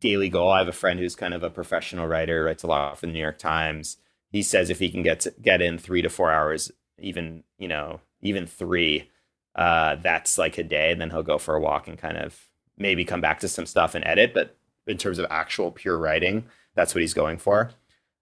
[0.00, 0.50] daily goal.
[0.50, 3.12] I have a friend who's kind of a professional writer, writes a lot for the
[3.12, 3.96] New York Times.
[4.30, 7.68] He says if he can get to, get in three to four hours, even you
[7.68, 9.10] know, even three,
[9.54, 10.92] uh, that's like a day.
[10.92, 13.66] And then he'll go for a walk and kind of maybe come back to some
[13.66, 14.34] stuff and edit.
[14.34, 14.56] But
[14.86, 16.44] in terms of actual pure writing,
[16.74, 17.70] that's what he's going for.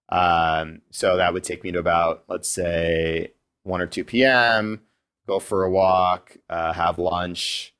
[0.08, 3.32] Um, so that would take me to about let's say
[3.64, 4.82] one or two p.m.
[5.26, 7.74] Go for a walk, uh, have lunch,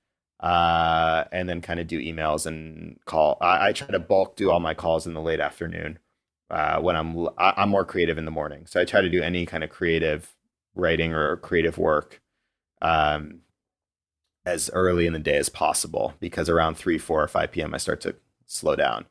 [0.47, 3.37] uh, and then kind of do emails and call.
[3.41, 5.99] I, I, try to bulk do all my calls in the late afternoon
[6.51, 8.65] uh, when I'm I'm more creative in the morning.
[8.67, 10.37] So I try to do any kind of creative
[10.77, 12.23] writing or creative work
[12.81, 13.41] um,
[14.45, 17.79] as early in the day as possible because around 3, 4, or 5 p.m., I
[17.79, 18.15] start to
[18.45, 19.07] slow down.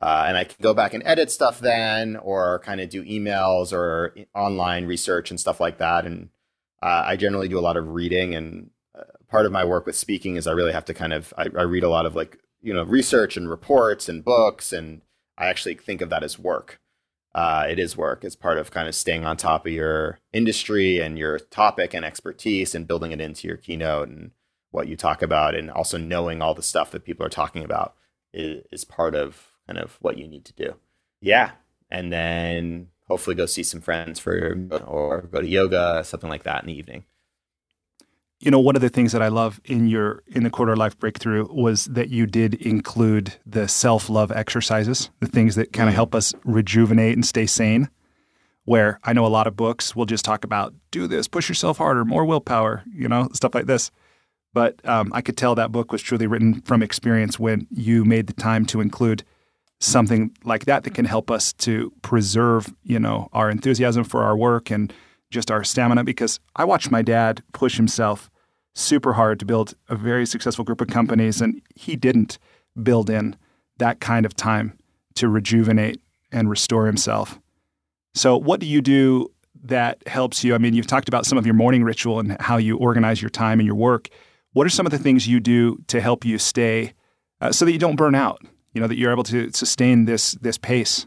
[0.00, 3.72] Uh, and I can go back and edit stuff then, or kind of do emails
[3.72, 6.06] or online research and stuff like that.
[6.06, 6.30] And
[6.82, 8.34] uh, I generally do a lot of reading.
[8.34, 8.70] And
[9.32, 11.62] part of my work with speaking is I really have to kind of I, I
[11.62, 15.00] read a lot of like you know research and reports and books, and
[15.38, 16.78] I actually think of that as work.
[17.34, 18.24] Uh, it is work.
[18.24, 22.04] It's part of kind of staying on top of your industry and your topic and
[22.04, 24.32] expertise and building it into your keynote and
[24.70, 27.94] what you talk about, and also knowing all the stuff that people are talking about
[28.34, 30.74] is, is part of kind of what you need to do.
[31.22, 31.52] Yeah.
[31.90, 36.62] And then hopefully go see some friends for or go to yoga, something like that
[36.62, 37.04] in the evening.
[38.44, 40.98] You know, one of the things that I love in your in the quarter life
[40.98, 45.96] breakthrough was that you did include the self-love exercises, the things that kind of mm.
[45.96, 47.88] help us rejuvenate and stay sane.
[48.64, 51.78] Where I know a lot of books will just talk about do this, push yourself
[51.78, 53.92] harder, more willpower, you know, stuff like this.
[54.52, 58.26] But um, I could tell that book was truly written from experience when you made
[58.26, 59.22] the time to include
[59.78, 64.36] something like that that can help us to preserve, you know, our enthusiasm for our
[64.36, 64.92] work and
[65.30, 66.02] just our stamina.
[66.02, 68.30] Because I watched my dad push himself
[68.74, 72.38] super hard to build a very successful group of companies, and he didn't
[72.82, 73.36] build in
[73.78, 74.78] that kind of time
[75.14, 76.00] to rejuvenate
[76.30, 77.38] and restore himself.
[78.14, 79.28] So, what do you do
[79.64, 80.54] that helps you?
[80.54, 83.30] I mean, you've talked about some of your morning ritual and how you organize your
[83.30, 84.08] time and your work.
[84.52, 86.92] What are some of the things you do to help you stay
[87.40, 88.42] uh, so that you don't burn out?
[88.72, 91.06] you know that you're able to sustain this this pace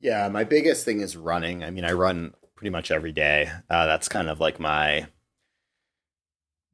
[0.00, 3.86] yeah my biggest thing is running i mean i run pretty much every day uh,
[3.86, 5.06] that's kind of like my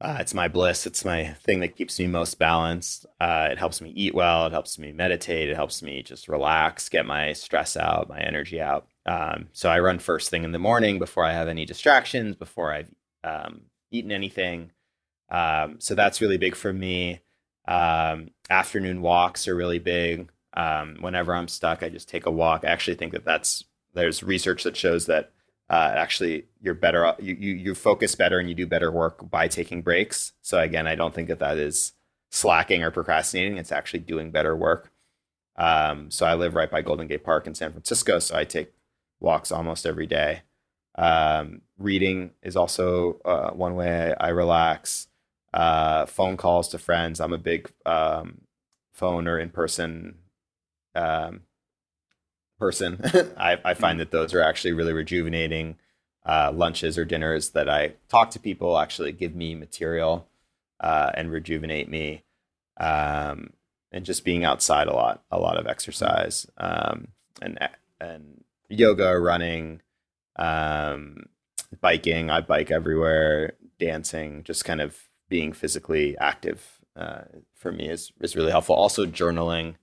[0.01, 0.85] uh, it's my bliss.
[0.87, 3.05] It's my thing that keeps me most balanced.
[3.19, 4.45] Uh, it helps me eat well.
[4.47, 5.49] It helps me meditate.
[5.49, 8.87] It helps me just relax get my stress out my energy out.
[9.05, 12.71] Um, so i run first thing in the morning before i have any distractions before
[12.71, 12.93] i've
[13.23, 13.61] um,
[13.91, 14.71] eaten anything.
[15.29, 17.21] Um, so that's really big for me.
[17.67, 20.31] Um, afternoon walks are really big.
[20.53, 22.63] Um, whenever I'm stuck, I just take a walk.
[22.63, 23.63] I actually think that that's
[23.93, 25.31] there's research that shows that
[25.69, 29.47] uh, actually you're better you, you you focus better and you do better work by
[29.47, 30.33] taking breaks.
[30.41, 31.93] So again, I don't think that that is
[32.31, 33.57] slacking or procrastinating.
[33.57, 34.91] It's actually doing better work.
[35.55, 38.71] Um, so I live right by Golden Gate Park in San Francisco, so I take
[39.19, 40.43] walks almost every day.
[40.95, 45.07] Um, reading is also uh, one way I, relax
[45.53, 47.19] uh, phone calls to friends.
[47.19, 48.41] I'm a big um,
[48.93, 50.15] phone or in person
[50.95, 51.41] um,
[52.59, 52.99] person.
[53.37, 53.99] I, I, find mm-hmm.
[53.99, 55.77] that those are actually really rejuvenating.
[56.25, 60.27] Uh, lunches or dinners that I talk to people actually give me material
[60.79, 62.23] uh, and rejuvenate me.
[62.77, 63.53] Um,
[63.91, 67.07] and just being outside a lot, a lot of exercise um,
[67.41, 67.57] and
[67.99, 69.81] and yoga, running,
[70.35, 71.25] um,
[71.81, 72.29] biking.
[72.29, 77.21] I bike everywhere, dancing, just kind of being physically active uh,
[77.55, 78.75] for me is is really helpful.
[78.75, 79.75] Also, journaling.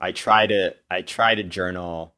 [0.00, 2.14] I try to I try to journal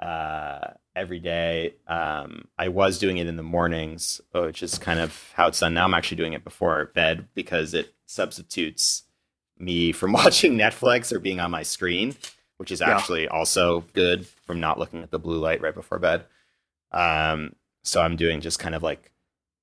[0.00, 1.74] uh, every day.
[1.86, 5.74] Um, I was doing it in the mornings, which is kind of how it's done
[5.74, 5.84] now.
[5.84, 9.04] I'm actually doing it before bed because it substitutes
[9.58, 12.14] me from watching Netflix or being on my screen,
[12.58, 13.30] which is actually yeah.
[13.30, 16.24] also good from not looking at the blue light right before bed.
[16.92, 19.10] Um, so I'm doing just kind of like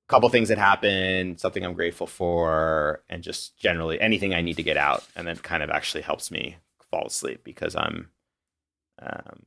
[0.07, 4.57] a couple things that happen, something I'm grateful for, and just generally anything I need
[4.57, 5.07] to get out.
[5.15, 6.57] And then kind of actually helps me
[6.91, 8.09] fall asleep because I'm,
[9.01, 9.43] um,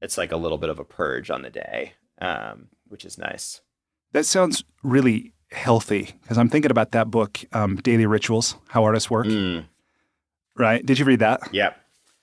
[0.00, 3.60] it's like a little bit of a purge on the day, um, which is nice.
[4.12, 9.10] That sounds really healthy because I'm thinking about that book, um, Daily Rituals How Artists
[9.10, 9.26] Work.
[9.26, 9.64] Mm.
[10.56, 10.84] Right?
[10.84, 11.40] Did you read that?
[11.52, 11.76] Yep.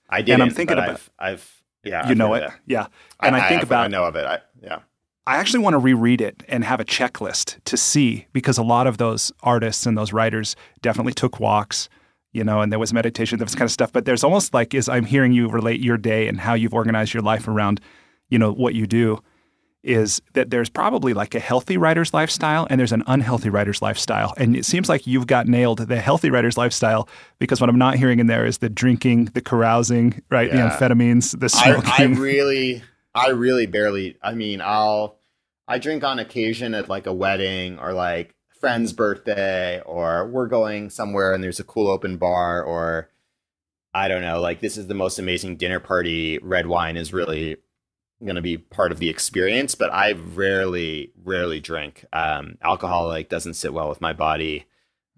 [0.09, 0.33] I did.
[0.33, 2.49] And I'm thinking about, I've, I've yeah, you I've know it.
[2.65, 2.87] Yeah.
[3.21, 4.25] And I, I think I, about, I know of it.
[4.25, 4.79] I, yeah.
[5.27, 8.85] I actually want to reread it and have a checklist to see because a lot
[8.87, 11.89] of those artists and those writers definitely took walks,
[12.35, 13.93] you know, and there was meditation, this kind of stuff.
[13.93, 17.13] But there's almost like as I'm hearing you relate your day and how you've organized
[17.13, 17.79] your life around,
[18.29, 19.21] you know, what you do,
[19.83, 24.33] is that there's probably like a healthy writer's lifestyle and there's an unhealthy writer's lifestyle.
[24.35, 27.07] And it seems like you've got nailed the healthy writer's lifestyle
[27.39, 30.51] because what I'm not hearing in there is the drinking, the carousing, right?
[30.51, 30.67] Yeah.
[30.67, 31.83] The amphetamines, the smoking.
[31.85, 32.83] I, I really
[33.13, 34.17] I really barely.
[34.21, 35.19] I mean, I'll
[35.69, 38.34] I drink on occasion at like a wedding or like
[38.65, 43.11] friend's birthday or we're going somewhere and there's a cool open bar or
[43.93, 46.39] I don't know, like this is the most amazing dinner party.
[46.39, 47.57] Red wine is really
[48.23, 52.05] going to be part of the experience, but I rarely, rarely drink.
[52.11, 54.65] Um, alcohol like doesn't sit well with my body,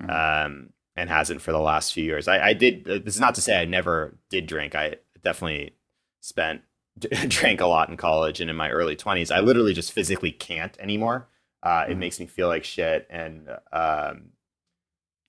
[0.03, 0.09] mm.
[0.45, 2.27] um, and hasn't for the last few years.
[2.27, 2.83] I, I did.
[2.83, 4.75] This is not to say I never did drink.
[4.75, 5.71] I definitely
[6.19, 6.63] spent
[7.29, 9.33] drank a lot in college and in my early 20s.
[9.33, 11.29] I literally just physically can't anymore.
[11.67, 11.99] Uh, it mm-hmm.
[11.99, 14.29] makes me feel like shit, and um,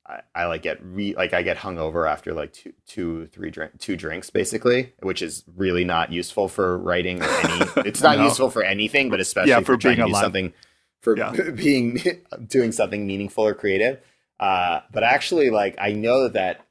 [0.07, 3.73] I, I, like get re like I get hungover after like two, two, three drink,
[3.81, 7.67] two drinks basically, which is really not useful for writing or any.
[7.89, 8.25] it's not no.
[8.27, 10.53] useful for anything, but especially yeah, for, for trying to do something
[11.01, 11.33] for yeah.
[11.57, 12.01] being
[12.47, 13.99] doing something meaningful or creative.
[14.39, 16.65] Uh, but actually, like I know that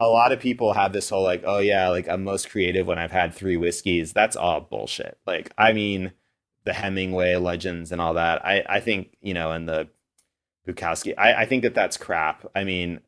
[0.00, 2.98] a lot of people have this whole like, oh yeah, like I'm most creative when
[2.98, 4.12] I've had three whiskeys.
[4.12, 5.18] That's all bullshit.
[5.24, 6.10] Like, I mean,
[6.64, 8.44] the Hemingway legends and all that.
[8.44, 9.88] I I think you know, and the
[10.66, 11.14] Bukowski.
[11.16, 12.46] I I think that that's crap.
[12.54, 13.00] I mean,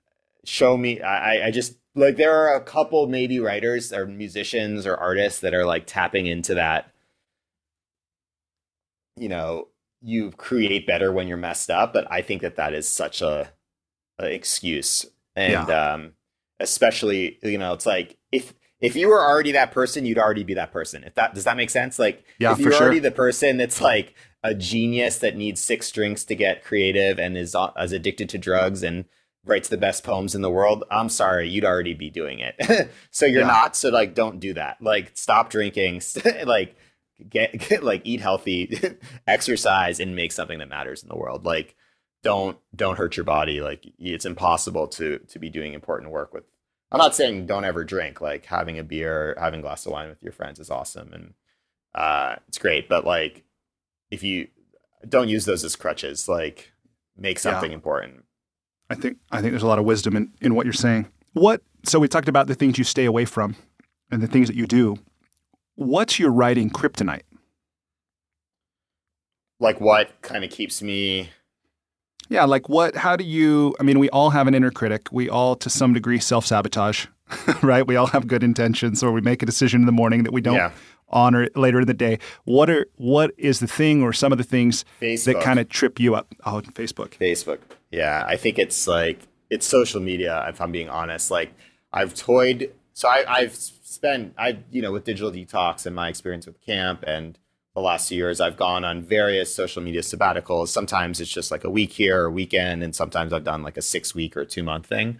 [0.45, 1.01] show me.
[1.01, 5.55] I I just like there are a couple maybe writers or musicians or artists that
[5.55, 6.93] are like tapping into that.
[9.17, 9.69] You know,
[10.01, 13.53] you create better when you're messed up, but I think that that is such a,
[14.19, 15.07] a excuse
[15.37, 15.69] and.
[15.69, 15.93] Yeah.
[15.95, 16.13] um
[16.61, 20.55] especially you know it's like if if you were already that person you'd already be
[20.55, 21.05] that person.
[21.05, 21.99] If that does that make sense?
[21.99, 22.83] Like yeah, if you're sure.
[22.83, 27.39] already the person that's like a genius that needs six drinks to get creative and
[27.39, 29.05] is uh, as addicted to drugs and
[29.45, 32.91] writes the best poems in the world i'm sorry you'd already be doing it.
[33.11, 33.47] So you're yeah.
[33.47, 34.79] not so like don't do that.
[34.81, 36.03] Like stop drinking
[36.45, 36.77] like
[37.29, 41.45] get, get like eat healthy exercise and make something that matters in the world.
[41.45, 41.77] Like
[42.23, 43.61] don't don't hurt your body.
[43.61, 46.45] Like it's impossible to to be doing important work with
[46.93, 48.21] I'm not saying don't ever drink.
[48.21, 51.35] Like having a beer, having a glass of wine with your friends is awesome and
[51.95, 52.89] uh, it's great.
[52.89, 53.45] But like,
[54.11, 54.49] if you
[55.09, 56.73] don't use those as crutches, like
[57.17, 57.77] make something yeah.
[57.77, 58.25] important.
[58.91, 61.09] I think I think there's a lot of wisdom in, in what you're saying.
[61.33, 63.57] What so we talked about the things you stay away from
[64.11, 64.97] and the things that you do.
[65.77, 67.23] What's your writing kryptonite?
[69.59, 71.31] Like what kind of keeps me
[72.33, 75.09] yeah, like what, how do you, I mean, we all have an inner critic.
[75.13, 77.07] We all, to some degree, self sabotage,
[77.63, 77.87] right?
[77.87, 80.41] We all have good intentions or we make a decision in the morning that we
[80.41, 80.73] don't yeah.
[81.11, 82.19] honor later in the day.
[82.45, 85.25] What are, what is the thing or some of the things Facebook.
[85.25, 86.35] that kind of trip you up?
[86.47, 87.11] Oh, Facebook.
[87.19, 87.59] Facebook.
[87.91, 88.25] Yeah.
[88.27, 91.31] I think it's like, it's social media, if I'm being honest.
[91.31, 91.53] Like,
[91.93, 96.47] I've toyed, so I, I've spent, I, you know, with digital detox and my experience
[96.47, 97.39] with camp and,
[97.75, 100.69] the last few years, I've gone on various social media sabbaticals.
[100.69, 103.77] Sometimes it's just like a week here or a weekend, and sometimes I've done like
[103.77, 105.19] a six week or two month thing.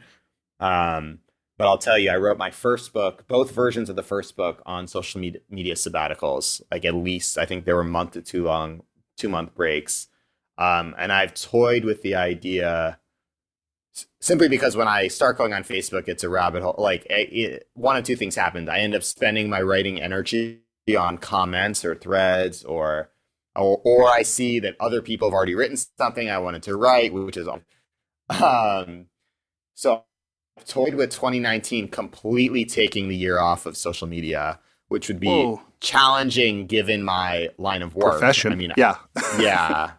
[0.61, 1.21] Um,
[1.57, 4.63] but I'll tell you, I wrote my first book, both versions of the first book
[4.67, 6.61] on social media, media sabbaticals.
[6.71, 8.83] Like at least, I think there were month to two long,
[9.17, 10.09] two month breaks.
[10.59, 12.99] Um, and I've toyed with the idea
[14.21, 16.75] simply because when I start going on Facebook, it's a rabbit hole.
[16.79, 18.69] Like it, it, one of two things happened.
[18.71, 20.61] I end up spending my writing energy
[20.97, 23.11] on comments or threads or,
[23.55, 27.13] or or I see that other people have already written something I wanted to write,
[27.13, 29.07] which is um
[29.75, 30.05] so
[30.57, 35.29] I've toyed with 2019 completely taking the year off of social media, which would be
[35.29, 35.63] Whoa.
[35.81, 38.13] challenging given my line of work.
[38.13, 38.53] Profession.
[38.53, 38.97] I mean, yeah,
[39.39, 39.93] yeah.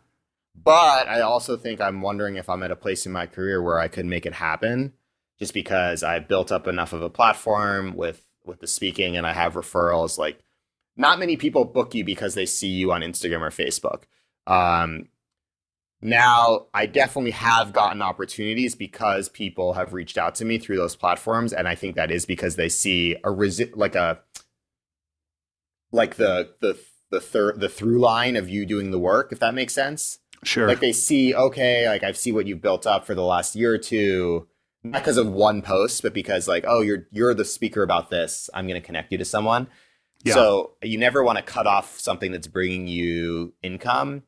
[0.55, 3.80] But I also think I'm wondering if I'm at a place in my career where
[3.80, 4.93] I could make it happen,
[5.39, 9.34] just because I built up enough of a platform with with the speaking and I
[9.34, 10.18] have referrals.
[10.18, 10.43] Like
[10.95, 14.03] not many people book you because they see you on Instagram or Facebook.
[14.45, 15.07] Um,
[16.02, 20.98] now, I definitely have gotten opportunities because people have reached out to me through those
[20.98, 24.20] platforms, and I think that is because they see a resi- like a
[25.94, 26.78] like the the
[27.10, 30.20] the third the through line of you doing the work, if that makes sense.
[30.44, 30.68] Sure.
[30.68, 33.74] Like they see, okay, like I've see what you've built up for the last year
[33.74, 34.48] or two,
[34.84, 38.49] not because of one post, but because like, oh, you're you're the speaker about this.
[38.53, 39.68] I'm going to connect you to someone.
[40.23, 40.33] Yeah.
[40.33, 44.23] So you never want to cut off something that's bringing you income.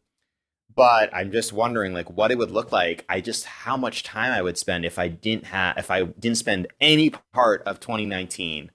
[0.73, 3.05] But I'm just wondering, like, what it would look like.
[3.07, 6.37] I just how much time I would spend if I didn't have if I didn't
[6.37, 8.71] spend any part of 2019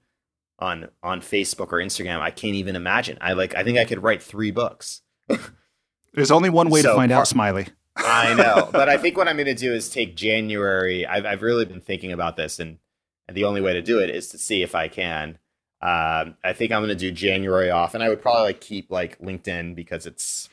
[0.57, 2.19] on on Facebook or Instagram.
[2.19, 3.19] I can't even imagine.
[3.21, 3.53] I like.
[3.55, 5.01] I think I could write three books.
[6.13, 7.67] There's only one way so to find out, Smiley.
[7.95, 11.05] I know, but I think what I'm going to do is take January.
[11.05, 12.79] I've I've really been thinking about this, and
[13.27, 15.37] and the only way to do it is to see if I can
[15.81, 18.91] um, I think I'm going to do January off, and I would probably like keep
[18.91, 20.47] like LinkedIn because it's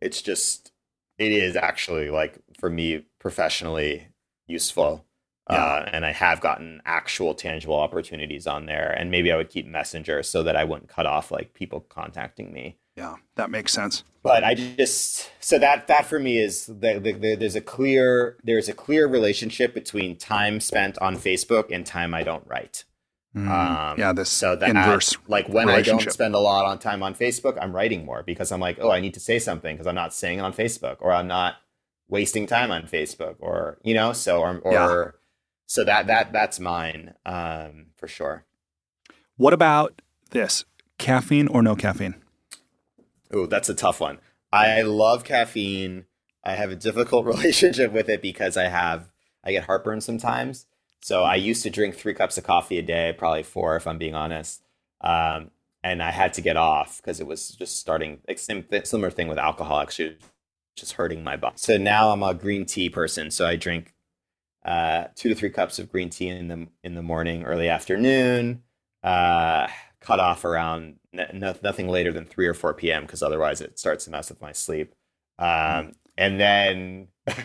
[0.00, 0.72] it's just
[1.18, 4.08] it is actually like for me professionally
[4.46, 5.04] useful.
[5.50, 5.56] Yeah.
[5.56, 9.66] Uh, and I have gotten actual tangible opportunities on there, and maybe I would keep
[9.66, 12.76] Messenger so that I wouldn't cut off like people contacting me.
[12.96, 14.04] Yeah, that makes sense.
[14.22, 18.36] But I just so that that for me is the, the, the, there's a clear
[18.44, 22.84] there's a clear relationship between time spent on Facebook and time I don't write.
[23.34, 26.78] Mm, um, yeah, this so that inverse like when I don't spend a lot on
[26.78, 29.74] time on Facebook, I'm writing more because I'm like, oh, I need to say something
[29.74, 31.56] because I'm not saying it on Facebook, or I'm not
[32.08, 35.18] wasting time on Facebook, or you know, so or, or yeah.
[35.66, 38.44] so that that that's mine um, for sure.
[39.36, 40.66] What about this
[40.98, 42.16] caffeine or no caffeine?
[43.32, 44.18] Oh, that's a tough one.
[44.52, 46.04] I love caffeine.
[46.44, 49.10] I have a difficult relationship with it because I have
[49.42, 50.66] I get heartburn sometimes.
[51.02, 53.98] So I used to drink three cups of coffee a day, probably four if I'm
[53.98, 54.62] being honest.
[55.00, 55.50] Um,
[55.82, 59.80] and I had to get off because it was just starting similar thing with alcohol
[59.80, 60.16] actually
[60.76, 61.54] just hurting my body.
[61.58, 63.30] So now I'm a green tea person.
[63.30, 63.94] So I drink
[64.64, 68.62] uh, two to three cups of green tea in the in the morning, early afternoon.
[69.02, 69.66] Uh,
[70.00, 73.02] cut off around nothing later than three or four p.m.
[73.02, 74.94] because otherwise it starts to mess with my sleep.
[75.38, 77.08] Um, and then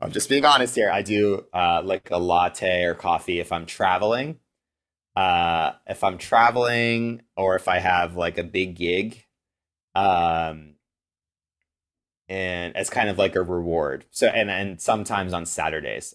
[0.00, 0.90] I'm just being honest here.
[0.90, 4.38] I do uh, like a latte or coffee if I'm traveling.
[5.14, 9.24] Uh, if I'm traveling or if I have like a big gig,
[9.94, 10.76] um,
[12.28, 14.06] and it's kind of like a reward.
[14.10, 16.14] So and and sometimes on Saturdays.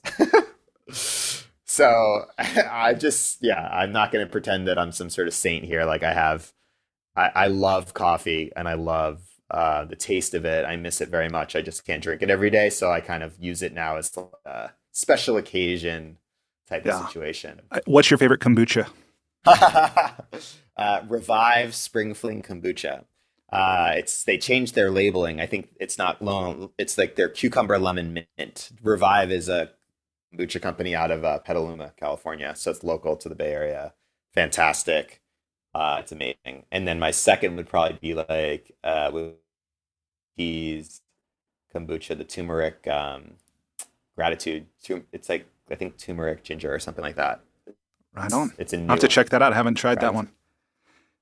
[1.66, 5.66] so I just yeah, I'm not going to pretend that I'm some sort of saint
[5.66, 5.86] here.
[5.86, 6.54] Like I have,
[7.16, 10.66] I, I love coffee and I love uh, the taste of it.
[10.66, 11.56] I miss it very much.
[11.56, 14.18] I just can't drink it every day, so I kind of use it now as
[14.46, 16.18] a special occasion
[16.68, 17.00] type yeah.
[17.00, 17.62] of situation.
[17.86, 18.90] What's your favorite kombucha?
[20.78, 23.06] uh, Revive Spring Fling Kombucha.
[23.52, 25.40] Uh, it's they changed their labeling.
[25.40, 26.72] I think it's not long.
[26.78, 28.72] It's like their cucumber lemon mint.
[28.84, 29.72] Revive is a
[30.34, 33.94] kombucha company out of uh, Petaluma, California, so it's local to the Bay Area.
[34.34, 35.22] Fantastic.
[35.78, 36.64] Uh, it's amazing.
[36.72, 39.36] And then my second would probably be like uh, with
[41.72, 43.34] kombucha, the turmeric um,
[44.16, 44.66] gratitude.
[45.12, 47.42] It's like I think turmeric ginger or something like that.
[48.16, 48.54] Right on.
[48.58, 48.80] It's a.
[48.80, 49.54] I have to check that out.
[49.54, 50.32] I haven't tried that one.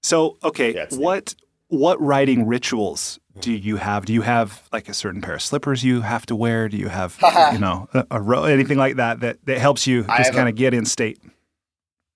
[0.02, 1.36] So okay, yeah, what
[1.68, 4.06] what writing rituals do you have?
[4.06, 6.70] Do you have like a certain pair of slippers you have to wear?
[6.70, 7.18] Do you have
[7.52, 10.74] you know a, a anything like that that that helps you just kind of get
[10.74, 11.20] in state?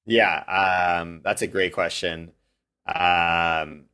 [0.10, 2.31] Yeah, um, that's a great question.
[2.88, 3.86] Um,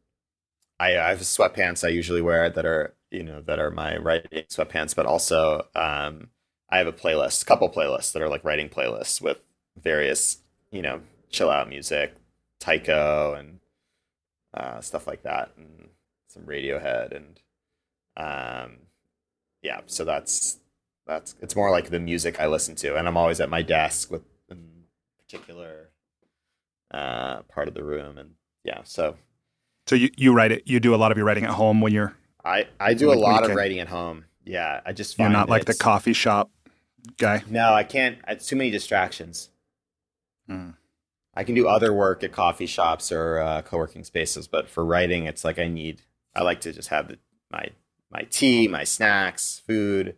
[0.80, 4.44] I, I have sweatpants I usually wear that are you know that are my writing
[4.50, 6.30] sweatpants, but also um,
[6.70, 9.40] I have a playlist, a couple playlists that are like writing playlists with
[9.82, 10.40] various
[10.72, 11.02] you know
[11.32, 12.16] chill out music,
[12.60, 13.60] Tycho and
[14.54, 15.90] uh, stuff like that, and
[16.30, 17.42] some Radiohead, and
[18.18, 18.78] um,
[19.64, 19.82] yeah.
[19.88, 20.60] So that's
[21.08, 24.12] that's it's more like the music I listen to, and I'm always at my desk
[24.12, 24.24] with
[25.28, 25.90] particular
[26.96, 28.32] uh, part of the room, and
[28.64, 28.82] yeah.
[28.84, 29.16] So
[29.86, 30.64] so you you write it.
[30.66, 32.16] You do a lot of your writing at home when you're.
[32.44, 34.26] I I do a lot of writing at home.
[34.46, 36.50] Yeah, I just you're not like the coffee shop
[37.18, 37.44] guy.
[37.50, 38.18] No, I can't.
[38.28, 39.50] It's too many distractions.
[40.50, 40.76] Mm.
[41.34, 45.26] I can do other work at coffee shops or uh, co-working spaces, but for writing,
[45.26, 46.02] it's like I need.
[46.34, 47.18] I like to just have the,
[47.52, 47.70] my
[48.12, 50.16] my tea, my snacks, food,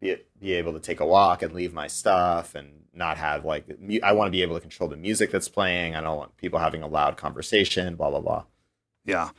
[0.00, 3.66] be be able to take a walk and leave my stuff, and not have like
[4.02, 5.94] I want to be able to control the music that's playing.
[5.94, 7.96] I don't want people having a loud conversation.
[7.96, 8.44] Blah blah blah.
[9.04, 9.30] Yeah.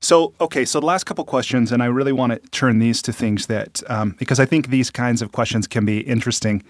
[0.00, 3.12] So okay, so the last couple questions, and I really want to turn these to
[3.12, 6.62] things that um, because I think these kinds of questions can be interesting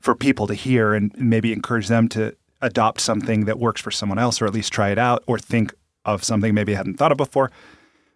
[0.00, 4.18] for people to hear and maybe encourage them to adopt something that works for someone
[4.18, 5.72] else, or at least try it out, or think
[6.04, 7.50] of something maybe I hadn't thought of before.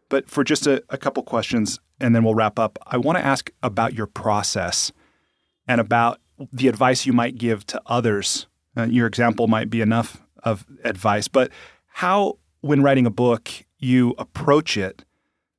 [0.08, 3.24] But for just a, a couple questions, and then we'll wrap up, I want to
[3.24, 4.92] ask about your process
[5.66, 6.20] and about
[6.52, 8.46] the advice you might give to others.
[8.76, 11.50] Uh, your example might be enough of advice, but
[11.86, 15.04] how, when writing a book, you approach it,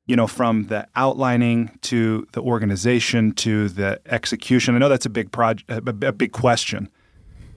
[0.05, 4.75] you know, from the outlining to the organization to the execution.
[4.75, 6.89] I know that's a big project, a big question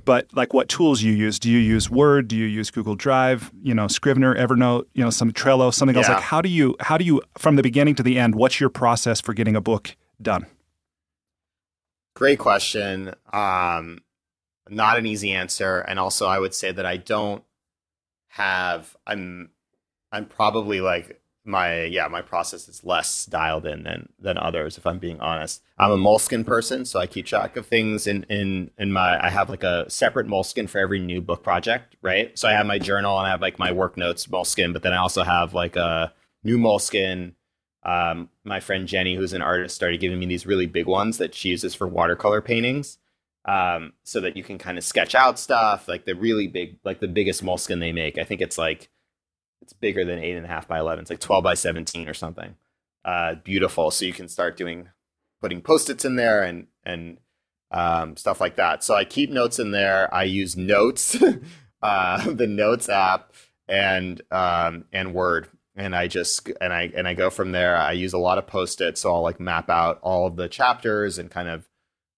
[0.09, 1.39] but like what tools you use?
[1.39, 2.29] Do you use word?
[2.29, 3.53] Do you use google drive?
[3.63, 6.01] You know scrivener evernote you know some trello something yeah.
[6.01, 6.09] else.
[6.09, 8.71] Like how do you how do you from the beginning to the end what's your
[8.71, 10.47] process for getting a book done?
[12.17, 13.15] Great question.
[13.35, 13.99] Um
[14.71, 15.81] not an easy answer.
[15.81, 17.45] And also i would say that i don't
[18.29, 19.51] have i'm
[20.11, 24.87] i'm probably like my yeah my process is less dialed in than than others if
[24.87, 25.63] i'm being honest.
[25.79, 29.31] I'm a moleskin person so i keep track of things in in in my i
[29.31, 32.39] have like a separate moleskin for every new book project right?
[32.39, 34.93] So i have my journal and i have like my work notes moleskin but then
[34.93, 36.13] i also have like a
[36.45, 37.35] new moleskin.
[37.85, 41.35] Um, my friend jenny who's an artist started giving me these really big ones that
[41.35, 42.99] she uses for watercolor paintings
[43.49, 47.01] um, so that you can kind of sketch out stuff like the really big like
[47.01, 48.19] the biggest moleskin they make.
[48.19, 48.91] I think it's like
[49.69, 51.03] it's bigger than eight and a half by 11.
[51.03, 52.57] It's like 12 by 17 or something.
[53.05, 53.91] Uh, beautiful.
[53.91, 54.89] So you can start doing,
[55.43, 57.19] putting post-its in there and, and,
[57.71, 58.83] um, stuff like that.
[58.83, 60.13] So I keep notes in there.
[60.13, 61.23] I use notes,
[61.83, 63.35] uh, the notes app
[63.69, 65.49] and, um, and word.
[65.77, 67.77] And I just, and I, and I go from there.
[67.77, 69.03] I use a lot of post-its.
[69.03, 71.69] So I'll like map out all of the chapters and kind of,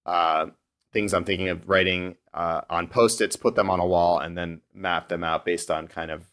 [0.07, 0.47] uh,
[0.93, 4.61] things I'm thinking of writing, uh, on post-its, put them on a wall and then
[4.73, 6.30] map them out based on kind of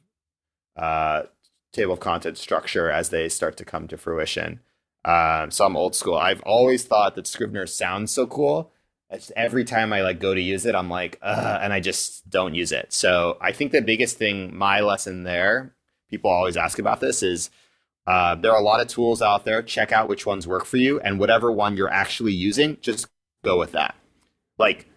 [0.78, 1.24] uh,
[1.74, 4.60] table of content structure as they start to come to fruition.
[5.06, 6.16] Um, so I'm old school.
[6.16, 8.72] I've always thought that Scrivener sounds so cool.
[9.10, 12.56] It's every time I like go to use it, I'm like, and I just don't
[12.56, 12.92] use it.
[12.92, 15.74] So I think the biggest thing, my lesson there,
[16.10, 17.50] people always ask about this is
[18.06, 19.62] uh, there are a lot of tools out there.
[19.62, 23.08] Check out which ones work for you, and whatever one you're actually using, just
[23.46, 23.96] go with that.
[24.58, 24.90] Like,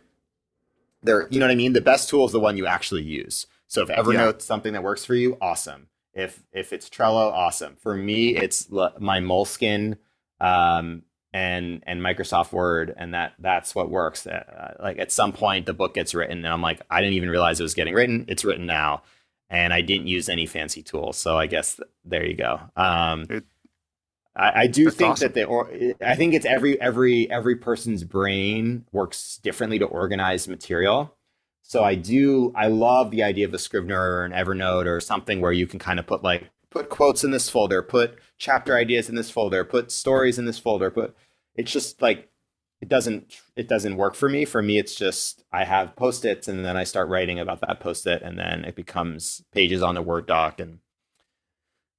[1.02, 1.72] there, you know what I mean.
[1.72, 3.46] The best tool is the one you actually use.
[3.70, 4.48] So if Evernote's yeah.
[4.48, 5.86] something that works for you, awesome.
[6.12, 7.76] If if it's Trello, awesome.
[7.76, 9.96] For me, it's my Moleskine
[10.40, 11.02] um,
[11.32, 14.26] and and Microsoft Word, and that that's what works.
[14.26, 17.30] Uh, like at some point, the book gets written, and I'm like, I didn't even
[17.30, 18.24] realize it was getting written.
[18.28, 19.02] It's written now
[19.50, 21.16] and I didn't use any fancy tools.
[21.16, 22.60] So I guess th- there you go.
[22.76, 23.44] Um, it,
[24.36, 25.26] I, I, do think awesome.
[25.26, 25.68] that the or
[26.00, 31.16] I think it's every every every person's brain works differently to organize material.
[31.70, 35.40] So I do I love the idea of a Scrivener or an Evernote or something
[35.40, 39.08] where you can kind of put like put quotes in this folder, put chapter ideas
[39.08, 41.14] in this folder, put stories in this folder, put
[41.54, 42.28] it's just like
[42.80, 44.44] it doesn't it doesn't work for me.
[44.44, 48.20] For me, it's just I have post-its and then I start writing about that post-it
[48.20, 50.80] and then it becomes pages on a Word doc and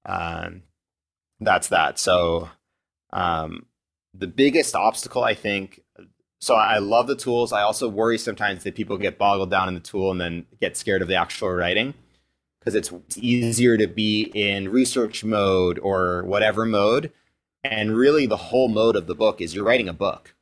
[0.05, 0.63] um,
[1.39, 1.97] that's that.
[1.97, 2.49] So
[3.13, 3.67] um,
[4.13, 5.81] the biggest obstacle I think
[6.41, 7.53] so I love the tools.
[7.53, 10.75] I also worry sometimes that people get boggled down in the tool and then get
[10.75, 11.93] scared of the actual writing
[12.59, 17.11] because it's easier to be in research mode or whatever mode.
[17.63, 20.33] And really, the whole mode of the book is you're writing a book.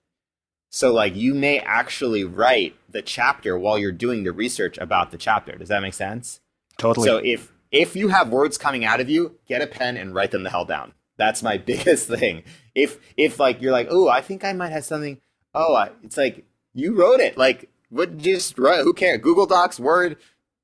[0.70, 5.18] So like you may actually write the chapter while you're doing the research about the
[5.18, 5.58] chapter.
[5.58, 6.40] Does that make sense?
[6.78, 7.08] Totally.
[7.08, 10.32] So if if you have words coming out of you, get a pen and write
[10.32, 10.94] them the hell down.
[11.18, 12.44] That's my biggest thing.
[12.74, 15.20] If if like you're like, oh, I think I might have something.
[15.54, 17.38] Oh, I, it's like you wrote it.
[17.38, 18.18] Like, what?
[18.18, 18.84] Just write.
[18.84, 19.22] Who cares?
[19.22, 20.18] Google Docs, Word.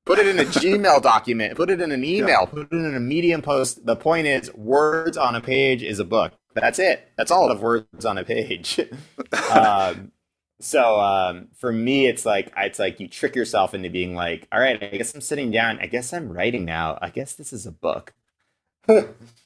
[0.04, 1.56] Put it in a Gmail document.
[1.56, 2.40] Put it in an email.
[2.40, 2.44] Yeah.
[2.46, 3.84] Put it in a Medium post.
[3.84, 6.32] The point is, words on a page is a book.
[6.54, 7.12] That's it.
[7.16, 8.80] That's all of words on a page.
[9.52, 10.12] um,
[10.60, 14.60] so um, for me, it's like it's like you trick yourself into being like, all
[14.60, 15.78] right, I guess I'm sitting down.
[15.80, 16.98] I guess I'm writing now.
[17.02, 18.14] I guess this is a book.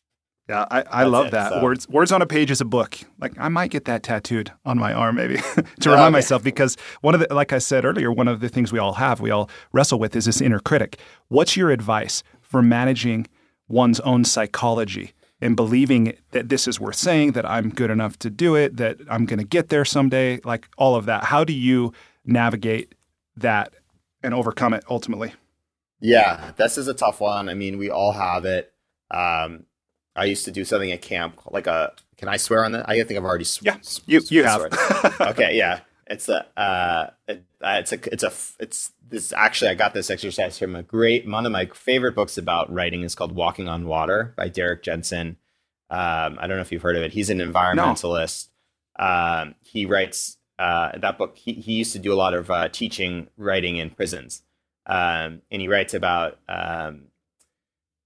[0.51, 1.53] yeah, I, I love it, that.
[1.53, 1.63] So.
[1.63, 2.99] Words words on a page is a book.
[3.21, 5.37] Like I might get that tattooed on my arm maybe
[5.81, 6.11] to remind okay.
[6.11, 8.95] myself because one of the like I said earlier, one of the things we all
[8.95, 10.99] have, we all wrestle with is this inner critic.
[11.29, 13.29] What's your advice for managing
[13.69, 15.13] one's own psychology?
[15.43, 18.99] and believing that this is worth saying, that I'm good enough to do it, that
[19.09, 21.25] I'm going to get there someday, like all of that.
[21.25, 21.95] How do you
[22.27, 22.95] navigate
[23.39, 23.73] that
[24.23, 25.33] and overcome it ultimately?
[25.99, 27.49] Yeah, this is a tough one.
[27.49, 28.71] I mean, we all have it.
[29.11, 29.65] Um,
[30.17, 31.93] I used to do something at camp, like a.
[32.17, 32.89] Can I swear on that?
[32.89, 33.45] I think I've already.
[33.45, 33.77] Sw- yeah,
[34.07, 34.63] you you have.
[35.21, 35.81] okay, yeah.
[36.07, 36.47] It's a.
[36.59, 38.13] Uh, it, uh, it's a.
[38.13, 38.33] It's a.
[38.59, 39.33] It's this.
[39.33, 43.03] Actually, I got this exercise from a great one of my favorite books about writing
[43.03, 45.37] is called Walking on Water by Derrick Jensen.
[45.89, 47.13] Um, I don't know if you've heard of it.
[47.13, 48.49] He's an environmentalist.
[48.99, 49.07] No.
[49.07, 51.39] Um, he writes uh, that book.
[51.39, 54.43] He, he used to do a lot of uh, teaching writing in prisons,
[54.87, 57.05] um, and he writes about um,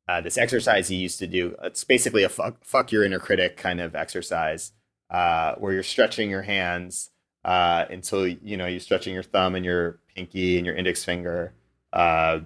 [0.08, 1.56] uh, this exercise he used to do.
[1.62, 4.72] It's basically a fuck, fuck your inner critic kind of exercise,
[5.10, 7.10] uh, where you're stretching your hands
[7.44, 11.52] uh, until you know you're stretching your thumb and your pinky and your index finger,
[11.92, 12.40] uh,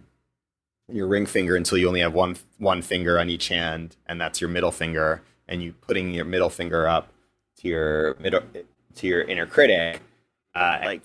[0.91, 4.41] your ring finger until you only have one one finger on each hand, and that's
[4.41, 7.13] your middle finger, and you putting your middle finger up
[7.59, 8.43] to your middle
[8.97, 10.01] to your inner critic,
[10.55, 11.03] uh, like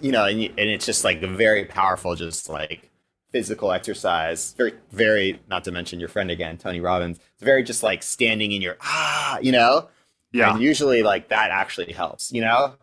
[0.00, 2.89] you know, and, you, and it's just like very powerful, just like
[3.32, 4.54] physical exercise.
[4.56, 5.40] Very, very.
[5.48, 7.18] Not to mention your friend again, Tony Robbins.
[7.18, 9.88] It's very just like standing in your ah, you know.
[10.32, 10.52] Yeah.
[10.52, 12.74] And usually, like that actually helps, you know,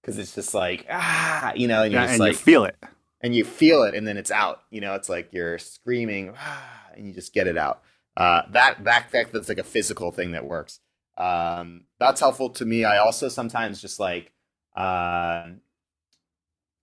[0.00, 2.76] because it's just like ah, you know, and, yeah, and like, you feel it,
[3.20, 4.62] and you feel it, and then it's out.
[4.70, 7.82] You know, it's like you're screaming, ah, and you just get it out.
[8.16, 10.80] Uh, that that that's like a physical thing that works.
[11.16, 12.84] Um, that's helpful to me.
[12.84, 14.32] I also sometimes just like
[14.76, 15.46] uh,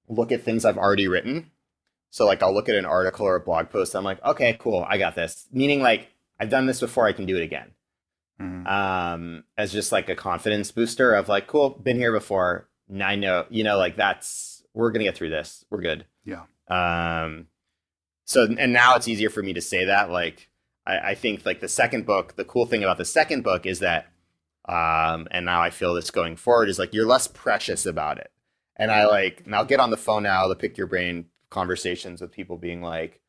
[0.08, 1.51] look at things I've already written.
[2.12, 3.96] So like I'll look at an article or a blog post.
[3.96, 5.48] I'm like, okay, cool, I got this.
[5.52, 6.10] Meaning like
[6.40, 7.72] I've done this before, I can do it again
[8.42, 8.68] mm-hmm.
[8.68, 12.68] um, as just like a confidence booster of like, cool, been here before.
[12.90, 15.66] Now I know, you know, like that's we're gonna get through this.
[15.70, 16.06] We're good.
[16.26, 16.44] Yeah.
[16.68, 17.48] Um.
[18.26, 20.10] So and now it's easier for me to say that.
[20.10, 20.50] Like,
[20.86, 22.36] I, I think like the second book.
[22.36, 24.08] The cool thing about the second book is that,
[24.68, 28.32] um, and now I feel this going forward is like you're less precious about it.
[28.78, 32.20] And I like, and I'll get on the phone now, the pick your brain conversations
[32.20, 33.22] with people being like,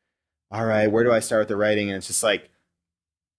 [0.49, 1.89] all right, where do I start with the writing?
[1.89, 2.49] And it's just like,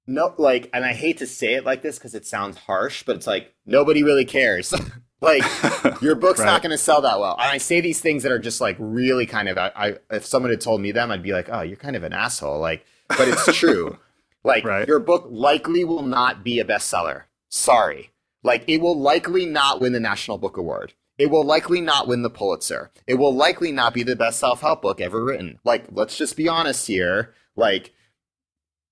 [0.07, 3.17] no like and i hate to say it like this because it sounds harsh but
[3.17, 4.75] it's like nobody really cares
[5.23, 5.43] like
[6.03, 6.45] your book's right.
[6.45, 8.77] not going to sell that well and i say these things that are just like
[8.79, 11.63] really kind of I, I, if someone had told me them i'd be like oh
[11.63, 13.99] you're kind of an asshole like but it's true.
[14.45, 14.87] like Right.
[14.87, 17.25] your book likely will not be a bestseller.
[17.49, 18.11] Sorry.
[18.43, 20.95] Like it will likely not win the National Book Award.
[21.19, 22.91] It will likely not win the Pulitzer.
[23.07, 25.59] It will likely not be the best self-help book ever written.
[25.65, 27.35] Like let's just be honest here.
[27.57, 27.93] Like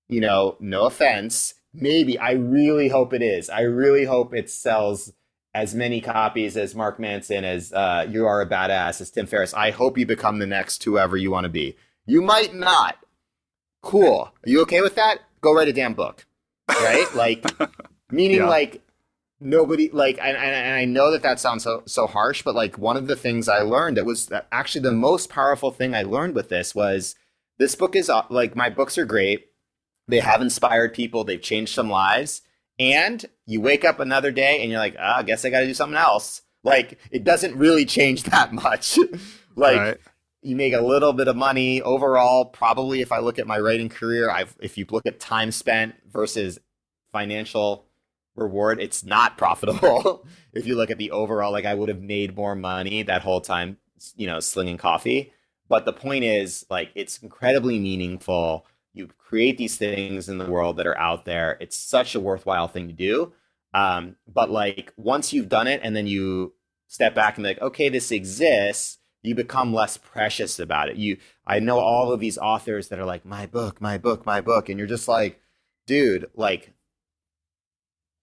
[0.09, 3.49] you know, no offense, maybe I really hope it is.
[3.49, 5.11] I really hope it sells
[5.55, 9.53] as many copies as Mark Manson, as uh, You Are a Badass, as Tim Ferriss.
[9.53, 11.75] I hope you become the next whoever you want to be.
[12.05, 12.97] You might not.
[13.81, 14.31] Cool.
[14.45, 15.19] Are you okay with that?
[15.41, 16.25] Go write a damn book.
[16.69, 17.05] Right?
[17.15, 17.45] Like,
[18.11, 18.49] meaning Yeah.
[18.49, 18.81] like
[19.43, 22.77] nobody like and, and, and i know that that sounds so so harsh but like
[22.77, 26.01] one of the things i learned that was that actually the most powerful thing i
[26.01, 27.15] learned with this was
[27.57, 29.47] this book is uh, like my books are great.
[30.07, 31.23] They have inspired people.
[31.23, 32.41] They've changed some lives.
[32.79, 35.73] And you wake up another day and you're like oh, i guess i gotta do
[35.73, 36.41] something else.
[36.63, 38.97] Like it doesn't really change that much.
[39.55, 39.97] Like right.
[40.41, 42.45] you make a little bit of money overall.
[42.45, 45.95] Probably if i look at my writing career i've if you look at time spent
[46.11, 46.59] versus
[47.11, 47.85] financial
[48.35, 50.25] reward it's not profitable.
[50.53, 53.41] If you look at the overall like i would have made more money that whole
[53.41, 53.77] time
[54.15, 55.33] you know slinging coffee.
[55.69, 58.65] But the point is like it's incredibly meaningful.
[58.93, 61.57] You create these things in the world that are out there.
[61.59, 63.33] It's such a worthwhile thing to do.
[63.73, 66.53] Um, but like once you've done it and then you
[66.87, 70.97] step back and be like okay this exists you become less precious about it.
[70.97, 74.41] You i know all of these authors that are like my book my book my
[74.41, 75.39] book and you're just like
[75.87, 76.73] dude like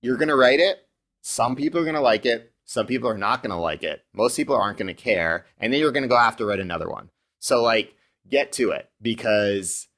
[0.02, 0.86] you're going to write it.
[1.22, 2.52] Some people are going to like it.
[2.64, 4.04] Some people are not going to like it.
[4.14, 5.46] Most people aren't going to care.
[5.58, 7.10] And then you're going to go to write another one.
[7.40, 7.94] So, like,
[8.28, 9.88] get to it because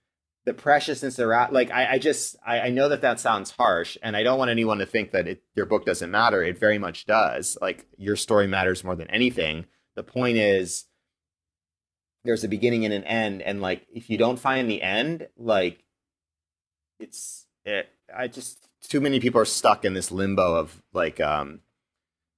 [0.44, 3.98] the preciousness around, like, I, I just, I, I know that that sounds harsh.
[4.02, 6.42] And I don't want anyone to think that it, your book doesn't matter.
[6.42, 7.58] It very much does.
[7.60, 9.66] Like, your story matters more than anything.
[9.94, 10.86] The point is,
[12.24, 13.42] there's a beginning and an end.
[13.42, 15.84] And, like, if you don't find the end, like,
[16.98, 21.60] it's, it, I just, too many people are stuck in this limbo of like um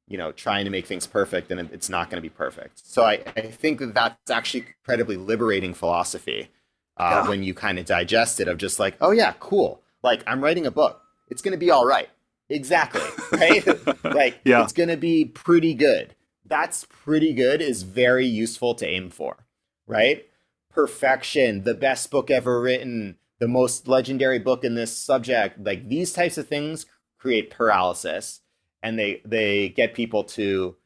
[0.06, 2.86] you know trying to make things perfect and it's not going to be perfect.
[2.86, 6.50] So i i think that that's actually incredibly liberating philosophy
[6.96, 7.28] uh, Yeah.
[7.28, 9.82] when you kind of digest it of just like oh yeah cool.
[10.02, 11.00] Like i'm writing a book.
[11.28, 12.08] It's going to be all right.
[12.50, 13.00] Exactly
[13.32, 14.04] right?
[14.04, 14.62] Like Yeah.
[14.62, 16.14] it's going to be pretty good.
[16.44, 19.38] That's pretty good is very useful to aim for
[19.86, 20.26] right?
[20.70, 26.14] Perfection the best book ever written the most legendary book in this subject like these
[26.14, 26.86] types of things
[27.18, 28.40] create paralysis
[28.82, 30.76] and they they get people to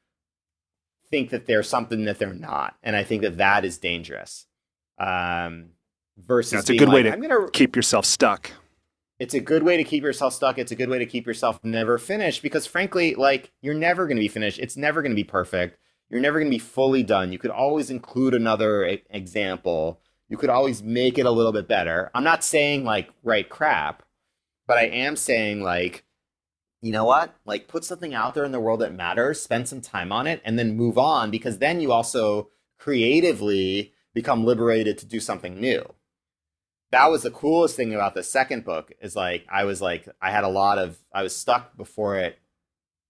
[1.09, 4.47] think that they're something that they're not and i think that that is dangerous
[4.98, 5.68] um
[6.16, 8.51] versus That's a good way to i'm gonna Keep yourself stuck.
[9.20, 10.59] it's a good way to keep yourself stuck.
[10.59, 14.16] It's a good way to keep yourself never finished because frankly, like you're never going
[14.16, 14.59] to be finished.
[14.59, 15.78] It's never going to be perfect.
[16.10, 17.32] You're never going to be fully done.
[17.32, 20.01] You could always include another e- example.
[20.28, 22.10] You could always make it a little bit better.
[22.14, 24.02] I'm not saying like write crap,
[24.66, 26.05] but I am saying like
[26.80, 27.34] you know what?
[27.44, 30.40] Like put something out there in the world that matters, spend some time on it
[30.44, 35.94] and then move on because then you also creatively become liberated to do something new
[36.90, 40.30] that was the coolest thing about the second book is like I was like I
[40.30, 42.38] had a lot of I was stuck before it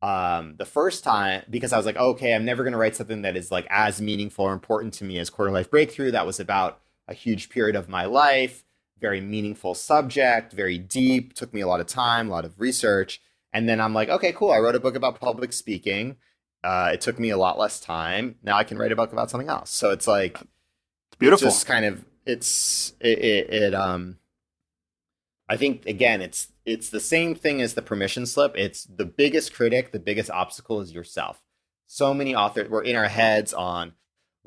[0.02, 3.22] um the first time because I was like okay I'm never going to write something
[3.22, 6.40] that is like as meaningful or important to me as quarter life breakthrough that was
[6.40, 8.64] about a huge period of my life
[9.01, 13.20] very meaningful subject very deep took me a lot of time a lot of research.
[13.52, 16.16] And then I'm like okay cool I wrote a book about public speaking.
[16.64, 18.36] Uh it took me a lot less time.
[18.43, 19.70] Now I can write a book about something else.
[19.70, 21.48] So it's like It's beautiful.
[21.48, 24.18] just kind of it's it, it, it um
[25.48, 28.52] i think again it's it's the same thing as the permission slip.
[28.56, 31.43] It's the biggest critic the biggest obstacle is yourself.
[31.86, 33.94] So many authors we're in our heads on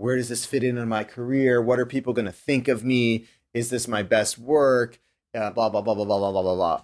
[0.02, 1.62] where does this fit in in my career?
[1.62, 3.26] What are people going to think of me?
[3.54, 5.00] Is this my best work?
[5.34, 6.56] Uh, blah blah blah blah blah blah blah blah.
[6.56, 6.82] Blah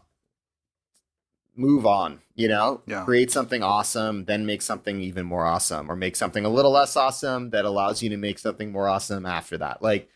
[1.58, 2.82] move on you know?
[2.86, 3.04] Yeah.
[3.04, 6.96] create something awesome then make something even more awesome or make something a little less
[6.96, 9.82] awesome that allows you to make something more awesome after that.
[9.82, 10.08] Like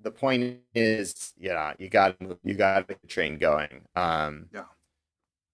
[0.00, 4.46] the point is yeah you got you got the train going um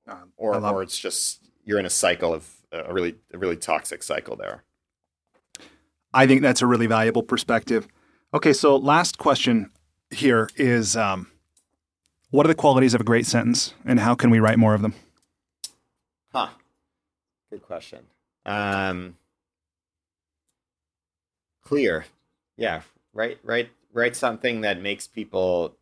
[0.06, 4.02] Um, or or it's just you're in a cycle of a really a really toxic
[4.02, 4.64] cycle there
[6.14, 7.88] I think that's a really valuable perspective.
[8.32, 9.70] Okay, so last question
[10.10, 11.26] here is um,
[12.30, 14.82] what are the qualities of a great sentence and how can we write more of
[14.82, 14.94] them?
[16.32, 16.48] Huh.
[17.50, 18.00] Good question.
[18.46, 19.16] Um,
[21.62, 22.06] clear.
[22.56, 22.82] Yeah.
[23.12, 25.76] Write, write, write something that makes people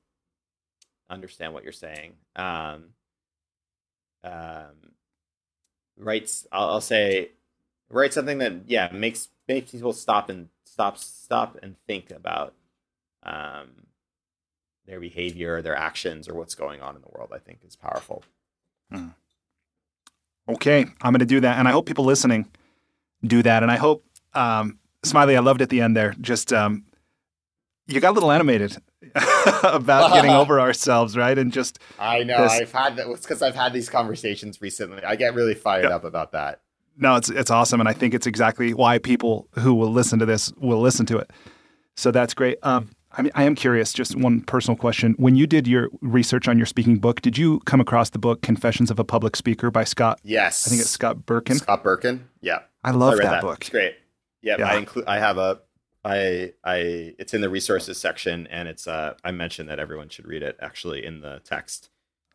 [1.10, 2.12] understand what you're saying.
[2.36, 2.84] Um,
[4.24, 4.92] um,
[5.98, 7.30] writes, I'll, I'll say,
[7.90, 12.54] write something that, yeah, makes, makes people stop and stop, stop and think about,
[13.22, 13.86] um,
[14.86, 18.24] their behavior, their actions, or what's going on in the world, I think is powerful.
[18.92, 19.14] Mm.
[20.48, 22.48] Okay, I'm going to do that, and I hope people listening
[23.24, 23.62] do that.
[23.62, 24.04] And I hope,
[24.34, 26.14] um, Smiley, I loved at the end there.
[26.20, 26.84] Just um,
[27.86, 28.76] you got a little animated
[29.62, 31.38] about getting over ourselves, right?
[31.38, 33.06] And just I know this, I've had that.
[33.06, 35.02] Because I've had these conversations recently.
[35.04, 35.96] I get really fired yeah.
[35.96, 36.60] up about that.
[36.96, 40.26] No, it's it's awesome, and I think it's exactly why people who will listen to
[40.26, 41.30] this will listen to it.
[41.96, 42.58] So that's great.
[42.62, 43.92] Um, I mean, I am curious.
[43.92, 47.60] Just one personal question: When you did your research on your speaking book, did you
[47.60, 50.20] come across the book "Confessions of a Public Speaker" by Scott?
[50.22, 51.56] Yes, I think it's Scott Berkun.
[51.56, 52.20] Scott Berkun.
[52.40, 53.60] Yeah, I love I that, that, book.
[53.60, 53.94] It's great.
[54.40, 54.68] Yeah, yeah.
[54.68, 55.06] I include.
[55.06, 55.60] I have a.
[56.04, 57.14] I I.
[57.18, 58.86] It's in the resources section, and it's.
[58.86, 60.56] Uh, I mentioned that everyone should read it.
[60.60, 61.90] Actually, in the text.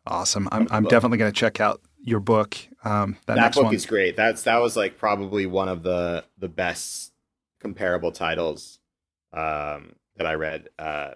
[0.06, 0.48] Awesome.
[0.50, 2.56] I'm I'm definitely going to check out your book.
[2.84, 3.74] Um, that, that book one.
[3.74, 4.16] is great.
[4.16, 7.12] That's that was like probably one of the the best
[7.60, 8.78] comparable titles
[9.32, 11.12] um, that I read uh,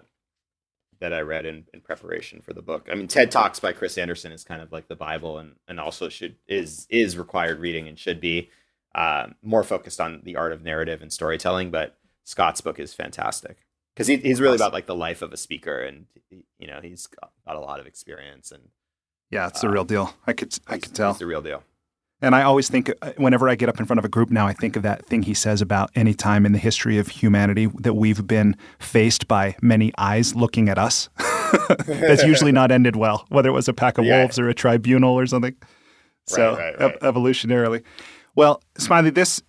[0.99, 2.87] that I read in, in preparation for the book.
[2.91, 5.79] I mean, TED Talks by Chris Anderson is kind of like the Bible, and and
[5.79, 8.49] also should is is required reading and should be
[8.95, 11.71] uh, more focused on the art of narrative and storytelling.
[11.71, 13.57] But Scott's book is fantastic
[13.93, 14.67] because he, he's really awesome.
[14.67, 17.79] about like the life of a speaker, and you know he's got, got a lot
[17.79, 18.63] of experience and
[19.33, 20.13] yeah, it's the real deal.
[20.27, 21.11] I could I could tell.
[21.11, 21.63] It's the real deal.
[22.21, 24.47] And I always think, uh, whenever I get up in front of a group now,
[24.47, 27.65] I think of that thing he says about any time in the history of humanity
[27.79, 31.09] that we've been faced by many eyes looking at us.
[31.85, 34.19] That's usually not ended well, whether it was a pack of yeah.
[34.19, 35.53] wolves or a tribunal or something.
[36.25, 36.99] So, right, right, right.
[37.01, 37.83] evolutionarily.
[38.35, 39.41] Well, Smiley, this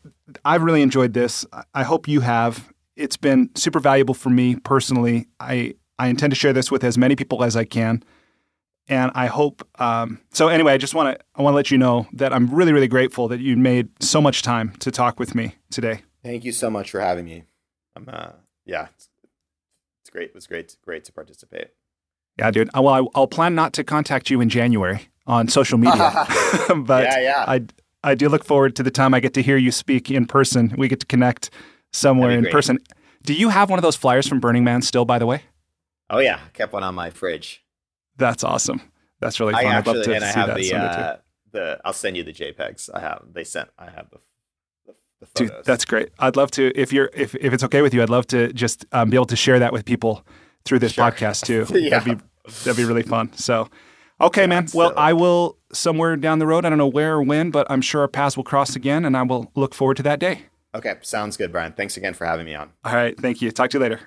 [0.45, 1.47] I've really enjoyed this.
[1.75, 2.73] I hope you have.
[2.97, 5.29] It's been super valuable for me personally.
[5.39, 8.03] I I intend to share this with as many people as I can
[8.89, 9.67] and I hope.
[9.81, 12.53] Um, so anyway, I just want to I want to let you know that I'm
[12.53, 16.03] really really grateful that you made so much time to talk with me today.
[16.23, 17.45] Thank you so much for having me.
[17.97, 18.31] I'm uh,
[18.65, 19.09] yeah, it's,
[20.03, 20.29] it's great.
[20.31, 21.69] It was great great to participate.
[22.39, 22.69] Yeah, dude.
[22.77, 25.97] Uh, well, I, will plan not to contact you in January on social media,
[26.77, 27.45] but yeah, yeah.
[27.47, 27.65] I
[28.03, 30.75] I do look forward to the time I get to hear you speak in person.
[30.77, 31.51] We get to connect
[31.93, 32.53] somewhere in great.
[32.53, 32.79] person.
[33.23, 35.05] Do you have one of those flyers from Burning Man still?
[35.05, 35.43] By the way.
[36.11, 37.64] Oh yeah, kept one on my fridge.
[38.17, 38.81] That's awesome.
[39.21, 39.67] That's really fun.
[39.67, 41.17] I actually, I'd love to and I have the, uh,
[41.53, 41.81] the.
[41.85, 42.91] I'll send you the JPEGs.
[42.93, 43.23] I have.
[43.33, 43.71] They sent.
[43.79, 44.19] I have the.
[45.35, 46.11] Dude, that's great.
[46.19, 46.71] I'd love to.
[46.79, 49.25] If you're, if if it's okay with you, I'd love to just um, be able
[49.27, 50.25] to share that with people
[50.65, 51.05] through this sure.
[51.05, 51.67] podcast too.
[51.79, 51.91] yeah.
[51.99, 52.25] That'd be
[52.65, 53.33] that'd be really fun.
[53.33, 53.69] So,
[54.21, 54.67] okay, man.
[54.75, 56.65] Well, I will somewhere down the road.
[56.65, 59.17] I don't know where or when, but I'm sure our paths will cross again, and
[59.17, 60.43] I will look forward to that day.
[60.75, 61.73] Okay, sounds good, Brian.
[61.73, 62.71] Thanks again for having me on.
[62.85, 63.51] All right, thank you.
[63.51, 64.01] Talk to you later.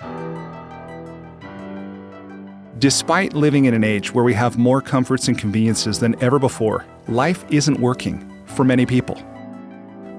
[2.79, 6.85] Despite living in an age where we have more comforts and conveniences than ever before,
[7.07, 9.15] life isn't working for many people.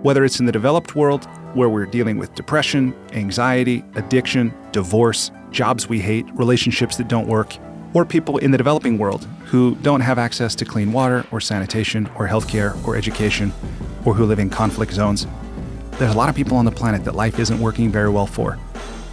[0.02, 5.88] Whether it's in the developed world, where we're dealing with depression, anxiety, addiction, divorce, jobs
[5.88, 7.56] we hate, relationships that don't work,
[7.94, 12.10] or people in the developing world who don't have access to clean water or sanitation
[12.16, 13.52] or healthcare or education,
[14.04, 15.28] or who live in conflict zones,
[15.92, 18.58] there's a lot of people on the planet that life isn't working very well for.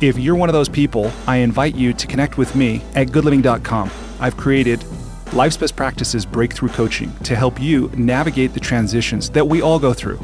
[0.02, 3.90] If you're one of those people, I invite you to connect with me at goodliving.com.
[4.20, 4.84] I've created
[5.32, 9.94] Life's Best Practices Breakthrough Coaching to help you navigate the transitions that we all go
[9.94, 10.18] through.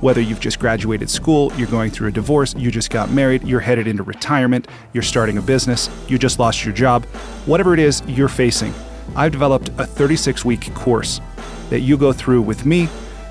[0.00, 3.60] Whether you've just graduated school, you're going through a divorce, you just got married, you're
[3.60, 7.04] headed into retirement, you're starting a business, you just lost your job,
[7.44, 8.72] whatever it is you're facing,
[9.14, 11.20] I've developed a 36 week course
[11.68, 12.88] that you go through with me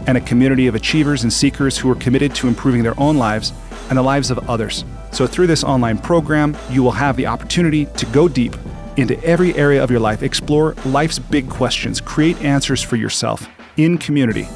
[0.08, 3.54] and a community of achievers and seekers who are committed to improving their own lives
[3.90, 4.86] and the lives of others.
[5.12, 8.56] So, through this online program, you will have the opportunity to go deep
[8.98, 13.48] into every area of your life, explore life's big questions, create answers for yourself
[13.78, 14.48] in community,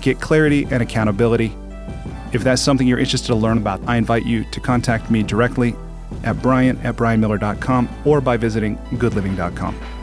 [0.00, 1.52] get clarity and accountability.
[2.32, 5.74] If that's something you're interested to learn about, I invite you to contact me directly
[6.22, 9.93] at brian at brianmiller.com or by visiting goodliving.com.